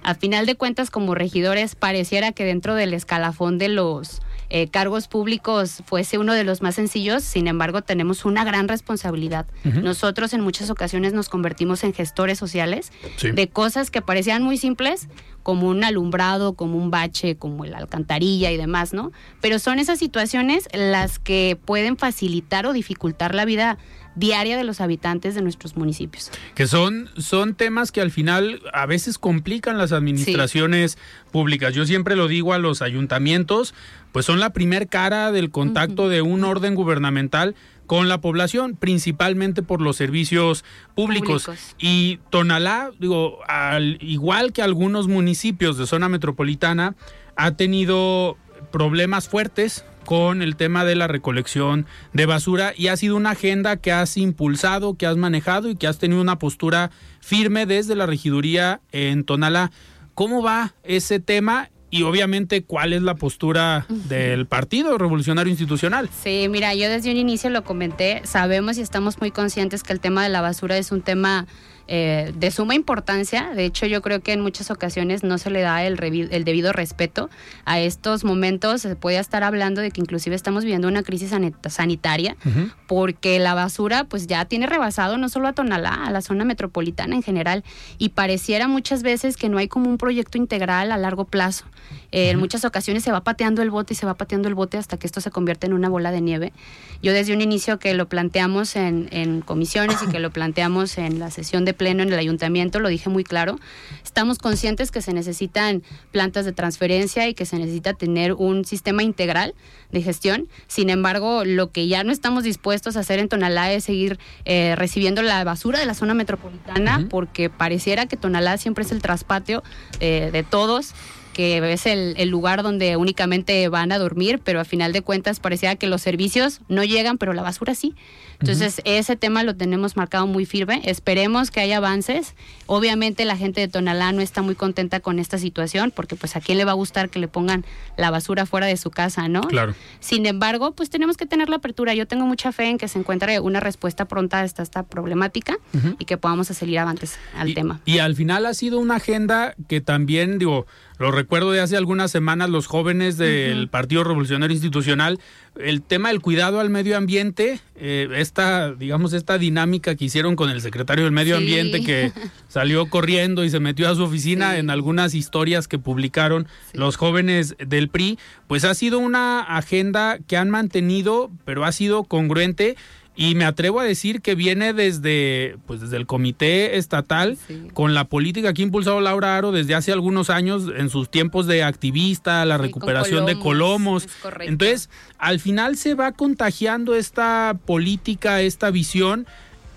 A 0.01 0.15
final 0.15 0.45
de 0.45 0.55
cuentas, 0.55 0.89
como 0.89 1.13
regidores, 1.13 1.75
pareciera 1.75 2.31
que 2.31 2.45
dentro 2.45 2.73
del 2.73 2.93
escalafón 2.93 3.57
de 3.57 3.67
los 3.67 4.21
eh, 4.49 4.67
cargos 4.67 5.07
públicos 5.07 5.83
fuese 5.85 6.17
uno 6.17 6.33
de 6.33 6.43
los 6.43 6.61
más 6.61 6.75
sencillos, 6.75 7.23
sin 7.23 7.47
embargo 7.47 7.81
tenemos 7.81 8.25
una 8.25 8.43
gran 8.43 8.67
responsabilidad. 8.67 9.45
Nosotros 9.63 10.33
en 10.33 10.41
muchas 10.41 10.69
ocasiones 10.69 11.13
nos 11.13 11.29
convertimos 11.29 11.83
en 11.83 11.93
gestores 11.93 12.39
sociales 12.39 12.91
de 13.21 13.47
cosas 13.47 13.91
que 13.91 14.01
parecían 14.01 14.43
muy 14.43 14.57
simples, 14.57 15.07
como 15.43 15.67
un 15.67 15.83
alumbrado, 15.83 16.53
como 16.53 16.77
un 16.77 16.91
bache, 16.91 17.35
como 17.35 17.65
la 17.65 17.77
alcantarilla 17.77 18.51
y 18.51 18.57
demás, 18.57 18.93
¿no? 18.93 19.11
Pero 19.41 19.59
son 19.59 19.79
esas 19.79 19.99
situaciones 19.99 20.67
las 20.73 21.19
que 21.19 21.57
pueden 21.63 21.97
facilitar 21.97 22.65
o 22.65 22.73
dificultar 22.73 23.33
la 23.33 23.45
vida 23.45 23.77
diaria 24.15 24.57
de 24.57 24.63
los 24.63 24.81
habitantes 24.81 25.35
de 25.35 25.41
nuestros 25.41 25.77
municipios. 25.77 26.31
Que 26.55 26.67
son, 26.67 27.09
son 27.17 27.55
temas 27.55 27.91
que 27.91 28.01
al 28.01 28.11
final 28.11 28.61
a 28.73 28.85
veces 28.85 29.17
complican 29.17 29.77
las 29.77 29.91
administraciones 29.91 30.97
públicas. 31.31 31.73
Yo 31.73 31.85
siempre 31.85 32.15
lo 32.15 32.27
digo 32.27 32.53
a 32.53 32.57
los 32.59 32.81
ayuntamientos, 32.81 33.73
pues 34.11 34.25
son 34.25 34.39
la 34.39 34.51
primer 34.51 34.87
cara 34.87 35.31
del 35.31 35.51
contacto 35.51 36.09
de 36.09 36.21
un 36.21 36.43
orden 36.43 36.75
gubernamental 36.75 37.55
con 37.89 38.07
la 38.07 38.21
población, 38.21 38.75
principalmente 38.75 39.63
por 39.63 39.81
los 39.81 39.95
servicios 39.95 40.63
públicos. 40.93 41.49
Y 41.79 42.19
Tonalá, 42.29 42.91
digo, 42.99 43.39
al 43.47 43.97
igual 44.01 44.53
que 44.53 44.61
algunos 44.61 45.07
municipios 45.07 45.77
de 45.77 45.87
zona 45.87 46.07
metropolitana, 46.07 46.95
ha 47.35 47.51
tenido 47.51 48.37
problemas 48.71 49.27
fuertes 49.27 49.85
con 50.09 50.41
el 50.41 50.55
tema 50.55 50.85
de 50.85 50.95
la 50.95 51.05
recolección 51.05 51.85
de 52.13 52.25
basura 52.25 52.73
y 52.75 52.87
ha 52.87 52.97
sido 52.97 53.15
una 53.15 53.29
agenda 53.29 53.77
que 53.77 53.91
has 53.91 54.17
impulsado, 54.17 54.95
que 54.95 55.05
has 55.05 55.17
manejado 55.17 55.69
y 55.69 55.75
que 55.75 55.85
has 55.85 55.99
tenido 55.99 56.19
una 56.19 56.39
postura 56.39 56.89
firme 57.19 57.67
desde 57.67 57.93
la 57.93 58.07
regiduría 58.07 58.81
en 58.91 59.23
Tonalá. 59.23 59.69
¿Cómo 60.15 60.41
va 60.41 60.73
ese 60.81 61.19
tema 61.19 61.69
y 61.91 62.01
obviamente 62.01 62.63
cuál 62.63 62.93
es 62.93 63.03
la 63.03 63.13
postura 63.13 63.85
del 63.87 64.47
Partido 64.47 64.97
Revolucionario 64.97 65.51
Institucional. 65.51 66.09
Sí, 66.23 66.47
mira, 66.49 66.73
yo 66.73 66.89
desde 66.89 67.11
un 67.11 67.17
inicio 67.17 67.51
lo 67.51 67.63
comenté, 67.63 68.21
sabemos 68.25 68.77
y 68.77 68.81
estamos 68.81 69.19
muy 69.19 69.29
conscientes 69.29 69.83
que 69.83 69.93
el 69.93 69.99
tema 69.99 70.23
de 70.23 70.29
la 70.29 70.41
basura 70.41 70.77
es 70.77 70.91
un 70.91 71.01
tema 71.01 71.47
eh, 71.91 72.31
de 72.37 72.51
suma 72.51 72.75
importancia. 72.75 73.49
De 73.55 73.65
hecho, 73.65 73.87
yo 73.87 74.03
creo 74.03 74.19
que 74.19 74.31
en 74.31 74.41
muchas 74.41 74.69
ocasiones 74.69 75.23
no 75.23 75.39
se 75.39 75.49
le 75.49 75.61
da 75.61 75.83
el, 75.83 75.97
el, 76.29 76.43
debido 76.43 76.71
respeto 76.71 77.31
a 77.65 77.79
estos 77.79 78.23
momentos. 78.23 78.81
Se 78.81 78.95
puede 78.95 79.17
estar 79.17 79.43
hablando 79.43 79.81
de 79.81 79.89
que 79.89 79.99
inclusive 79.99 80.35
estamos 80.35 80.63
viviendo 80.63 80.87
una 80.87 81.01
crisis 81.01 81.33
sanitaria 81.67 82.37
porque 82.85 83.39
la 83.39 83.55
basura 83.55 84.03
pues 84.03 84.27
ya 84.27 84.45
tiene 84.45 84.67
rebasado 84.67 85.17
no 85.17 85.29
solo 85.29 85.47
a 85.47 85.53
Tonalá, 85.53 86.05
a 86.05 86.11
la 86.11 86.21
zona 86.21 86.45
metropolitana 86.45 87.15
en 87.15 87.23
general 87.23 87.63
y 87.97 88.09
pareciera 88.09 88.67
muchas 88.67 89.01
veces 89.01 89.35
que 89.35 89.49
no 89.49 89.57
hay 89.57 89.67
como 89.67 89.89
un 89.89 89.97
proyecto 89.97 90.37
integral 90.37 90.91
a 90.91 90.97
largo 90.97 91.25
plazo. 91.25 91.65
Eh, 92.11 92.29
en 92.29 92.37
muchas 92.37 92.65
ocasiones 92.65 93.03
se 93.03 93.11
va 93.11 93.23
pateando 93.23 93.63
el 93.63 93.71
bote 93.71 93.93
y 93.93 93.95
se 93.95 94.05
va 94.05 94.13
pateando 94.13 94.47
el 94.47 94.53
bote 94.53 94.77
hasta 94.77 94.97
que 94.97 95.07
esto 95.07 95.21
se 95.21 95.31
convierte 95.31 95.65
en 95.65 95.73
una 95.73 95.89
bola 95.89 96.11
de 96.11 96.21
nieve. 96.21 96.53
Yo 97.01 97.13
desde 97.13 97.33
un 97.33 97.41
inicio 97.41 97.79
que 97.79 97.95
lo 97.95 98.07
planteamos 98.07 98.75
en, 98.75 99.09
en 99.11 99.41
comisiones 99.41 99.97
y 100.03 100.07
que 100.07 100.19
lo 100.19 100.29
planteamos 100.29 100.99
en 100.99 101.17
la 101.17 101.31
sesión 101.31 101.65
de 101.65 101.78
pleno 101.79 102.03
en 102.03 102.11
el 102.11 102.19
ayuntamiento, 102.19 102.79
lo 102.79 102.89
dije 102.89 103.09
muy 103.09 103.23
claro, 103.23 103.57
estamos 104.03 104.37
conscientes 104.37 104.91
que 104.91 105.01
se 105.01 105.13
necesitan 105.13 105.81
plantas 106.11 106.45
de 106.45 106.51
transferencia 106.51 107.27
y 107.27 107.33
que 107.33 107.45
se 107.45 107.57
necesita 107.57 107.93
tener 107.93 108.33
un 108.33 108.65
sistema 108.65 109.01
integral 109.01 109.55
de 109.91 110.01
gestión. 110.03 110.49
Sin 110.67 110.89
embargo, 110.89 111.45
lo 111.45 111.71
que 111.71 111.87
ya 111.87 112.03
no 112.03 112.11
estamos 112.11 112.43
dispuestos 112.43 112.97
a 112.97 112.99
hacer 112.99 113.17
en 113.19 113.29
Tonalá 113.29 113.71
es 113.71 113.85
seguir 113.85 114.19
eh, 114.45 114.75
recibiendo 114.75 115.21
la 115.21 115.43
basura 115.43 115.79
de 115.79 115.85
la 115.85 115.93
zona 115.93 116.13
metropolitana, 116.13 117.07
porque 117.09 117.49
pareciera 117.49 118.05
que 118.05 118.17
Tonalá 118.17 118.57
siempre 118.57 118.83
es 118.83 118.91
el 118.91 119.01
traspatio 119.01 119.63
eh, 120.01 120.29
de 120.31 120.43
todos 120.43 120.93
que 121.33 121.71
es 121.71 121.85
el, 121.85 122.15
el, 122.17 122.27
lugar 122.27 122.63
donde 122.63 122.97
únicamente 122.97 123.69
van 123.69 123.93
a 123.93 123.97
dormir, 123.97 124.41
pero 124.43 124.59
a 124.59 124.65
final 124.65 124.91
de 124.91 125.01
cuentas 125.01 125.39
parecía 125.39 125.77
que 125.77 125.87
los 125.87 126.01
servicios 126.01 126.59
no 126.67 126.83
llegan, 126.83 127.17
pero 127.17 127.31
la 127.31 127.43
basura 127.43 127.75
sí. 127.75 127.95
Entonces, 128.39 128.81
ese 128.85 129.15
tema 129.15 129.43
lo 129.43 129.55
tenemos 129.55 129.97
marcado 129.97 130.25
muy 130.25 130.45
firme. 130.45 130.81
Esperemos 130.85 131.51
que 131.51 131.59
haya 131.59 131.77
avances. 131.77 132.35
Obviamente 132.67 133.25
la 133.25 133.35
gente 133.35 133.61
de 133.61 133.67
Tonalá 133.67 134.11
no 134.11 134.21
está 134.21 134.41
muy 134.41 134.55
contenta 134.55 134.99
con 135.01 135.19
esta 135.19 135.37
situación, 135.37 135.91
porque 135.93 136.15
pues 136.15 136.35
a 136.35 136.41
quién 136.41 136.57
le 136.57 136.65
va 136.65 136.71
a 136.71 136.75
gustar 136.75 137.09
que 137.09 137.19
le 137.19 137.27
pongan 137.27 137.65
la 137.97 138.11
basura 138.11 138.45
fuera 138.45 138.67
de 138.67 138.77
su 138.77 138.91
casa, 138.91 139.27
¿no? 139.27 139.41
Claro. 139.41 139.75
Sin 139.99 140.25
embargo, 140.25 140.73
pues 140.73 140.89
tenemos 140.89 141.17
que 141.17 141.25
tener 141.25 141.49
la 141.49 141.57
apertura. 141.57 141.93
Yo 141.93 142.07
tengo 142.07 142.25
mucha 142.25 142.51
fe 142.51 142.69
en 142.69 142.77
que 142.77 142.87
se 142.87 142.99
encuentre 142.99 143.39
una 143.39 143.59
respuesta 143.59 144.05
pronta 144.05 144.39
a 144.39 144.45
esta, 144.45 144.63
esta 144.63 144.83
problemática 144.83 145.57
y 145.97 146.05
que 146.05 146.17
podamos 146.17 146.47
salir 146.47 146.79
avantes 146.79 147.17
al 147.35 147.53
tema. 147.53 147.81
Y 147.85 147.99
al 147.99 148.15
final 148.15 148.45
ha 148.45 148.53
sido 148.53 148.79
una 148.79 148.95
agenda 148.95 149.53
que 149.67 149.81
también, 149.81 150.39
digo, 150.39 150.65
lo 150.97 151.11
recuerdo 151.11 151.51
de 151.51 151.61
hace 151.61 151.77
algunas 151.77 152.11
semanas, 152.11 152.49
los 152.49 152.67
jóvenes 152.67 153.17
del 153.17 153.69
Partido 153.69 154.03
Revolucionario 154.03 154.53
Institucional, 154.53 155.19
el 155.59 155.81
tema 155.81 156.09
del 156.09 156.21
cuidado 156.21 156.59
al 156.59 156.69
medio 156.69 156.97
ambiente, 156.97 157.59
eh, 157.75 158.07
esta, 158.15 158.73
digamos, 158.73 159.13
esta 159.13 159.37
dinámica 159.37 159.95
que 159.95 160.05
hicieron 160.05 160.35
con 160.35 160.49
el 160.49 160.61
secretario 160.61 161.03
del 161.03 161.13
Medio 161.13 161.37
Ambiente 161.37 161.83
que 161.83 162.11
salió 162.47 162.89
corriendo 162.89 163.43
y 163.43 163.49
se 163.49 163.59
metió 163.59 163.89
a 163.89 163.95
su 163.95 164.03
oficina 164.03 164.57
en 164.57 164.69
algunas 164.69 165.13
historias 165.13 165.67
que 165.67 165.77
publicaron 165.77 166.47
los 166.73 166.95
jóvenes 166.95 167.55
del 167.59 167.89
PRI, 167.89 168.17
pues 168.47 168.63
ha 168.63 168.73
sido 168.73 168.99
una 168.99 169.41
agenda 169.41 170.17
que 170.27 170.37
han 170.37 170.49
mantenido, 170.49 171.29
pero 171.45 171.65
ha 171.65 171.71
sido 171.71 172.03
congruente 172.03 172.75
y 173.19 173.35
me 173.35 173.43
atrevo 173.43 173.81
a 173.81 173.83
decir 173.83 174.21
que 174.21 174.33
viene 174.33 174.71
desde, 174.71 175.57
pues 175.67 175.81
desde 175.81 175.97
el 175.97 176.05
comité 176.05 176.77
estatal 176.77 177.37
con 177.73 177.93
la 177.93 178.05
política 178.05 178.53
que 178.53 178.61
ha 178.61 178.65
impulsado 178.65 179.01
Laura 179.01 179.35
Aro 179.35 179.51
desde 179.51 179.75
hace 179.75 179.91
algunos 179.91 180.29
años 180.29 180.71
en 180.73 180.89
sus 180.89 181.11
tiempos 181.11 181.45
de 181.45 181.61
activista, 181.63 182.45
la 182.45 182.57
recuperación 182.57 183.25
de 183.25 183.37
Colomos. 183.37 184.07
Entonces, 184.39 184.89
al 185.17 185.41
final 185.41 185.75
se 185.75 185.95
va 185.95 186.13
contagiando 186.13 186.95
esta 186.95 187.57
política, 187.65 188.39
esta 188.39 188.71
visión 188.71 189.27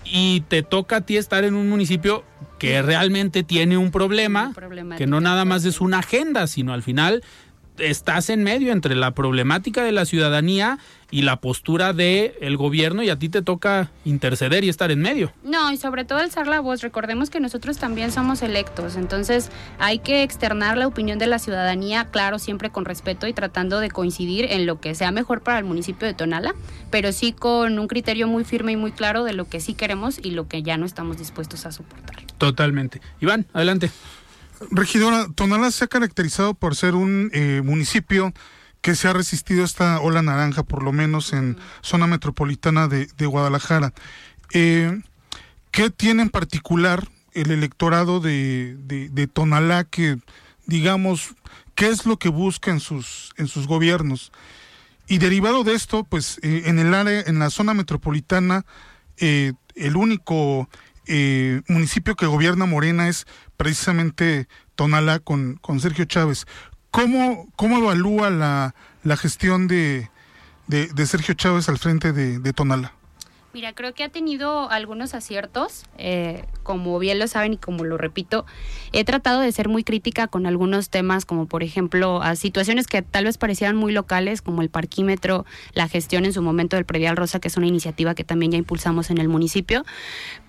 y 0.05 0.41
te 0.47 0.63
toca 0.63 0.97
a 0.97 1.01
ti 1.01 1.17
estar 1.17 1.43
en 1.43 1.55
un 1.55 1.67
municipio 1.67 2.23
que 2.59 2.81
realmente 2.81 3.43
tiene 3.43 3.77
un 3.77 3.91
problema, 3.91 4.53
que 4.97 5.05
no 5.05 5.19
nada 5.19 5.43
más 5.43 5.65
es 5.65 5.81
una 5.81 5.99
agenda, 5.99 6.47
sino 6.47 6.71
al 6.71 6.81
final 6.81 7.25
estás 7.77 8.29
en 8.29 8.43
medio 8.43 8.71
entre 8.71 8.95
la 8.95 9.11
problemática 9.11 9.83
de 9.83 9.91
la 9.91 10.05
ciudadanía 10.05 10.79
y 11.11 11.21
la 11.21 11.35
postura 11.35 11.93
del 11.93 12.33
el 12.41 12.57
gobierno 12.57 13.03
y 13.03 13.09
a 13.09 13.19
ti 13.19 13.29
te 13.29 13.43
toca 13.43 13.91
interceder 14.03 14.63
y 14.63 14.69
estar 14.69 14.89
en 14.89 14.99
medio. 14.99 15.31
No, 15.43 15.71
y 15.71 15.77
sobre 15.77 16.05
todo 16.05 16.19
alzar 16.19 16.47
la 16.47 16.59
voz. 16.59 16.81
Recordemos 16.81 17.29
que 17.29 17.39
nosotros 17.39 17.77
también 17.77 18.11
somos 18.11 18.41
electos, 18.41 18.95
entonces 18.95 19.51
hay 19.77 19.99
que 19.99 20.23
externar 20.23 20.75
la 20.75 20.87
opinión 20.87 21.19
de 21.19 21.27
la 21.27 21.37
ciudadanía, 21.37 22.05
claro, 22.05 22.39
siempre 22.39 22.71
con 22.71 22.85
respeto 22.85 23.27
y 23.27 23.33
tratando 23.33 23.79
de 23.79 23.91
coincidir 23.91 24.45
en 24.49 24.65
lo 24.65 24.79
que 24.79 24.95
sea 24.95 25.11
mejor 25.11 25.41
para 25.41 25.59
el 25.59 25.65
municipio 25.65 26.07
de 26.07 26.15
Tonala, 26.15 26.55
pero 26.89 27.11
sí 27.11 27.31
con 27.31 27.77
un 27.77 27.87
criterio 27.87 28.27
muy 28.27 28.43
firme 28.43 28.71
y 28.71 28.77
muy 28.77 28.91
claro 28.91 29.23
de 29.23 29.33
lo 29.33 29.47
que 29.47 29.59
sí 29.59 29.75
queremos 29.75 30.17
y 30.17 30.31
lo 30.31 30.47
que 30.47 30.63
ya 30.63 30.77
no 30.77 30.85
estamos 30.85 31.19
dispuestos 31.19 31.67
a 31.67 31.71
soportar. 31.71 32.23
Totalmente. 32.39 33.01
Iván, 33.21 33.45
adelante. 33.53 33.91
Regidora, 34.71 35.27
Tonala 35.35 35.71
se 35.71 35.85
ha 35.85 35.87
caracterizado 35.87 36.53
por 36.53 36.75
ser 36.75 36.95
un 36.95 37.29
eh, 37.33 37.61
municipio 37.63 38.33
que 38.81 38.95
se 38.95 39.07
ha 39.07 39.13
resistido 39.13 39.61
a 39.61 39.65
esta 39.65 39.99
ola 40.01 40.21
naranja, 40.21 40.63
por 40.63 40.83
lo 40.83 40.91
menos 40.91 41.33
en 41.33 41.57
zona 41.81 42.07
metropolitana 42.07 42.87
de, 42.87 43.25
Guadalajara. 43.25 43.93
Eh, 44.53 45.01
¿Qué 45.71 45.89
tiene 45.89 46.23
en 46.23 46.29
particular 46.29 47.07
el 47.33 47.51
electorado 47.51 48.19
de, 48.19 48.75
de, 48.77 49.27
Tonalá 49.27 49.85
que, 49.85 50.17
digamos, 50.65 51.33
qué 51.75 51.89
es 51.89 52.05
lo 52.05 52.17
que 52.17 52.29
busca 52.29 52.71
en 52.71 52.79
sus, 52.79 53.33
en 53.37 53.47
sus 53.47 53.67
gobiernos? 53.67 54.31
Y 55.07 55.17
derivado 55.17 55.63
de 55.63 55.73
esto, 55.73 56.03
pues 56.03 56.39
eh, 56.43 56.63
en 56.65 56.77
el 56.77 56.93
área, 56.93 57.21
en 57.21 57.39
la 57.39 57.49
zona 57.49 57.73
metropolitana, 57.73 58.65
el 59.17 59.95
único 59.95 60.67
municipio 61.69 62.15
que 62.15 62.25
gobierna 62.25 62.65
Morena 62.65 63.07
es 63.07 63.25
precisamente 63.63 64.49
Tonalá 64.75 65.19
con, 65.19 65.55
con 65.61 65.79
Sergio 65.79 66.03
Chávez. 66.03 66.45
¿Cómo, 66.91 67.47
cómo 67.55 67.77
evalúa 67.77 68.29
la, 68.29 68.75
la 69.03 69.15
gestión 69.15 69.69
de, 69.69 70.09
de, 70.67 71.05
Sergio 71.05 71.33
Chávez 71.33 71.69
al 71.69 71.77
frente 71.77 72.11
de, 72.11 72.39
de? 72.39 72.53
Mira, 73.53 73.71
creo 73.73 73.93
que 73.93 74.03
ha 74.03 74.09
tenido 74.09 74.69
algunos 74.71 75.13
aciertos, 75.13 75.83
eh, 75.99 76.43
como 76.63 76.97
bien 76.97 77.19
lo 77.19 77.27
saben 77.27 77.53
y 77.53 77.57
como 77.57 77.83
lo 77.83 77.99
repito, 77.99 78.47
he 78.93 79.03
tratado 79.03 79.41
de 79.41 79.51
ser 79.51 79.69
muy 79.69 79.83
crítica 79.83 80.27
con 80.27 80.47
algunos 80.47 80.89
temas, 80.89 81.23
como 81.23 81.45
por 81.45 81.61
ejemplo 81.61 82.23
a 82.23 82.35
situaciones 82.35 82.87
que 82.87 83.03
tal 83.03 83.25
vez 83.25 83.37
parecieran 83.37 83.75
muy 83.75 83.93
locales, 83.93 84.41
como 84.41 84.63
el 84.63 84.69
parquímetro, 84.69 85.45
la 85.73 85.87
gestión 85.87 86.25
en 86.25 86.33
su 86.33 86.41
momento 86.41 86.77
del 86.77 86.85
Predial 86.85 87.15
Rosa, 87.15 87.39
que 87.39 87.47
es 87.47 87.55
una 87.55 87.67
iniciativa 87.67 88.15
que 88.15 88.23
también 88.23 88.53
ya 88.53 88.57
impulsamos 88.57 89.11
en 89.11 89.19
el 89.19 89.29
municipio, 89.29 89.85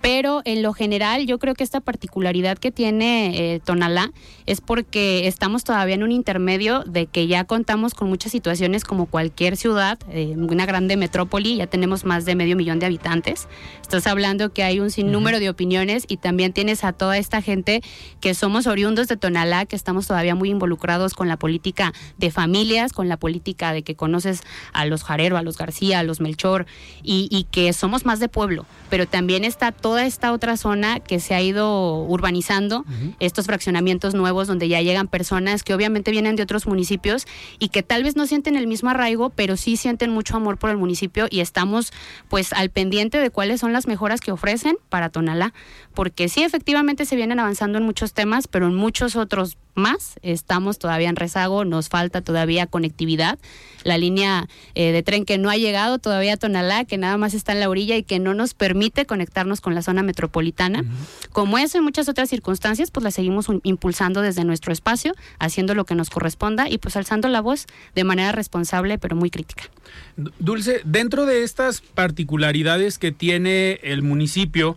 pero 0.05 0.43
en 0.45 0.63
lo 0.63 0.75
general 0.75 1.25
yo 1.25 1.39
creo 1.39 1.55
que 1.55 1.65
esta 1.65 1.81
particularidad 1.81 2.59
que 2.59 2.71
tiene 2.71 3.55
eh, 3.55 3.61
Tonalá 3.65 4.13
es 4.45 4.61
porque 4.61 5.27
estamos 5.27 5.65
todavía 5.65 5.95
en 5.95 6.03
un 6.03 6.13
intermedio 6.13 6.81
de 6.85 7.07
que 7.07 7.27
ya 7.27 7.45
contamos 7.45 7.95
con 7.95 8.11
muchas 8.11 8.31
situaciones 8.31 8.85
como 8.85 9.07
cualquier 9.07 9.57
ciudad, 9.57 9.99
eh, 10.11 10.35
una 10.37 10.67
grande 10.67 10.99
metrópoli, 10.99 11.57
ya 11.57 11.69
tenemos 11.69 12.05
más 12.05 12.27
de 12.27 12.35
medio 12.35 12.55
millón 12.55 12.81
de 12.81 12.85
habitantes. 12.85 13.49
Estás 13.81 14.07
hablando 14.07 14.53
que 14.53 14.63
hay 14.63 14.79
un 14.79 14.91
sinnúmero 14.91 15.41
de 15.41 15.49
opiniones 15.49 16.05
y 16.07 16.19
también 16.19 16.53
tienes 16.53 16.85
a 16.85 16.93
toda 16.93 17.17
esta 17.17 17.41
gente 17.41 17.81
que 18.21 18.35
somos 18.35 18.67
oriundos 18.67 19.09
de 19.09 19.17
Tonalá, 19.17 19.65
que 19.65 19.75
estamos 19.75 20.07
todavía 20.07 20.35
muy 20.35 20.51
involucrados 20.51 21.15
con 21.15 21.29
la 21.29 21.39
política 21.39 21.95
de 22.19 22.31
familias, 22.31 22.93
con 22.93 23.09
la 23.09 23.17
política 23.17 23.73
de 23.73 23.83
que 23.83 23.95
conoces 23.95 24.43
a 24.75 24.85
los 24.85 25.03
Jarero, 25.03 25.39
a 25.39 25.43
los 25.43 25.57
García, 25.57 26.01
a 26.01 26.03
los 26.03 26.21
Melchor 26.21 26.67
y, 27.03 27.47
que 27.51 27.73
somos 27.73 28.05
más 28.05 28.21
de 28.21 28.29
pueblo. 28.29 28.67
Pero 28.91 29.07
también 29.07 29.45
está 29.45 29.73
toda 29.95 30.07
esta 30.07 30.33
otra 30.33 30.57
zona 30.57 30.99
que 30.99 31.21
se 31.21 31.37
ha 31.37 31.41
ido 31.41 32.03
urbanizando, 32.03 32.85
estos 33.21 33.47
fraccionamientos 33.47 34.13
nuevos 34.13 34.49
donde 34.49 34.67
ya 34.67 34.83
llegan 34.83 35.07
personas 35.07 35.63
que 35.63 35.73
obviamente 35.73 36.11
vienen 36.11 36.35
de 36.35 36.43
otros 36.43 36.67
municipios 36.67 37.27
y 37.61 37.69
que 37.69 37.85
tal 37.85 38.03
vez 38.03 38.17
no 38.17 38.27
sienten 38.27 38.57
el 38.57 38.67
mismo 38.67 38.91
arraigo, 38.91 39.31
pero 39.31 39.57
sí 39.57 39.77
sienten 39.77 40.11
mucho 40.11 40.35
amor 40.35 40.59
por 40.59 40.71
el 40.71 40.79
municipio 40.79 41.29
y 41.31 41.39
estamos 41.39 41.93
pues 42.29 42.53
al 42.53 42.71
pendiente 42.71 43.19
de 43.19 43.31
cuáles 43.31 43.61
son 43.61 43.73
las 43.73 43.87
mejoras 43.87 44.21
que 44.21 44.33
ofrecen 44.33 44.79
para 44.89 45.11
Tonalá, 45.11 45.55
porque 45.95 46.29
sí, 46.29 46.43
efectivamente 46.43 47.07
se 47.07 47.15
vienen 47.15 47.39
avanzando 47.39 47.79
en 47.79 47.85
muchos 47.85 48.15
temas, 48.15 48.49
pero 48.49 48.67
en 48.67 48.75
muchos 48.75 49.15
otros 49.15 49.59
más 49.75 50.19
estamos 50.23 50.79
todavía 50.79 51.09
en 51.09 51.17
rezago, 51.17 51.65
nos 51.65 51.89
falta 51.89 52.21
todavía 52.21 52.67
conectividad. 52.67 53.39
La 53.83 53.99
línea 53.99 54.49
eh, 54.75 54.93
de 54.93 55.03
tren 55.03 55.25
que 55.25 55.37
no 55.39 55.51
ha 55.51 55.57
llegado 55.57 55.99
todavía 55.99 56.35
a 56.35 56.37
Tonalá, 56.37 56.85
que 56.85 56.97
nada 56.97 57.17
más 57.17 57.35
está 57.35 57.53
en 57.53 57.61
la 57.61 57.69
orilla 57.69 57.97
y 57.97 58.03
que 58.03 58.19
no 58.19 58.35
nos 58.35 58.55
permite 58.55 59.05
conectarnos 59.05 59.61
con 59.61 59.75
la 59.75 59.83
zona 59.85 60.03
metropolitana. 60.03 60.85
Como 61.33 61.59
eso 61.59 61.79
y 61.79 61.81
muchas 61.81 62.09
otras 62.09 62.29
circunstancias, 62.29 62.91
pues 62.91 63.05
la 63.05 63.11
seguimos 63.11 63.47
impulsando 63.63 64.21
desde 64.21 64.45
nuestro 64.45 64.73
espacio, 64.73 65.15
haciendo 65.39 65.75
lo 65.75 65.85
que 65.85 65.95
nos 65.95 66.11
corresponda 66.11 66.69
y 66.69 66.79
pues 66.79 66.97
alzando 66.97 67.29
la 67.29 67.41
voz 67.41 67.67
de 67.95 68.05
manera 68.05 68.33
responsable, 68.33 68.99
pero 68.99 69.15
muy 69.15 69.31
crítica. 69.31 69.65
Dulce, 70.17 70.81
dentro 70.85 71.27
de 71.27 71.45
estas 71.45 71.81
particularidades 71.81 72.99
que 72.99 73.13
tiene 73.13 73.79
el 73.83 74.03
municipio, 74.03 74.77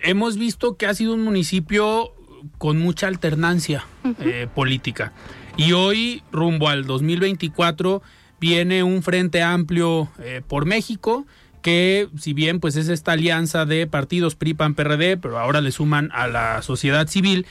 hemos 0.00 0.36
visto 0.36 0.76
que 0.76 0.86
ha 0.86 0.94
sido 0.94 1.14
un 1.14 1.24
municipio 1.24 2.12
con 2.58 2.78
mucha 2.78 3.08
alternancia 3.08 3.86
eh, 4.20 4.46
política. 4.54 5.12
Y 5.56 5.72
hoy, 5.72 6.22
rumbo 6.32 6.68
al 6.68 6.84
2024, 6.84 8.02
viene 8.40 8.82
un 8.82 9.02
frente 9.02 9.42
amplio 9.42 10.08
eh, 10.18 10.42
por 10.46 10.66
México 10.66 11.26
que 11.64 12.08
si 12.20 12.34
bien 12.34 12.60
pues 12.60 12.76
es 12.76 12.88
esta 12.88 13.12
alianza 13.12 13.64
de 13.64 13.86
partidos 13.86 14.34
PRI, 14.34 14.52
PAN, 14.52 14.74
PRD, 14.74 15.16
pero 15.16 15.38
ahora 15.38 15.62
le 15.62 15.72
suman 15.72 16.10
a 16.12 16.28
la 16.28 16.60
sociedad 16.60 17.08
civil, 17.08 17.46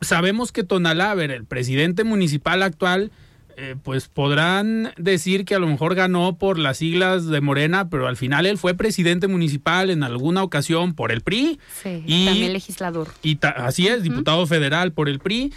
sabemos 0.00 0.50
que 0.50 0.64
Tonalá, 0.64 1.10
a 1.10 1.14
ver, 1.14 1.30
el 1.30 1.44
presidente 1.44 2.04
municipal 2.04 2.62
actual, 2.62 3.12
eh, 3.58 3.76
pues 3.82 4.08
podrán 4.08 4.94
decir 4.96 5.44
que 5.44 5.54
a 5.54 5.58
lo 5.58 5.66
mejor 5.66 5.94
ganó 5.94 6.38
por 6.38 6.58
las 6.58 6.78
siglas 6.78 7.26
de 7.26 7.42
Morena, 7.42 7.90
pero 7.90 8.08
al 8.08 8.16
final 8.16 8.46
él 8.46 8.56
fue 8.56 8.72
presidente 8.72 9.28
municipal 9.28 9.90
en 9.90 10.04
alguna 10.04 10.42
ocasión 10.42 10.94
por 10.94 11.12
el 11.12 11.20
PRI. 11.20 11.60
Sí, 11.82 12.02
y 12.06 12.24
también 12.24 12.54
legislador. 12.54 13.08
Y 13.22 13.38
así 13.56 13.88
es, 13.88 14.02
diputado 14.02 14.46
federal 14.46 14.92
por 14.92 15.10
el 15.10 15.18
PRI. 15.18 15.52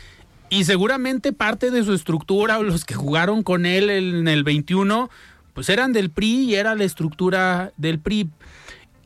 Y 0.50 0.66
seguramente 0.66 1.32
parte 1.32 1.72
de 1.72 1.86
su 1.86 1.94
estructura 1.94 2.60
o 2.60 2.64
los 2.64 2.84
que 2.84 2.96
jugaron 2.96 3.44
con 3.44 3.66
él 3.66 3.90
en 3.90 4.28
el 4.28 4.44
21 4.44 5.10
pues 5.56 5.70
eran 5.70 5.94
del 5.94 6.12
PRI 6.12 6.44
y 6.44 6.56
era 6.56 6.76
la 6.76 6.84
estructura 6.84 7.72
del 7.78 7.98
PRI. 8.00 8.30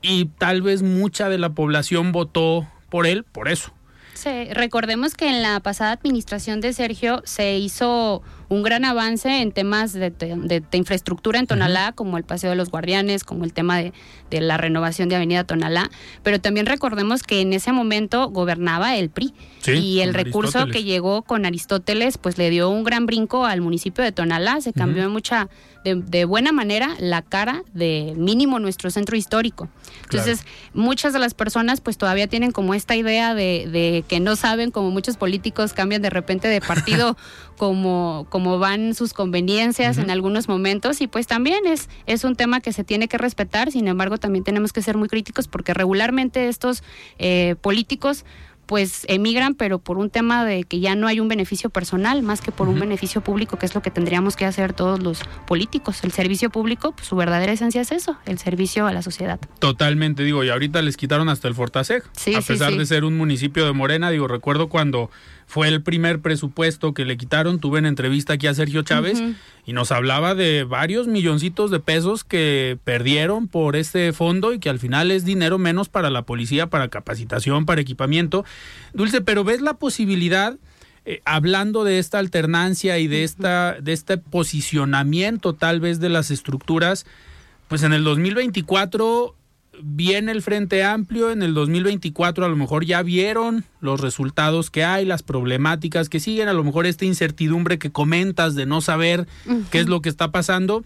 Y 0.02 0.26
tal 0.26 0.62
vez 0.62 0.82
mucha 0.82 1.30
de 1.30 1.38
la 1.38 1.50
población 1.50 2.12
votó 2.12 2.68
por 2.89 3.06
él 3.06 3.24
por 3.24 3.47
eso. 3.47 3.72
Sí, 4.16 4.50
recordemos 4.52 5.14
que 5.14 5.30
en 5.30 5.41
la 5.43 5.60
pasada 5.62 5.91
administración 5.91 6.60
de 6.60 6.74
Sergio 6.74 7.22
se 7.24 7.58
hizo 7.58 8.24
un 8.50 8.64
gran 8.64 8.84
avance 8.84 9.41
en 9.41 9.52
temas 9.52 9.93
de, 9.93 10.64
infraestructura 10.74 11.39
en 11.39 11.47
Tonalá, 11.47 11.91
como 11.93 12.18
el 12.18 12.24
Paseo 12.24 12.50
de 12.50 12.56
los 12.56 12.70
Guardianes, 12.70 13.24
como 13.24 13.45
el 13.45 13.54
tema 13.54 13.78
de, 13.78 13.93
la 14.32 14.58
renovación 14.58 15.10
de 15.10 15.16
Avenida 15.16 15.43
Tonalá, 15.43 15.89
pero 16.24 16.39
también 16.39 16.66
recordemos 16.66 17.24
que 17.24 17.41
en 17.41 17.54
ese 17.54 17.72
momento 17.72 18.30
gobernaba 18.30 18.95
el 18.95 19.10
PRI 19.10 19.34
y 19.68 20.00
el 20.00 20.14
recurso 20.14 20.68
que 20.68 20.84
llegó 20.84 21.24
con 21.24 21.45
Aristóteles 21.45 22.18
pues 22.18 22.38
le 22.38 22.50
dio 22.50 22.70
un 22.70 22.84
gran 22.84 23.06
brinco 23.06 23.45
al 23.45 23.62
municipio 23.62 24.04
de 24.04 24.12
Tonalá, 24.12 24.62
se 24.62 24.74
cambió 24.74 25.10
mucha 25.10 25.50
de, 25.84 26.26
buena 26.26 26.52
manera 26.52 26.95
la 27.00 27.22
cara 27.22 27.64
de 27.74 28.14
mínimo 28.18 28.60
nuestro 28.60 28.91
centro 28.91 29.16
histórico. 29.16 29.70
Entonces, 30.04 30.43
muchas 30.74 31.14
de 31.14 31.20
las 31.20 31.34
personas 31.34 31.82
pues 31.82 31.97
todavía 31.97 32.28
tienen 32.28 32.52
como 32.52 32.74
esta 32.74 32.95
idea 32.95 33.34
de, 33.34 33.68
de 33.72 34.04
que 34.08 34.20
no 34.20 34.36
saben, 34.36 34.72
como 34.72 34.91
muchos 34.91 35.18
políticos 35.18 35.74
cambian 35.74 36.02
de 36.02 36.10
repente 36.10 36.47
de 36.47 36.62
partido 36.62 37.16
como, 37.60 38.26
como 38.30 38.39
van 38.60 38.94
sus 38.96 39.14
conveniencias 39.14 39.98
en 39.98 40.10
algunos 40.10 40.48
momentos 40.48 41.02
y 41.02 41.08
pues 41.08 41.28
también 41.28 41.66
es, 41.66 41.90
es 42.06 42.24
un 42.24 42.36
tema 42.36 42.62
que 42.62 42.74
se 42.74 42.84
tiene 42.84 43.08
que 43.08 43.18
respetar, 43.18 43.72
sin 43.72 43.88
embargo 43.88 44.18
también 44.18 44.44
tenemos 44.44 44.74
que 44.74 44.82
ser 44.82 44.98
muy 44.98 45.10
críticos 45.10 45.48
porque 45.48 45.74
regularmente 45.74 46.48
estos 46.48 46.84
eh, 47.18 47.56
políticos 47.62 48.26
pues 48.70 49.04
emigran, 49.10 49.56
pero 49.56 49.80
por 49.80 49.98
un 49.98 50.12
tema 50.12 50.46
de 50.46 50.64
que 50.64 50.80
ya 50.80 50.94
no 50.94 51.08
hay 51.08 51.20
un 51.20 51.28
beneficio 51.28 51.72
personal, 51.72 52.22
más 52.22 52.40
que 52.40 52.52
por 52.52 52.70
un 52.70 52.80
beneficio 52.80 53.22
público, 53.22 53.58
que 53.58 53.66
es 53.66 53.74
lo 53.74 53.82
que 53.82 53.90
tendríamos 53.90 54.36
que 54.36 54.46
hacer 54.46 54.74
todos 54.74 55.02
los 55.02 55.22
políticos. 55.48 56.04
El 56.04 56.12
servicio 56.12 56.52
público, 56.52 56.92
pues, 56.92 57.08
su 57.08 57.16
verdadera 57.16 57.52
esencia 57.52 57.82
es 57.82 57.92
eso, 57.92 58.18
el 58.28 58.38
servicio 58.38 58.86
a 58.86 58.94
la 58.94 59.02
sociedad. 59.02 59.40
Totalmente, 59.58 60.24
digo, 60.24 60.44
y 60.44 60.50
ahorita 60.50 60.84
les 60.84 60.98
quitaron 60.98 61.30
hasta 61.30 61.48
el 61.48 61.56
Fortaseg, 61.56 62.04
a 62.04 62.42
pesar 62.42 62.74
de 62.74 62.86
ser 62.86 63.06
un 63.06 63.18
municipio 63.18 63.66
de 63.66 63.74
Morena, 63.74 64.12
digo, 64.12 64.28
recuerdo 64.28 64.70
cuando 64.70 65.10
fue 65.50 65.68
el 65.68 65.82
primer 65.82 66.20
presupuesto 66.20 66.93
que 66.93 67.06
le 67.06 67.18
quitaron. 67.18 67.60
Tuve 67.60 67.80
en 67.80 67.88
entrevista 67.88 68.34
aquí 68.34 68.45
a 68.45 68.54
Sergio 68.54 68.84
Chávez 68.84 69.20
y 69.66 69.74
nos 69.74 69.91
hablaba 69.91 70.36
de 70.36 70.64
varios 70.64 71.08
milloncitos 71.08 71.72
de 71.72 71.80
pesos 71.80 72.24
que 72.24 72.78
perdieron 72.84 73.47
por 73.47 73.76
este 73.76 74.14
fondo 74.14 74.54
y 74.54 74.60
que 74.60 74.70
al 74.70 74.78
final 74.78 75.10
es 75.10 75.26
dinero 75.26 75.58
menos 75.58 75.89
para 75.89 76.12
la 76.12 76.22
policía, 76.22 76.68
para 76.68 76.89
capacitación, 76.89 77.66
para 77.66 77.82
equipamiento. 77.82 78.45
Dulce, 78.93 79.22
pero 79.22 79.43
¿ves 79.43 79.62
la 79.62 79.74
posibilidad? 79.74 80.56
Eh, 81.06 81.22
hablando 81.26 81.84
de 81.84 81.97
esta 81.97 82.20
alternancia 82.20 83.00
y 83.00 83.08
de 83.08 83.24
esta 83.24 83.78
de 83.82 83.93
este 83.93 84.20
posicionamiento 84.20 85.56
tal 85.56 85.80
vez 85.80 86.00
de 86.00 86.10
las 86.10 86.30
estructuras, 86.30 87.08
pues 87.68 87.82
en 87.82 87.93
el 87.93 88.04
2024 88.04 89.34
viene 89.82 90.32
el 90.32 90.42
Frente 90.42 90.84
Amplio 90.84 91.32
en 91.32 91.44
el 91.44 91.54
2024, 91.54 92.46
a 92.46 92.50
lo 92.50 92.56
mejor 92.56 92.86
ya 92.86 93.02
vieron 93.02 93.66
los 93.82 94.00
resultados 94.00 94.70
que 94.70 94.84
hay, 94.84 95.06
las 95.06 95.24
problemáticas 95.24 96.10
que 96.10 96.20
siguen, 96.20 96.48
a 96.48 96.54
lo 96.54 96.64
mejor 96.64 96.86
esta 96.86 97.06
incertidumbre 97.06 97.80
que 97.80 97.92
comentas 97.92 98.56
de 98.56 98.66
no 98.66 98.82
saber 98.82 99.28
qué 99.72 99.80
es 99.80 99.88
lo 99.88 100.02
que 100.02 100.10
está 100.10 100.32
pasando. 100.32 100.84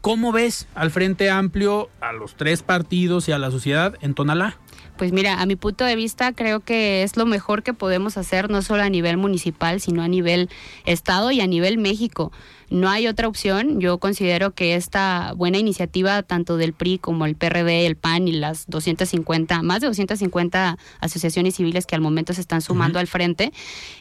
¿Cómo 0.00 0.30
ves 0.30 0.68
al 0.74 0.90
Frente 0.92 1.28
Amplio, 1.28 1.90
a 2.00 2.12
los 2.12 2.36
tres 2.36 2.62
partidos 2.62 3.28
y 3.28 3.32
a 3.32 3.38
la 3.38 3.50
sociedad 3.50 3.96
en 4.00 4.14
Tonalá? 4.14 4.56
Pues 4.96 5.12
mira, 5.12 5.40
a 5.40 5.46
mi 5.46 5.56
punto 5.56 5.84
de 5.84 5.96
vista 5.96 6.32
creo 6.32 6.60
que 6.60 7.02
es 7.02 7.16
lo 7.16 7.26
mejor 7.26 7.62
que 7.62 7.72
podemos 7.72 8.16
hacer, 8.16 8.48
no 8.50 8.62
solo 8.62 8.82
a 8.82 8.90
nivel 8.90 9.16
municipal, 9.16 9.80
sino 9.80 10.02
a 10.02 10.08
nivel 10.08 10.50
Estado 10.86 11.30
y 11.30 11.40
a 11.40 11.46
nivel 11.46 11.78
México 11.78 12.32
no 12.70 12.88
hay 12.88 13.06
otra 13.06 13.28
opción. 13.28 13.80
Yo 13.80 13.98
considero 13.98 14.52
que 14.52 14.74
esta 14.74 15.32
buena 15.36 15.58
iniciativa, 15.58 16.22
tanto 16.22 16.56
del 16.56 16.72
PRI 16.72 16.98
como 16.98 17.26
el 17.26 17.34
PRD, 17.34 17.86
el 17.86 17.96
PAN 17.96 18.28
y 18.28 18.32
las 18.32 18.66
250, 18.66 19.62
más 19.62 19.80
de 19.80 19.86
250 19.86 20.78
asociaciones 21.00 21.54
civiles 21.54 21.86
que 21.86 21.94
al 21.94 22.00
momento 22.00 22.32
se 22.32 22.40
están 22.40 22.60
sumando 22.60 22.98
al 22.98 23.06
frente, 23.06 23.52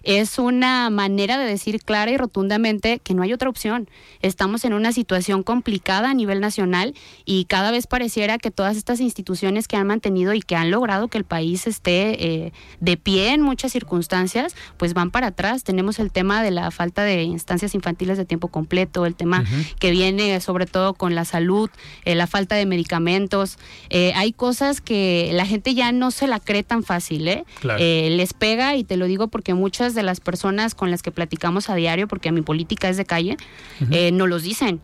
es 0.04 0.40
una 0.40 0.90
manera 0.90 1.38
de 1.38 1.46
decir 1.46 1.82
clara 1.82 2.12
y 2.12 2.18
rotundamente 2.18 3.00
que 3.00 3.14
no 3.14 3.24
hay 3.24 3.34
otra 3.34 3.50
opción. 3.50 3.90
Estamos 4.22 4.66
en 4.66 4.74
una 4.74 4.92
situación 4.92 5.44
complicada 5.44 6.10
a 6.10 6.14
nivel 6.14 6.40
nacional 6.40 6.94
y 7.26 7.46
cada 7.46 7.72
vez 7.72 7.88
pareciera 7.88 8.38
que 8.38 8.52
todas 8.52 8.78
estas 8.78 9.00
instituciones 9.00 9.68
que 9.68 9.78
han 9.78 9.88
mantenido 9.88 10.34
y 10.34 10.42
que 10.42 10.56
han 10.56 10.72
logrado 10.72 11.08
que 11.08 11.18
el 11.18 11.24
país 11.24 11.68
esté 11.68 12.46
eh, 12.46 12.54
de 12.80 12.98
pie 12.98 13.34
en 13.34 13.42
muchas 13.42 13.72
circunstancias, 13.72 14.56
pues 14.78 14.94
van 14.94 15.12
para 15.12 15.28
atrás. 15.28 15.64
Tenemos 15.64 16.00
el 16.00 16.12
tema 16.12 16.44
de 16.44 16.52
la 16.52 16.72
falta 16.72 17.04
de 17.04 17.24
instancias 17.24 17.76
infantiles 17.76 18.18
de 18.18 18.26
tiempo 18.26 18.48
completo, 18.58 19.06
el 19.06 19.14
tema 19.14 19.46
que 19.78 19.92
viene 19.92 20.42
sobre 20.42 20.66
todo 20.66 20.96
con 20.96 21.14
la 21.14 21.26
salud, 21.26 21.70
eh, 22.06 22.16
la 22.16 22.26
falta 22.26 22.56
de 22.56 22.66
medicamentos. 22.66 23.60
Eh, 23.92 24.14
hay 24.16 24.34
cosas 24.34 24.82
que 24.82 25.30
la 25.32 25.46
gente 25.46 25.76
ya 25.76 25.92
no 25.92 26.10
se 26.10 26.26
la 26.26 26.40
cree 26.40 26.64
tan 26.64 26.82
fácil, 26.82 27.28
¿eh? 27.28 27.46
¿eh? 27.78 28.10
les 28.10 28.34
pega 28.34 28.76
y 28.76 28.84
te 28.84 28.98
lo 28.98 29.06
digo 29.06 29.28
porque 29.28 29.54
muchas 29.54 29.94
de 29.94 30.02
las 30.02 30.22
personas 30.22 30.74
con 30.74 30.90
las 30.90 31.04
que 31.04 31.12
platicamos 31.12 31.70
a 31.70 31.76
diario, 31.76 32.08
porque 32.08 32.32
mi 32.32 32.42
política 32.42 32.90
es 32.90 32.98
de 32.98 33.06
calle, 33.06 33.38
no 34.12 34.26
los 34.26 34.42
dicen. 34.42 34.82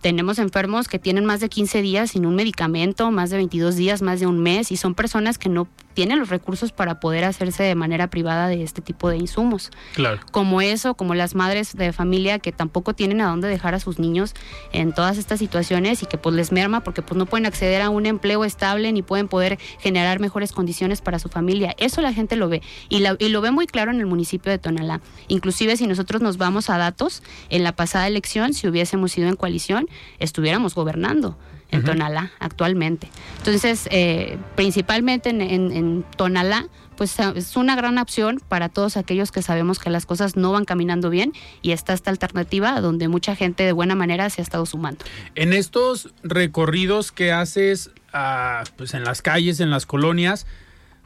tenemos 0.00 0.38
enfermos 0.38 0.86
que 0.86 1.00
tienen 1.00 1.24
más 1.24 1.40
de 1.40 1.48
15 1.48 1.82
días 1.82 2.12
sin 2.12 2.26
un 2.26 2.36
medicamento, 2.36 3.10
más 3.10 3.30
de 3.30 3.38
22 3.38 3.74
días, 3.74 4.02
más 4.02 4.20
de 4.20 4.26
un 4.26 4.38
mes, 4.38 4.70
y 4.70 4.76
son 4.76 4.94
personas 4.94 5.36
que 5.36 5.48
no 5.48 5.66
tienen 5.96 6.18
los 6.18 6.28
recursos 6.28 6.72
para 6.72 7.00
poder 7.00 7.24
hacerse 7.24 7.62
de 7.62 7.74
manera 7.74 8.10
privada 8.10 8.48
de 8.48 8.62
este 8.62 8.82
tipo 8.82 9.08
de 9.08 9.16
insumos. 9.16 9.70
Claro. 9.94 10.20
Como 10.30 10.60
eso, 10.60 10.94
como 10.94 11.14
las 11.14 11.34
madres 11.34 11.74
de 11.74 11.90
familia 11.94 12.38
que 12.38 12.52
tampoco 12.52 12.92
tienen 12.92 13.22
a 13.22 13.28
dónde 13.28 13.48
dejar 13.48 13.74
a 13.74 13.80
sus 13.80 13.98
niños 13.98 14.34
en 14.72 14.92
todas 14.92 15.16
estas 15.16 15.38
situaciones 15.38 16.02
y 16.02 16.06
que 16.06 16.18
pues 16.18 16.34
les 16.34 16.52
merma 16.52 16.84
porque 16.84 17.00
pues 17.00 17.16
no 17.16 17.24
pueden 17.24 17.46
acceder 17.46 17.80
a 17.80 17.88
un 17.88 18.04
empleo 18.04 18.44
estable 18.44 18.92
ni 18.92 19.00
pueden 19.00 19.26
poder 19.26 19.58
generar 19.80 20.20
mejores 20.20 20.52
condiciones 20.52 21.00
para 21.00 21.18
su 21.18 21.30
familia. 21.30 21.74
Eso 21.78 22.02
la 22.02 22.12
gente 22.12 22.36
lo 22.36 22.50
ve 22.50 22.60
y, 22.90 23.02
y 23.18 23.28
lo 23.30 23.40
ve 23.40 23.50
muy 23.50 23.66
claro 23.66 23.90
en 23.90 23.98
el 23.98 24.06
municipio 24.06 24.52
de 24.52 24.58
Tonalá. 24.58 25.00
Inclusive 25.28 25.78
si 25.78 25.86
nosotros 25.86 26.20
nos 26.20 26.36
vamos 26.36 26.68
a 26.68 26.76
datos, 26.76 27.22
en 27.48 27.64
la 27.64 27.72
pasada 27.72 28.06
elección, 28.06 28.52
si 28.52 28.68
hubiésemos 28.68 29.16
ido 29.16 29.28
en 29.28 29.36
coalición, 29.36 29.88
estuviéramos 30.18 30.74
gobernando 30.74 31.38
en 31.70 31.84
Tonalá 31.84 32.30
actualmente. 32.38 33.08
Entonces, 33.38 33.88
eh, 33.90 34.38
principalmente 34.54 35.30
en, 35.30 36.04
Tonalá, 36.16 36.66
pues 36.96 37.18
eh, 37.18 37.32
es 37.36 37.56
una 37.56 37.76
gran 37.76 37.98
opción 37.98 38.40
para 38.48 38.68
todos 38.68 38.96
aquellos 38.96 39.32
que 39.32 39.42
sabemos 39.42 39.78
que 39.78 39.90
las 39.90 40.06
cosas 40.06 40.36
no 40.36 40.52
van 40.52 40.64
caminando 40.64 41.10
bien 41.10 41.32
y 41.62 41.72
está 41.72 41.92
esta 41.92 42.10
alternativa 42.10 42.80
donde 42.80 43.08
mucha 43.08 43.36
gente 43.36 43.64
de 43.64 43.72
buena 43.72 43.94
manera 43.94 44.30
se 44.30 44.40
ha 44.40 44.44
estado 44.44 44.66
sumando. 44.66 45.04
En 45.34 45.52
estos 45.52 46.10
recorridos 46.22 47.12
que 47.12 47.32
haces 47.32 47.90
ah, 48.12 48.64
pues 48.76 48.94
en 48.94 49.04
las 49.04 49.22
calles, 49.22 49.60
en 49.60 49.70
las 49.70 49.86
colonias, 49.86 50.46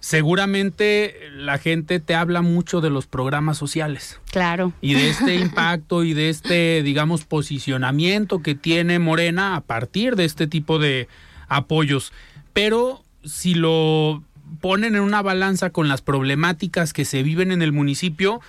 seguramente 0.00 1.14
la 1.32 1.58
gente 1.58 2.00
te 2.00 2.14
habla 2.14 2.42
mucho 2.42 2.80
de 2.80 2.90
los 2.90 3.06
programas 3.06 3.58
sociales. 3.58 4.20
Claro. 4.30 4.72
Y 4.80 4.94
de 4.94 5.10
este 5.10 5.34
impacto 5.40 6.02
y 6.02 6.14
de 6.14 6.30
este, 6.30 6.82
digamos, 6.82 7.24
posicionamiento 7.24 8.42
que 8.42 8.54
tiene 8.54 8.98
Morena 8.98 9.56
a 9.56 9.60
partir 9.60 10.16
de 10.16 10.24
este 10.24 10.46
tipo 10.46 10.78
de 10.78 11.08
apoyos. 11.48 12.12
Pero 12.52 13.04
si 13.24 13.54
lo 13.54 14.24
ponen 14.60 14.96
en 14.96 15.02
una 15.02 15.22
balanza 15.22 15.70
con 15.70 15.88
las 15.88 16.02
problemáticas 16.02 16.92
que 16.92 17.04
se 17.04 17.22
viven 17.22 17.52
en 17.52 17.62
el 17.62 17.72
municipio, 17.72 18.40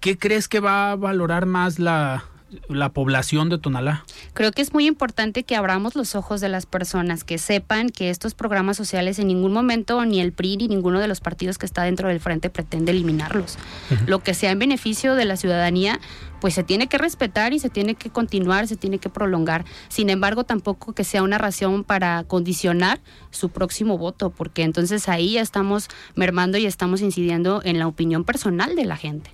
¿qué 0.00 0.16
crees 0.16 0.48
que 0.48 0.60
va 0.60 0.92
a 0.92 0.96
valorar 0.96 1.46
más 1.46 1.78
la, 1.78 2.24
la 2.68 2.90
población 2.90 3.48
de 3.48 3.58
Tonalá. 3.58 4.04
Creo 4.32 4.52
que 4.52 4.62
es 4.62 4.72
muy 4.72 4.86
importante 4.86 5.42
que 5.42 5.56
abramos 5.56 5.96
los 5.96 6.14
ojos 6.14 6.40
de 6.40 6.48
las 6.48 6.66
personas, 6.66 7.24
que 7.24 7.38
sepan 7.38 7.90
que 7.90 8.10
estos 8.10 8.34
programas 8.34 8.76
sociales 8.76 9.18
en 9.18 9.28
ningún 9.28 9.52
momento 9.52 10.04
ni 10.04 10.20
el 10.20 10.32
PRI 10.32 10.56
ni 10.56 10.68
ninguno 10.68 11.00
de 11.00 11.08
los 11.08 11.20
partidos 11.20 11.58
que 11.58 11.66
está 11.66 11.82
dentro 11.82 12.08
del 12.08 12.20
frente 12.20 12.50
pretende 12.50 12.92
eliminarlos. 12.92 13.58
Lo 14.06 14.20
que 14.20 14.34
sea 14.34 14.52
en 14.52 14.58
beneficio 14.58 15.14
de 15.14 15.24
la 15.24 15.36
ciudadanía, 15.36 15.98
pues 16.40 16.54
se 16.54 16.62
tiene 16.62 16.86
que 16.86 16.98
respetar 16.98 17.52
y 17.52 17.58
se 17.58 17.70
tiene 17.70 17.94
que 17.94 18.10
continuar, 18.10 18.68
se 18.68 18.76
tiene 18.76 18.98
que 18.98 19.08
prolongar. 19.08 19.64
Sin 19.88 20.10
embargo, 20.10 20.44
tampoco 20.44 20.92
que 20.92 21.04
sea 21.04 21.22
una 21.22 21.38
razón 21.38 21.82
para 21.84 22.24
condicionar 22.24 23.00
su 23.30 23.48
próximo 23.48 23.98
voto, 23.98 24.30
porque 24.30 24.62
entonces 24.62 25.08
ahí 25.08 25.32
ya 25.32 25.40
estamos 25.40 25.88
mermando 26.14 26.58
y 26.58 26.66
estamos 26.66 27.00
incidiendo 27.00 27.60
en 27.64 27.78
la 27.78 27.86
opinión 27.88 28.24
personal 28.24 28.76
de 28.76 28.84
la 28.84 28.96
gente. 28.96 29.30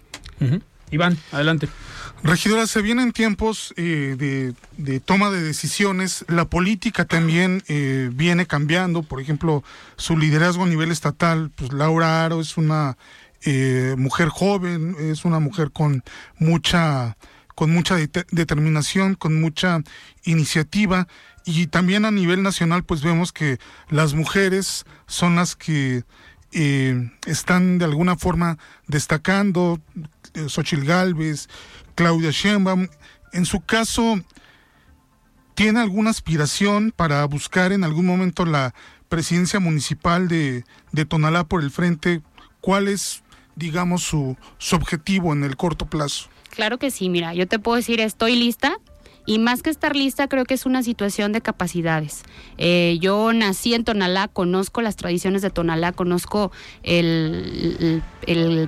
Iván, 0.91 1.17
adelante. 1.31 1.69
Regidora, 2.25 2.69
se 2.69 2.83
vienen 2.83 3.11
tiempos 3.11 3.75
eh, 3.77 4.55
de, 4.77 5.01
toma 5.01 5.31
de 5.31 5.43
decisiones. 5.43 6.25
La 6.29 6.45
política 6.45 7.05
también 7.05 7.65
eh, 7.67 8.11
viene 8.13 8.47
cambiando. 8.47 9.03
Por 9.03 9.21
ejemplo, 9.21 9.65
su 9.97 10.17
liderazgo 10.17 10.63
a 10.63 10.69
nivel 10.69 10.93
estatal, 10.93 11.51
pues 11.57 11.73
Laura 11.73 12.25
Aro 12.25 12.41
es 12.41 12.57
una 12.57 12.97
eh, 13.43 13.97
mujer 13.99 14.29
joven, 14.29 14.95
es 15.01 15.25
una 15.25 15.41
mujer 15.41 15.73
con 15.73 16.05
mucha, 16.39 17.17
con 17.57 17.73
mucha 17.73 17.97
determinación, 18.31 19.17
con 19.17 19.41
mucha 19.41 19.81
iniciativa. 20.23 21.09
Y 21.45 21.67
también 21.67 22.05
a 22.05 22.13
nivel 22.13 22.45
nacional, 22.45 22.85
pues 22.85 23.03
vemos 23.03 23.33
que 23.33 23.59
las 23.89 24.15
mujeres 24.15 24.85
son 25.09 25.35
las 25.35 25.57
que 25.57 26.05
están 27.27 27.79
de 27.79 27.85
alguna 27.85 28.15
forma 28.17 28.59
destacando. 28.87 29.81
Xochil 30.49 30.85
Gálvez, 30.85 31.49
Claudia 31.95 32.31
Sheinbaum, 32.31 32.89
en 33.33 33.47
su 33.47 33.61
caso, 33.61 34.21
¿tiene 35.55 35.81
alguna 35.81 36.11
aspiración 36.11 36.93
para 36.95 37.25
buscar 37.25 37.73
en 37.73 37.85
algún 37.85 38.07
momento 38.07 38.45
la 38.45 38.75
presidencia 39.09 39.61
municipal 39.61 40.29
de, 40.29 40.65
de 40.93 41.05
Tonalá 41.05 41.45
por 41.45 41.63
el 41.63 41.71
frente? 41.71 42.21
¿Cuál 42.61 42.89
es, 42.89 43.23
digamos, 43.57 44.03
su, 44.03 44.37
su 44.59 44.77
objetivo 44.77 45.33
en 45.33 45.45
el 45.45 45.57
corto 45.57 45.87
plazo? 45.87 46.29
Claro 46.51 46.79
que 46.79 46.91
sí, 46.91 47.09
mira, 47.09 47.35
yo 47.35 47.49
te 47.49 47.59
puedo 47.59 47.77
decir, 47.77 48.01
estoy 48.01 48.37
lista, 48.37 48.79
y 49.25 49.39
más 49.39 49.63
que 49.63 49.71
estar 49.71 49.95
lista, 49.95 50.29
creo 50.29 50.45
que 50.45 50.55
es 50.55 50.67
una 50.67 50.83
situación 50.83 51.33
de 51.33 51.41
capacidades. 51.41 52.23
Eh, 52.59 52.99
yo 53.01 53.33
nací 53.33 53.75
en 53.75 53.85
Tonalá, 53.85 54.29
conozco 54.29 54.83
las 54.83 54.97
tradiciones 54.97 55.43
de 55.43 55.51
Tonalá, 55.51 55.93
conozco 55.93 56.51
el, 56.83 57.77
el, 57.81 58.03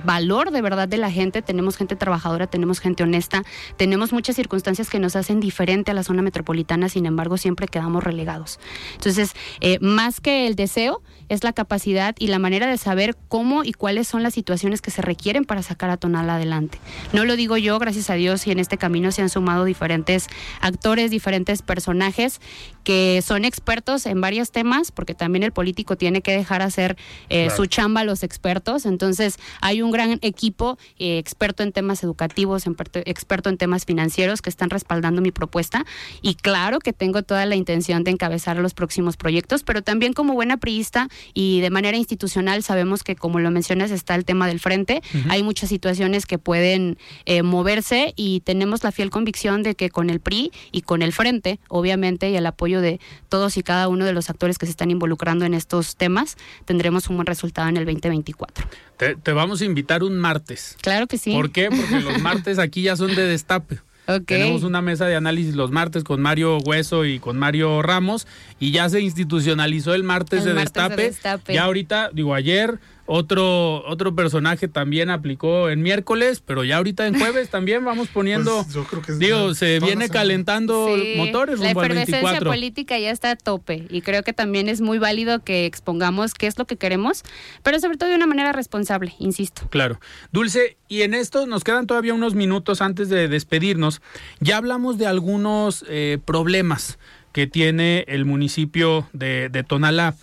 valor 0.03 0.51
de 0.51 0.61
verdad 0.61 0.87
de 0.87 0.97
la 0.97 1.11
gente. 1.11 1.41
Tenemos 1.41 1.77
gente 1.77 1.95
trabajadora, 1.95 2.47
tenemos 2.47 2.79
gente 2.79 3.03
honesta, 3.03 3.43
tenemos 3.77 4.13
muchas 4.13 4.35
circunstancias 4.35 4.89
que 4.89 4.99
nos 4.99 5.15
hacen 5.15 5.39
diferente 5.39 5.91
a 5.91 5.93
la 5.93 6.03
zona 6.03 6.21
metropolitana, 6.21 6.89
sin 6.89 7.05
embargo, 7.05 7.37
siempre 7.37 7.67
quedamos 7.67 8.03
relegados. 8.03 8.59
Entonces, 8.93 9.33
eh, 9.61 9.79
más 9.79 10.19
que 10.21 10.47
el 10.47 10.55
deseo, 10.55 11.01
es 11.29 11.43
la 11.43 11.53
capacidad 11.53 12.15
y 12.19 12.27
la 12.27 12.39
manera 12.39 12.67
de 12.67 12.77
saber 12.77 13.15
cómo 13.27 13.63
y 13.63 13.73
cuáles 13.73 14.07
son 14.07 14.23
las 14.23 14.33
situaciones 14.33 14.81
que 14.81 14.91
se 14.91 15.01
requieren 15.01 15.45
para 15.45 15.63
sacar 15.63 15.89
a 15.89 15.97
Tonalá 15.97 16.35
adelante. 16.35 16.79
No 17.13 17.25
lo 17.25 17.35
digo 17.35 17.57
yo, 17.57 17.79
gracias 17.79 18.09
a 18.09 18.13
Dios, 18.13 18.45
y 18.47 18.51
en 18.51 18.59
este 18.59 18.77
camino 18.77 19.11
se 19.11 19.21
han 19.21 19.29
sumado 19.29 19.65
diferentes 19.65 20.27
actores, 20.61 21.11
diferentes 21.11 21.61
personajes 21.61 22.41
que 22.85 23.21
son 23.25 23.43
expertos 23.43 24.05
en 24.05 24.21
varios 24.21 24.51
temas, 24.51 24.91
porque 24.91 25.15
también 25.15 25.43
el 25.43 25.51
político 25.51 25.97
tiene 25.97 26.21
que 26.21 26.31
dejar 26.31 26.61
hacer 26.61 26.95
eh, 27.29 27.49
su 27.49 27.65
chamba 27.65 28.01
a 28.01 28.03
los 28.05 28.23
expertos. 28.23 28.85
Entonces, 28.85 29.37
hay 29.59 29.81
un 29.81 29.91
gran 29.91 30.19
equipo 30.21 30.77
eh, 30.99 31.17
experto 31.17 31.63
en 31.63 31.71
temas 31.71 32.03
educativos, 32.03 32.63
experto 33.05 33.49
en 33.49 33.57
temas 33.57 33.85
financieros 33.85 34.41
que 34.41 34.51
están 34.51 34.69
respaldando 34.69 35.21
mi 35.21 35.31
propuesta. 35.31 35.83
Y 36.21 36.35
claro 36.35 36.79
que 36.79 36.93
tengo 36.93 37.23
toda 37.23 37.45
la 37.47 37.55
intención 37.55 38.03
de 38.03 38.11
encabezar 38.11 38.57
los 38.57 38.75
próximos 38.75 39.17
proyectos, 39.17 39.63
pero 39.63 39.81
también 39.81 40.13
como 40.13 40.33
buena 40.33 40.57
priista 40.57 41.09
y 41.33 41.61
de 41.61 41.71
manera 41.71 41.97
institucional 41.97 42.61
sabemos 42.61 43.03
que, 43.03 43.15
como 43.15 43.39
lo 43.39 43.49
mencionas, 43.49 43.89
está 43.89 44.13
el 44.13 44.25
tema 44.25 44.47
del 44.47 44.59
frente. 44.59 45.01
Hay 45.29 45.41
muchas 45.41 45.69
situaciones 45.69 46.27
que 46.27 46.37
pueden 46.37 46.99
eh, 47.25 47.41
moverse 47.41 48.13
y 48.15 48.41
tenemos 48.41 48.83
la 48.83 48.91
fiel 48.91 49.09
convicción 49.09 49.63
de 49.63 49.73
que 49.73 49.89
con 49.89 50.11
el 50.11 50.19
PRI 50.19 50.51
y 50.71 50.81
con 50.81 51.01
el 51.01 51.13
frente, 51.13 51.59
obviamente, 51.67 52.29
y 52.29 52.35
el 52.35 52.45
apoyo 52.45 52.74
de 52.81 52.99
todos 53.29 53.57
y 53.57 53.63
cada 53.63 53.87
uno 53.87 54.05
de 54.05 54.13
los 54.13 54.29
actores 54.29 54.57
que 54.57 54.65
se 54.65 54.71
están 54.71 54.91
involucrando 54.91 55.45
en 55.45 55.53
estos 55.53 55.95
temas, 55.95 56.37
tendremos 56.65 57.09
un 57.09 57.17
buen 57.17 57.25
resultado 57.25 57.69
en 57.69 57.77
el 57.77 57.85
2024. 57.85 58.65
Te, 58.97 59.31
vamos 59.31 59.61
a 59.61 59.65
invitar 59.65 60.03
un 60.03 60.17
martes. 60.17 60.77
Claro 60.81 61.07
que 61.07 61.17
sí. 61.17 61.33
¿Por 61.33 61.51
qué? 61.51 61.69
Porque 61.69 61.99
los 61.99 62.21
martes 62.21 62.59
aquí 62.59 62.83
ya 62.83 62.95
son 62.95 63.15
de 63.15 63.25
destape. 63.25 63.79
Tenemos 64.25 64.63
una 64.63 64.81
mesa 64.81 65.07
de 65.07 65.15
análisis 65.15 65.55
los 65.55 65.71
martes 65.71 66.03
con 66.03 66.21
Mario 66.21 66.59
Hueso 66.59 67.05
y 67.05 67.19
con 67.19 67.37
Mario 67.37 67.81
Ramos 67.81 68.27
y 68.59 68.71
ya 68.71 68.87
se 68.89 69.01
institucionalizó 69.01 69.93
el 69.95 70.03
martes, 70.03 70.45
de, 70.45 70.53
destape. 70.53 70.95
de 70.95 71.03
destape. 71.03 71.53
Ya 71.53 71.63
ahorita, 71.63 72.11
digo, 72.13 72.35
ayer 72.35 72.79
otro, 73.07 73.85
otro 73.87 74.15
personaje 74.15 74.67
también 74.67 75.09
aplicó 75.09 75.69
en 75.69 75.81
miércoles, 75.81 76.41
pero 76.43 76.63
ya 76.63 76.77
ahorita 76.77 77.05
en 77.05 77.19
jueves 77.19 77.49
también 77.49 77.85
vamos 77.85 78.07
poniendo. 78.07 78.63
Pues 78.63 78.73
yo 78.73 78.83
creo 78.85 79.01
que 79.01 79.13
digo, 79.13 79.53
se 79.53 79.79
viene 79.79 80.09
calentando 80.09 80.89
motores. 81.15 81.59
La 81.59 81.71
efervescencia 81.71 82.39
política 82.39 82.97
ya 82.97 83.11
está 83.11 83.31
a 83.31 83.35
tope 83.35 83.85
y 83.89 84.01
creo 84.01 84.23
que 84.23 84.33
también 84.33 84.69
es 84.69 84.81
muy 84.81 84.97
válido 84.97 85.43
que 85.43 85.65
expongamos 85.65 86.33
qué 86.33 86.47
es 86.47 86.57
lo 86.57 86.65
que 86.65 86.77
queremos, 86.77 87.23
pero 87.61 87.79
sobre 87.79 87.97
todo 87.97 88.09
de 88.09 88.15
una 88.15 88.27
manera 88.27 88.51
responsable, 88.51 89.13
insisto. 89.19 89.67
Claro. 89.69 89.99
Dulce, 90.31 90.77
y 90.87 91.03
en 91.03 91.13
esto 91.13 91.45
nos 91.45 91.63
quedan 91.63 91.87
todavía 91.87 92.13
unos 92.13 92.33
minutos 92.33 92.81
antes 92.81 93.09
de 93.09 93.27
despedirnos. 93.27 94.01
Ya 94.39 94.57
hablamos 94.57 94.97
de 94.97 95.07
algunos 95.07 95.85
eh, 95.87 96.17
problemas 96.25 96.97
que 97.33 97.47
tiene 97.47 98.05
el 98.07 98.25
municipio 98.25 99.07
de, 99.13 99.49
de 99.49 99.63
Tonalá 99.63 100.15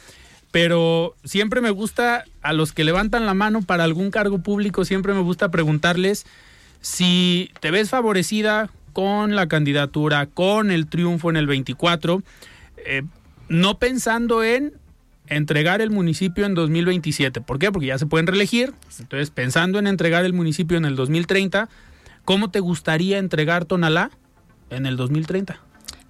pero 0.53 1.17
siempre 1.25 1.61
me 1.61 1.71
gusta 1.71 2.25
a 2.43 2.53
los 2.53 2.73
que 2.73 2.85
levantan 2.85 3.27
la 3.27 3.35
mano 3.35 3.63
para 3.63 3.85
algún 3.85 4.11
cargo 4.11 4.39
público, 4.39 4.85
siempre 4.85 5.15
me 5.15 5.23
gusta 5.23 5.51
preguntarles 5.51 6.27
si 6.83 7.51
te 7.61 7.71
ves 7.71 7.91
favorecida 7.91 8.71
con 8.93 9.35
la 9.35 9.49
candidatura, 9.49 10.27
con 10.27 10.71
el 10.71 10.87
triunfo 10.87 11.31
en 11.31 11.37
el 11.37 11.47
24, 11.47 12.23
eh, 12.85 13.03
no 13.49 13.79
pensando 13.79 14.45
en 14.45 14.75
entregar 15.27 15.81
el 15.81 15.91
municipio 15.91 16.45
en 16.45 16.55
2027. 16.55 17.41
¿Por 17.41 17.59
qué? 17.59 17.73
Porque 17.73 17.87
ya 17.87 17.99
se 17.99 18.07
pueden 18.07 18.27
reelegir. 18.27 18.75
Entonces, 18.99 19.31
pensando 19.31 19.79
en 19.79 19.87
entregar 19.87 20.27
el 20.27 20.35
municipio 20.35 20.77
en 20.77 20.85
el 20.85 20.97
2030, 20.97 21.71
¿cómo 22.27 22.51
te 22.51 22.61
gustaría 22.61 23.19
entregar 23.19 23.65
Tonalá 23.65 24.11
en 24.69 24.85
el 24.85 24.97
2030? 24.97 25.61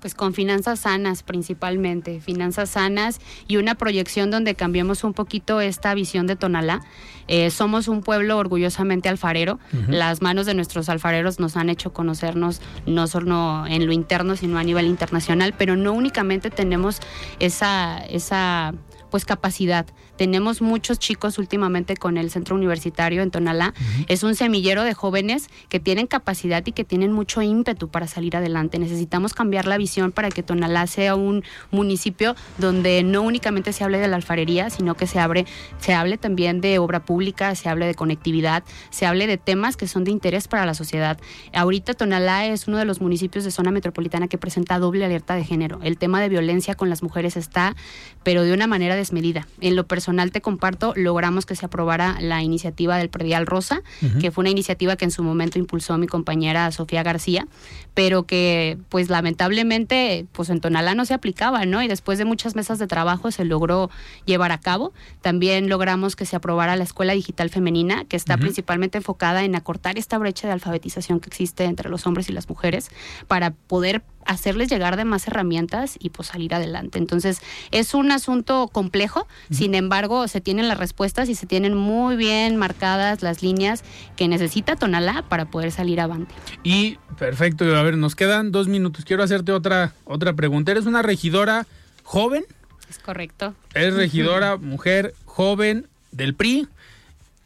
Pues 0.03 0.17
con 0.17 0.35
finanzas 0.35 0.81
sanas 0.81 1.23
principalmente, 1.23 2.21
finanzas 2.21 2.71
sanas 2.71 3.21
y 3.47 3.57
una 3.57 3.77
proyección 3.77 4.33
donde 4.33 4.57
cambiemos 4.57 5.05
un 5.05 5.15
poquito 5.15 5.61
esta 5.61 5.95
visión 5.95 6.27
de 6.27 6.35
Tonalá. 6.35 6.83
Eh, 7.29 7.51
somos 7.51 7.87
un 7.87 8.03
pueblo 8.03 8.37
orgullosamente 8.37 9.09
alfarero. 9.09 9.61
Las 9.89 10.21
manos 10.21 10.45
de 10.45 10.55
nuestros 10.55 10.89
alfareros 10.89 11.39
nos 11.39 11.57
han 11.57 11.71
hecho 11.71 11.93
conocernos 11.93 12.61
no 12.85 13.07
solo 13.07 13.65
en 13.69 13.87
lo 13.87 13.93
interno, 13.93 14.35
sino 14.35 14.59
a 14.59 14.65
nivel 14.65 14.87
internacional, 14.87 15.55
pero 15.57 15.77
no 15.77 15.93
únicamente 15.93 16.51
tenemos 16.51 16.99
esa, 17.39 17.99
esa 17.99 18.75
pues 19.13 19.25
capacidad. 19.25 19.87
Tenemos 20.17 20.61
muchos 20.61 20.99
chicos 20.99 21.39
últimamente 21.39 21.97
con 21.97 22.17
el 22.19 22.31
centro 22.31 22.55
universitario 22.55 23.23
en 23.23 23.31
Tonalá. 23.31 23.75
Es 24.09 24.23
un 24.23 24.35
semillero 24.35 24.85
de 24.85 24.95
jóvenes 24.95 25.49
que 25.69 25.81
tienen 25.81 26.07
capacidad 26.07 26.65
y 26.67 26.73
que 26.73 26.85
tienen 26.85 27.13
mucho 27.13 27.41
ímpetu 27.41 27.89
para 27.89 28.07
salir 28.07 28.37
adelante. 28.37 28.79
Necesitamos 28.79 29.33
cambiar 29.33 29.67
la 29.67 29.79
visión 29.79 30.13
para 30.13 30.29
que 30.29 30.43
Tonalá 30.43 30.87
sea 30.87 31.17
un 31.17 31.43
municipio 31.71 32.37
donde 32.59 33.03
no 33.03 33.23
únicamente 33.23 33.73
se 33.73 33.85
hable 33.85 33.99
de 33.99 34.09
la 34.09 34.17
alfarería, 34.17 34.69
sino 34.71 34.95
que 34.97 35.07
se, 35.07 35.19
abre, 35.19 35.47
se 35.79 35.95
hable 35.95 36.19
también 36.19 36.61
de 36.61 36.79
obra 36.79 37.05
pública, 37.05 37.55
se 37.55 37.69
hable 37.69 37.87
de 37.87 37.95
conectividad, 37.95 38.65
se 38.91 39.07
hable 39.07 39.27
de 39.27 39.39
temas 39.39 39.77
que 39.77 39.89
son 39.89 40.05
de 40.05 40.11
interés 40.11 40.47
para 40.47 40.67
la 40.67 40.75
sociedad. 40.75 41.19
Ahorita 41.55 41.95
Tonalá 41.95 42.47
es 42.47 42.69
uno 42.69 42.77
de 42.77 42.85
los 42.85 43.01
municipios 43.01 43.45
de 43.45 43.51
zona 43.51 43.71
metropolitana 43.71 44.29
que 44.29 44.39
presenta 44.39 44.79
doble 44.79 45.05
alerta 45.05 45.35
de 45.37 45.45
género. 45.45 45.81
El 45.83 45.97
tema 45.97 46.21
de 46.21 46.29
violencia 46.29 46.75
con 46.75 46.91
las 46.91 47.03
mujeres 47.03 47.37
está, 47.37 47.75
pero 48.23 48.43
de 48.43 48.53
una 48.53 48.67
manera 48.67 48.95
desmedida. 48.95 49.47
En 49.61 49.75
lo 49.75 49.87
personal 49.87 50.02
te 50.31 50.41
comparto, 50.41 50.93
logramos 50.97 51.47
que 51.47 51.57
se 51.57 51.67
aprobara 51.67 52.17
la 52.21 52.43
iniciativa 52.43 52.97
del 52.97 53.09
Predial 53.09 53.47
Rosa, 53.47 53.83
que 54.21 54.31
fue 54.31 54.43
una 54.43 54.51
iniciativa 54.51 54.97
que 54.97 55.05
en 55.05 55.11
su 55.11 55.23
momento 55.23 55.59
impulsó 55.59 55.99
mi 55.99 56.07
compañera 56.07 56.71
Sofía 56.73 57.03
García, 57.03 57.47
pero 57.95 58.25
que 58.25 58.79
pues 58.89 59.11
lamentablemente 59.11 60.27
pues 60.33 60.51
en 60.51 60.61
Tonalá 60.61 60.95
no 60.95 61.05
se 61.05 61.15
aplicaba, 61.15 61.65
¿no? 61.67 61.83
Y 61.83 61.89
después 61.89 62.19
de 62.19 62.25
muchas 62.25 62.55
mesas 62.55 62.79
de 62.79 62.87
trabajo 62.87 63.31
se 63.31 63.45
logró 63.45 63.91
llevar 64.25 64.53
a 64.53 64.59
cabo. 64.59 64.93
También 65.21 65.69
logramos 65.69 66.17
que 66.17 66.27
se 66.27 66.37
aprobara 66.37 66.77
la 66.77 66.85
Escuela 66.85 67.13
Digital 67.13 67.51
Femenina, 67.51 68.05
que 68.05 68.17
está 68.17 68.37
principalmente 68.37 68.99
enfocada 68.99 69.45
en 69.45 69.55
acortar 69.55 69.99
esta 69.99 70.19
brecha 70.19 70.47
de 70.47 70.55
alfabetización 70.55 71.21
que 71.21 71.29
existe 71.29 71.65
entre 71.65 71.91
los 71.91 72.07
hombres 72.07 72.29
y 72.29 72.33
las 72.33 72.49
mujeres 72.49 72.91
para 73.29 73.53
poder 73.53 74.03
hacerles 74.33 74.69
llegar 74.69 74.97
de 74.97 75.05
más 75.05 75.27
herramientas 75.27 75.97
y 75.99 76.11
pues 76.11 76.29
salir 76.29 76.55
adelante. 76.55 76.99
Entonces, 76.99 77.41
es 77.71 77.95
un 77.95 78.11
asunto 78.11 78.69
complejo, 78.69 79.27
sin 79.51 79.75
embargo, 79.75 80.29
se 80.29 80.41
tienen 80.41 80.69
las 80.69 80.79
respuestas 80.79 81.29
y 81.29 81.35
se 81.35 81.47
tienen 81.47 81.75
muy 81.75 82.17
bien 82.17 82.57
marcadas 82.57 83.23
las 83.23 83.43
líneas 83.43 83.85
que 84.17 84.29
necesita 84.29 84.77
Tonalá 84.77 85.25
para 85.29 85.47
poder 85.47 85.73
salir 85.73 86.01
avante. 86.01 86.35
Y 86.63 86.99
perfecto, 87.19 87.65
a 87.77 87.83
ver, 87.83 87.97
nos 87.97 88.15
quedan 88.15 88.53
dos 88.53 88.69
minutos. 88.69 89.05
Quiero 89.05 89.23
hacerte 89.23 89.53
otra, 89.53 89.93
otra 90.05 90.33
pregunta. 90.33 90.73
¿Eres 90.73 90.87
una 90.87 91.03
regidora 91.03 91.67
joven? 92.03 92.45
Es 92.89 92.99
correcto. 92.99 93.55
Eres 93.75 93.95
regidora, 93.95 94.57
mujer, 94.57 95.15
joven 95.25 95.89
del 96.11 96.35
PRI 96.35 96.69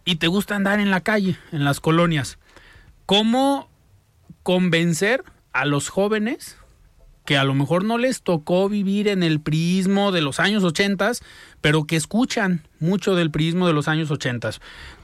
y 0.04 0.16
te 0.16 0.26
gusta 0.28 0.56
andar 0.56 0.80
en 0.80 0.90
la 0.90 1.00
calle, 1.00 1.36
en 1.52 1.64
las 1.64 1.80
colonias. 1.80 2.38
¿Cómo 3.06 3.68
convencer 4.42 5.24
a 5.52 5.64
los 5.64 5.88
jóvenes 5.88 6.56
que 7.26 7.36
a 7.36 7.44
lo 7.44 7.54
mejor 7.54 7.84
no 7.84 7.98
les 7.98 8.22
tocó 8.22 8.68
vivir 8.68 9.08
en 9.08 9.22
el 9.22 9.40
prismo 9.40 10.12
de 10.12 10.22
los 10.22 10.40
años 10.40 10.64
80, 10.64 11.12
pero 11.60 11.84
que 11.84 11.96
escuchan 11.96 12.62
mucho 12.80 13.14
del 13.14 13.30
prismo 13.30 13.66
de 13.66 13.74
los 13.74 13.88
años 13.88 14.10
80. 14.10 14.52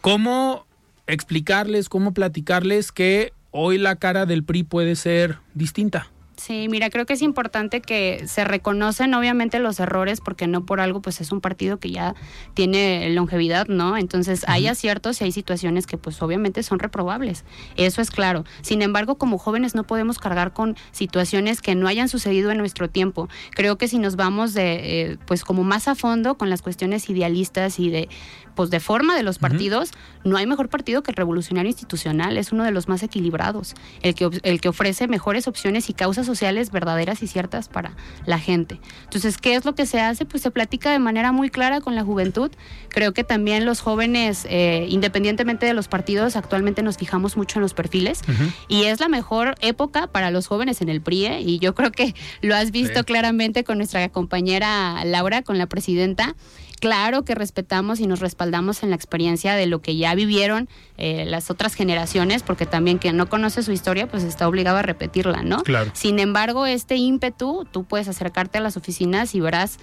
¿Cómo 0.00 0.66
explicarles, 1.06 1.88
cómo 1.88 2.14
platicarles 2.14 2.92
que 2.92 3.32
hoy 3.50 3.78
la 3.78 3.96
cara 3.96 4.26
del 4.26 4.44
PRI 4.44 4.64
puede 4.64 4.96
ser 4.96 5.38
distinta. 5.54 6.08
Sí, 6.44 6.66
mira, 6.68 6.90
creo 6.90 7.06
que 7.06 7.12
es 7.12 7.22
importante 7.22 7.80
que 7.80 8.24
se 8.26 8.42
reconocen 8.42 9.14
obviamente 9.14 9.60
los 9.60 9.78
errores 9.78 10.20
porque 10.20 10.48
no 10.48 10.66
por 10.66 10.80
algo 10.80 11.00
pues 11.00 11.20
es 11.20 11.30
un 11.30 11.40
partido 11.40 11.78
que 11.78 11.92
ya 11.92 12.16
tiene 12.54 13.08
longevidad, 13.10 13.68
¿no? 13.68 13.96
Entonces 13.96 14.44
hay 14.48 14.66
aciertos 14.66 15.20
y 15.20 15.24
hay 15.24 15.30
situaciones 15.30 15.86
que 15.86 15.98
pues 15.98 16.20
obviamente 16.20 16.64
son 16.64 16.80
reprobables. 16.80 17.44
Eso 17.76 18.02
es 18.02 18.10
claro. 18.10 18.44
Sin 18.60 18.82
embargo, 18.82 19.18
como 19.18 19.38
jóvenes 19.38 19.76
no 19.76 19.84
podemos 19.84 20.18
cargar 20.18 20.52
con 20.52 20.76
situaciones 20.90 21.60
que 21.60 21.76
no 21.76 21.86
hayan 21.86 22.08
sucedido 22.08 22.50
en 22.50 22.58
nuestro 22.58 22.90
tiempo. 22.90 23.28
Creo 23.52 23.78
que 23.78 23.86
si 23.86 24.00
nos 24.00 24.16
vamos 24.16 24.52
de 24.52 25.12
eh, 25.12 25.18
pues 25.26 25.44
como 25.44 25.62
más 25.62 25.86
a 25.86 25.94
fondo 25.94 26.36
con 26.38 26.50
las 26.50 26.60
cuestiones 26.60 27.08
idealistas 27.08 27.78
y 27.78 27.88
de 27.88 28.08
pues 28.54 28.70
de 28.70 28.80
forma 28.80 29.16
de 29.16 29.22
los 29.22 29.38
partidos, 29.38 29.90
no 30.24 30.36
hay 30.36 30.46
mejor 30.46 30.68
partido 30.68 31.02
que 31.02 31.10
el 31.10 31.16
revolucionario 31.16 31.68
institucional, 31.68 32.36
es 32.36 32.52
uno 32.52 32.64
de 32.64 32.70
los 32.70 32.88
más 32.88 33.02
equilibrados, 33.02 33.74
el 34.02 34.14
que, 34.14 34.30
el 34.42 34.60
que 34.60 34.68
ofrece 34.68 35.08
mejores 35.08 35.48
opciones 35.48 35.88
y 35.90 35.94
causas 35.94 36.26
sociales 36.26 36.70
verdaderas 36.70 37.22
y 37.22 37.26
ciertas 37.26 37.68
para 37.68 37.92
la 38.26 38.38
gente. 38.38 38.80
Entonces, 39.04 39.38
¿qué 39.38 39.54
es 39.54 39.64
lo 39.64 39.74
que 39.74 39.86
se 39.86 40.00
hace? 40.00 40.24
Pues 40.24 40.42
se 40.42 40.50
platica 40.50 40.90
de 40.90 40.98
manera 40.98 41.32
muy 41.32 41.50
clara 41.50 41.80
con 41.80 41.94
la 41.94 42.04
juventud. 42.04 42.50
Creo 42.88 43.12
que 43.12 43.24
también 43.24 43.64
los 43.64 43.80
jóvenes, 43.80 44.46
eh, 44.48 44.86
independientemente 44.88 45.66
de 45.66 45.74
los 45.74 45.88
partidos, 45.88 46.36
actualmente 46.36 46.82
nos 46.82 46.96
fijamos 46.96 47.36
mucho 47.36 47.58
en 47.58 47.62
los 47.62 47.74
perfiles 47.74 48.22
y 48.68 48.84
es 48.84 49.00
la 49.00 49.08
mejor 49.08 49.54
época 49.60 50.06
para 50.06 50.30
los 50.30 50.46
jóvenes 50.46 50.80
en 50.80 50.88
el 50.88 51.00
PRI 51.00 51.26
¿eh? 51.26 51.40
y 51.40 51.58
yo 51.58 51.74
creo 51.74 51.90
que 51.92 52.14
lo 52.40 52.54
has 52.54 52.70
visto 52.70 53.04
claramente 53.04 53.64
con 53.64 53.78
nuestra 53.78 54.08
compañera 54.08 55.04
Laura, 55.04 55.42
con 55.42 55.58
la 55.58 55.66
presidenta 55.66 56.34
claro 56.82 57.24
que 57.24 57.36
respetamos 57.36 58.00
y 58.00 58.08
nos 58.08 58.18
respaldamos 58.18 58.82
en 58.82 58.90
la 58.90 58.96
experiencia 58.96 59.54
de 59.54 59.66
lo 59.66 59.80
que 59.80 59.96
ya 59.96 60.16
vivieron 60.16 60.68
eh, 60.98 61.24
las 61.24 61.48
otras 61.48 61.74
generaciones, 61.74 62.42
porque 62.42 62.66
también 62.66 62.98
quien 62.98 63.16
no 63.16 63.28
conoce 63.28 63.62
su 63.62 63.70
historia, 63.70 64.08
pues 64.08 64.24
está 64.24 64.48
obligado 64.48 64.78
a 64.78 64.82
repetirla, 64.82 65.44
¿no? 65.44 65.62
Claro. 65.62 65.92
Sin 65.94 66.18
embargo, 66.18 66.66
este 66.66 66.96
ímpetu, 66.96 67.68
tú 67.70 67.84
puedes 67.84 68.08
acercarte 68.08 68.58
a 68.58 68.60
las 68.60 68.76
oficinas 68.76 69.36
y 69.36 69.40
verás 69.40 69.78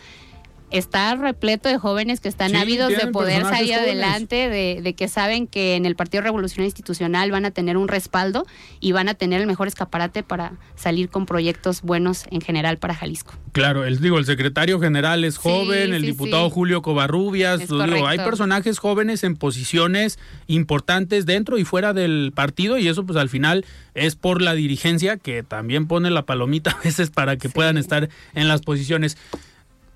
está 0.72 1.16
repleto 1.16 1.70
de 1.70 1.78
jóvenes 1.78 2.20
que 2.20 2.30
están 2.30 2.52
Sí, 2.52 2.56
ávidos 2.56 2.90
de 2.90 3.08
poder 3.08 3.44
salir 3.44 3.76
jóvenes. 3.76 3.78
adelante, 3.80 4.50
de, 4.50 4.82
de 4.82 4.94
que 4.94 5.08
saben 5.08 5.48
que 5.48 5.76
en 5.76 5.86
el 5.86 5.96
Partido 5.96 6.24
Revolucionario 6.24 6.68
Institucional 6.68 7.32
van 7.32 7.46
a 7.46 7.52
tener 7.52 7.78
un 7.78 7.88
respaldo 7.88 8.46
y 8.80 8.92
van 8.92 9.10
a 9.10 9.14
tener 9.14 9.42
el 9.42 9.48
mejor 9.48 9.68
escaparate 9.68 10.24
para 10.24 10.54
salir 10.76 11.10
con 11.10 11.26
proyectos 11.26 11.82
buenos 11.82 12.26
en 12.32 12.42
general 12.42 12.78
para 12.78 12.94
Jalisco. 12.96 13.34
Claro, 13.52 13.86
el, 13.86 14.00
digo, 14.00 14.20
el 14.20 14.26
secretario 14.26 14.80
general 14.80 15.24
es 15.24 15.38
joven, 15.38 15.94
el 15.94 16.02
sí, 16.02 16.08
diputado. 16.08 16.50
Julio 16.50 16.82
Covarrubias, 16.82 17.60
digo, 17.68 18.08
hay 18.08 18.18
personajes 18.20 18.80
jóvenes 18.80 19.24
en 19.24 19.36
posiciones 19.36 20.20
importantes 20.48 21.26
dentro 21.26 21.58
y 21.58 21.66
fuera 21.66 21.94
del 21.94 22.32
partido 22.36 22.78
y 22.78 22.88
eso 22.88 23.06
pues 23.06 23.18
al 23.18 23.30
final 23.30 23.66
es 23.94 24.16
por 24.16 24.42
la 24.42 24.54
dirigencia 24.54 25.18
que 25.18 25.44
también 25.44 25.88
pone 25.88 26.10
la 26.12 26.24
palomita 26.26 26.72
a 26.80 26.84
veces 26.84 27.10
para 27.10 27.38
que 27.38 27.50
puedan 27.50 27.78
estar 27.78 28.10
en 28.36 28.48
las 28.48 28.62
posiciones. 28.62 29.18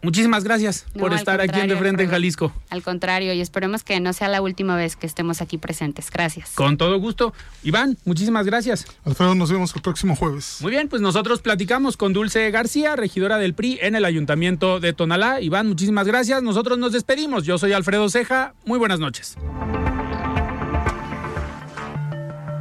Muchísimas 0.03 0.43
gracias 0.43 0.85
No, 0.93 0.99
por 0.99 1.13
estar 1.13 1.41
aquí 1.41 1.59
en 1.59 1.69
De 1.69 1.77
Frente 1.77 2.03
en. 2.03 2.09
Jalisco. 2.09 2.53
Al 2.69 2.83
contrario, 2.83 3.33
y 3.33 3.41
esperemos 3.41 3.83
que 3.83 3.99
no 3.99 4.13
sea 4.13 4.27
la 4.27 4.41
última 4.41 4.75
vez 4.75 4.95
que 4.95 5.07
estemos 5.07 5.41
aquí 5.41 5.57
presentes. 5.57 6.11
Gracias. 6.11 6.51
Con 6.51 6.77
todo 6.77 6.99
gusto. 6.99 7.33
Iván, 7.63 7.97
muchísimas 8.05 8.45
gracias. 8.45 8.85
Alfredo, 9.05 9.33
nos 9.33 9.51
vemos 9.51 9.73
el 9.75 9.81
próximo 9.81 10.15
jueves. 10.15 10.57
Muy 10.59 10.71
bien, 10.71 10.89
pues 10.89 11.01
nosotros 11.01 11.41
platicamos 11.41 11.97
con 11.97 12.13
Dulce 12.13 12.51
García, 12.51 12.95
regidora 12.95 13.37
del 13.37 13.53
PRI 13.53 13.79
en 13.81 13.95
el 13.95 14.05
Ayuntamiento 14.05 14.79
de 14.79 14.93
Tonalá. 14.93 15.41
Iván, 15.41 15.67
muchísimas 15.67 16.05
gracias. 16.05 16.43
Nosotros 16.43 16.77
nos 16.77 16.91
despedimos. 16.91 17.45
Yo 17.45 17.57
soy 17.57 17.71
Alfredo 17.73 18.09
Ceja. 18.09 18.53
Muy 18.65 18.79
buenas 18.79 18.99
noches. 18.99 19.37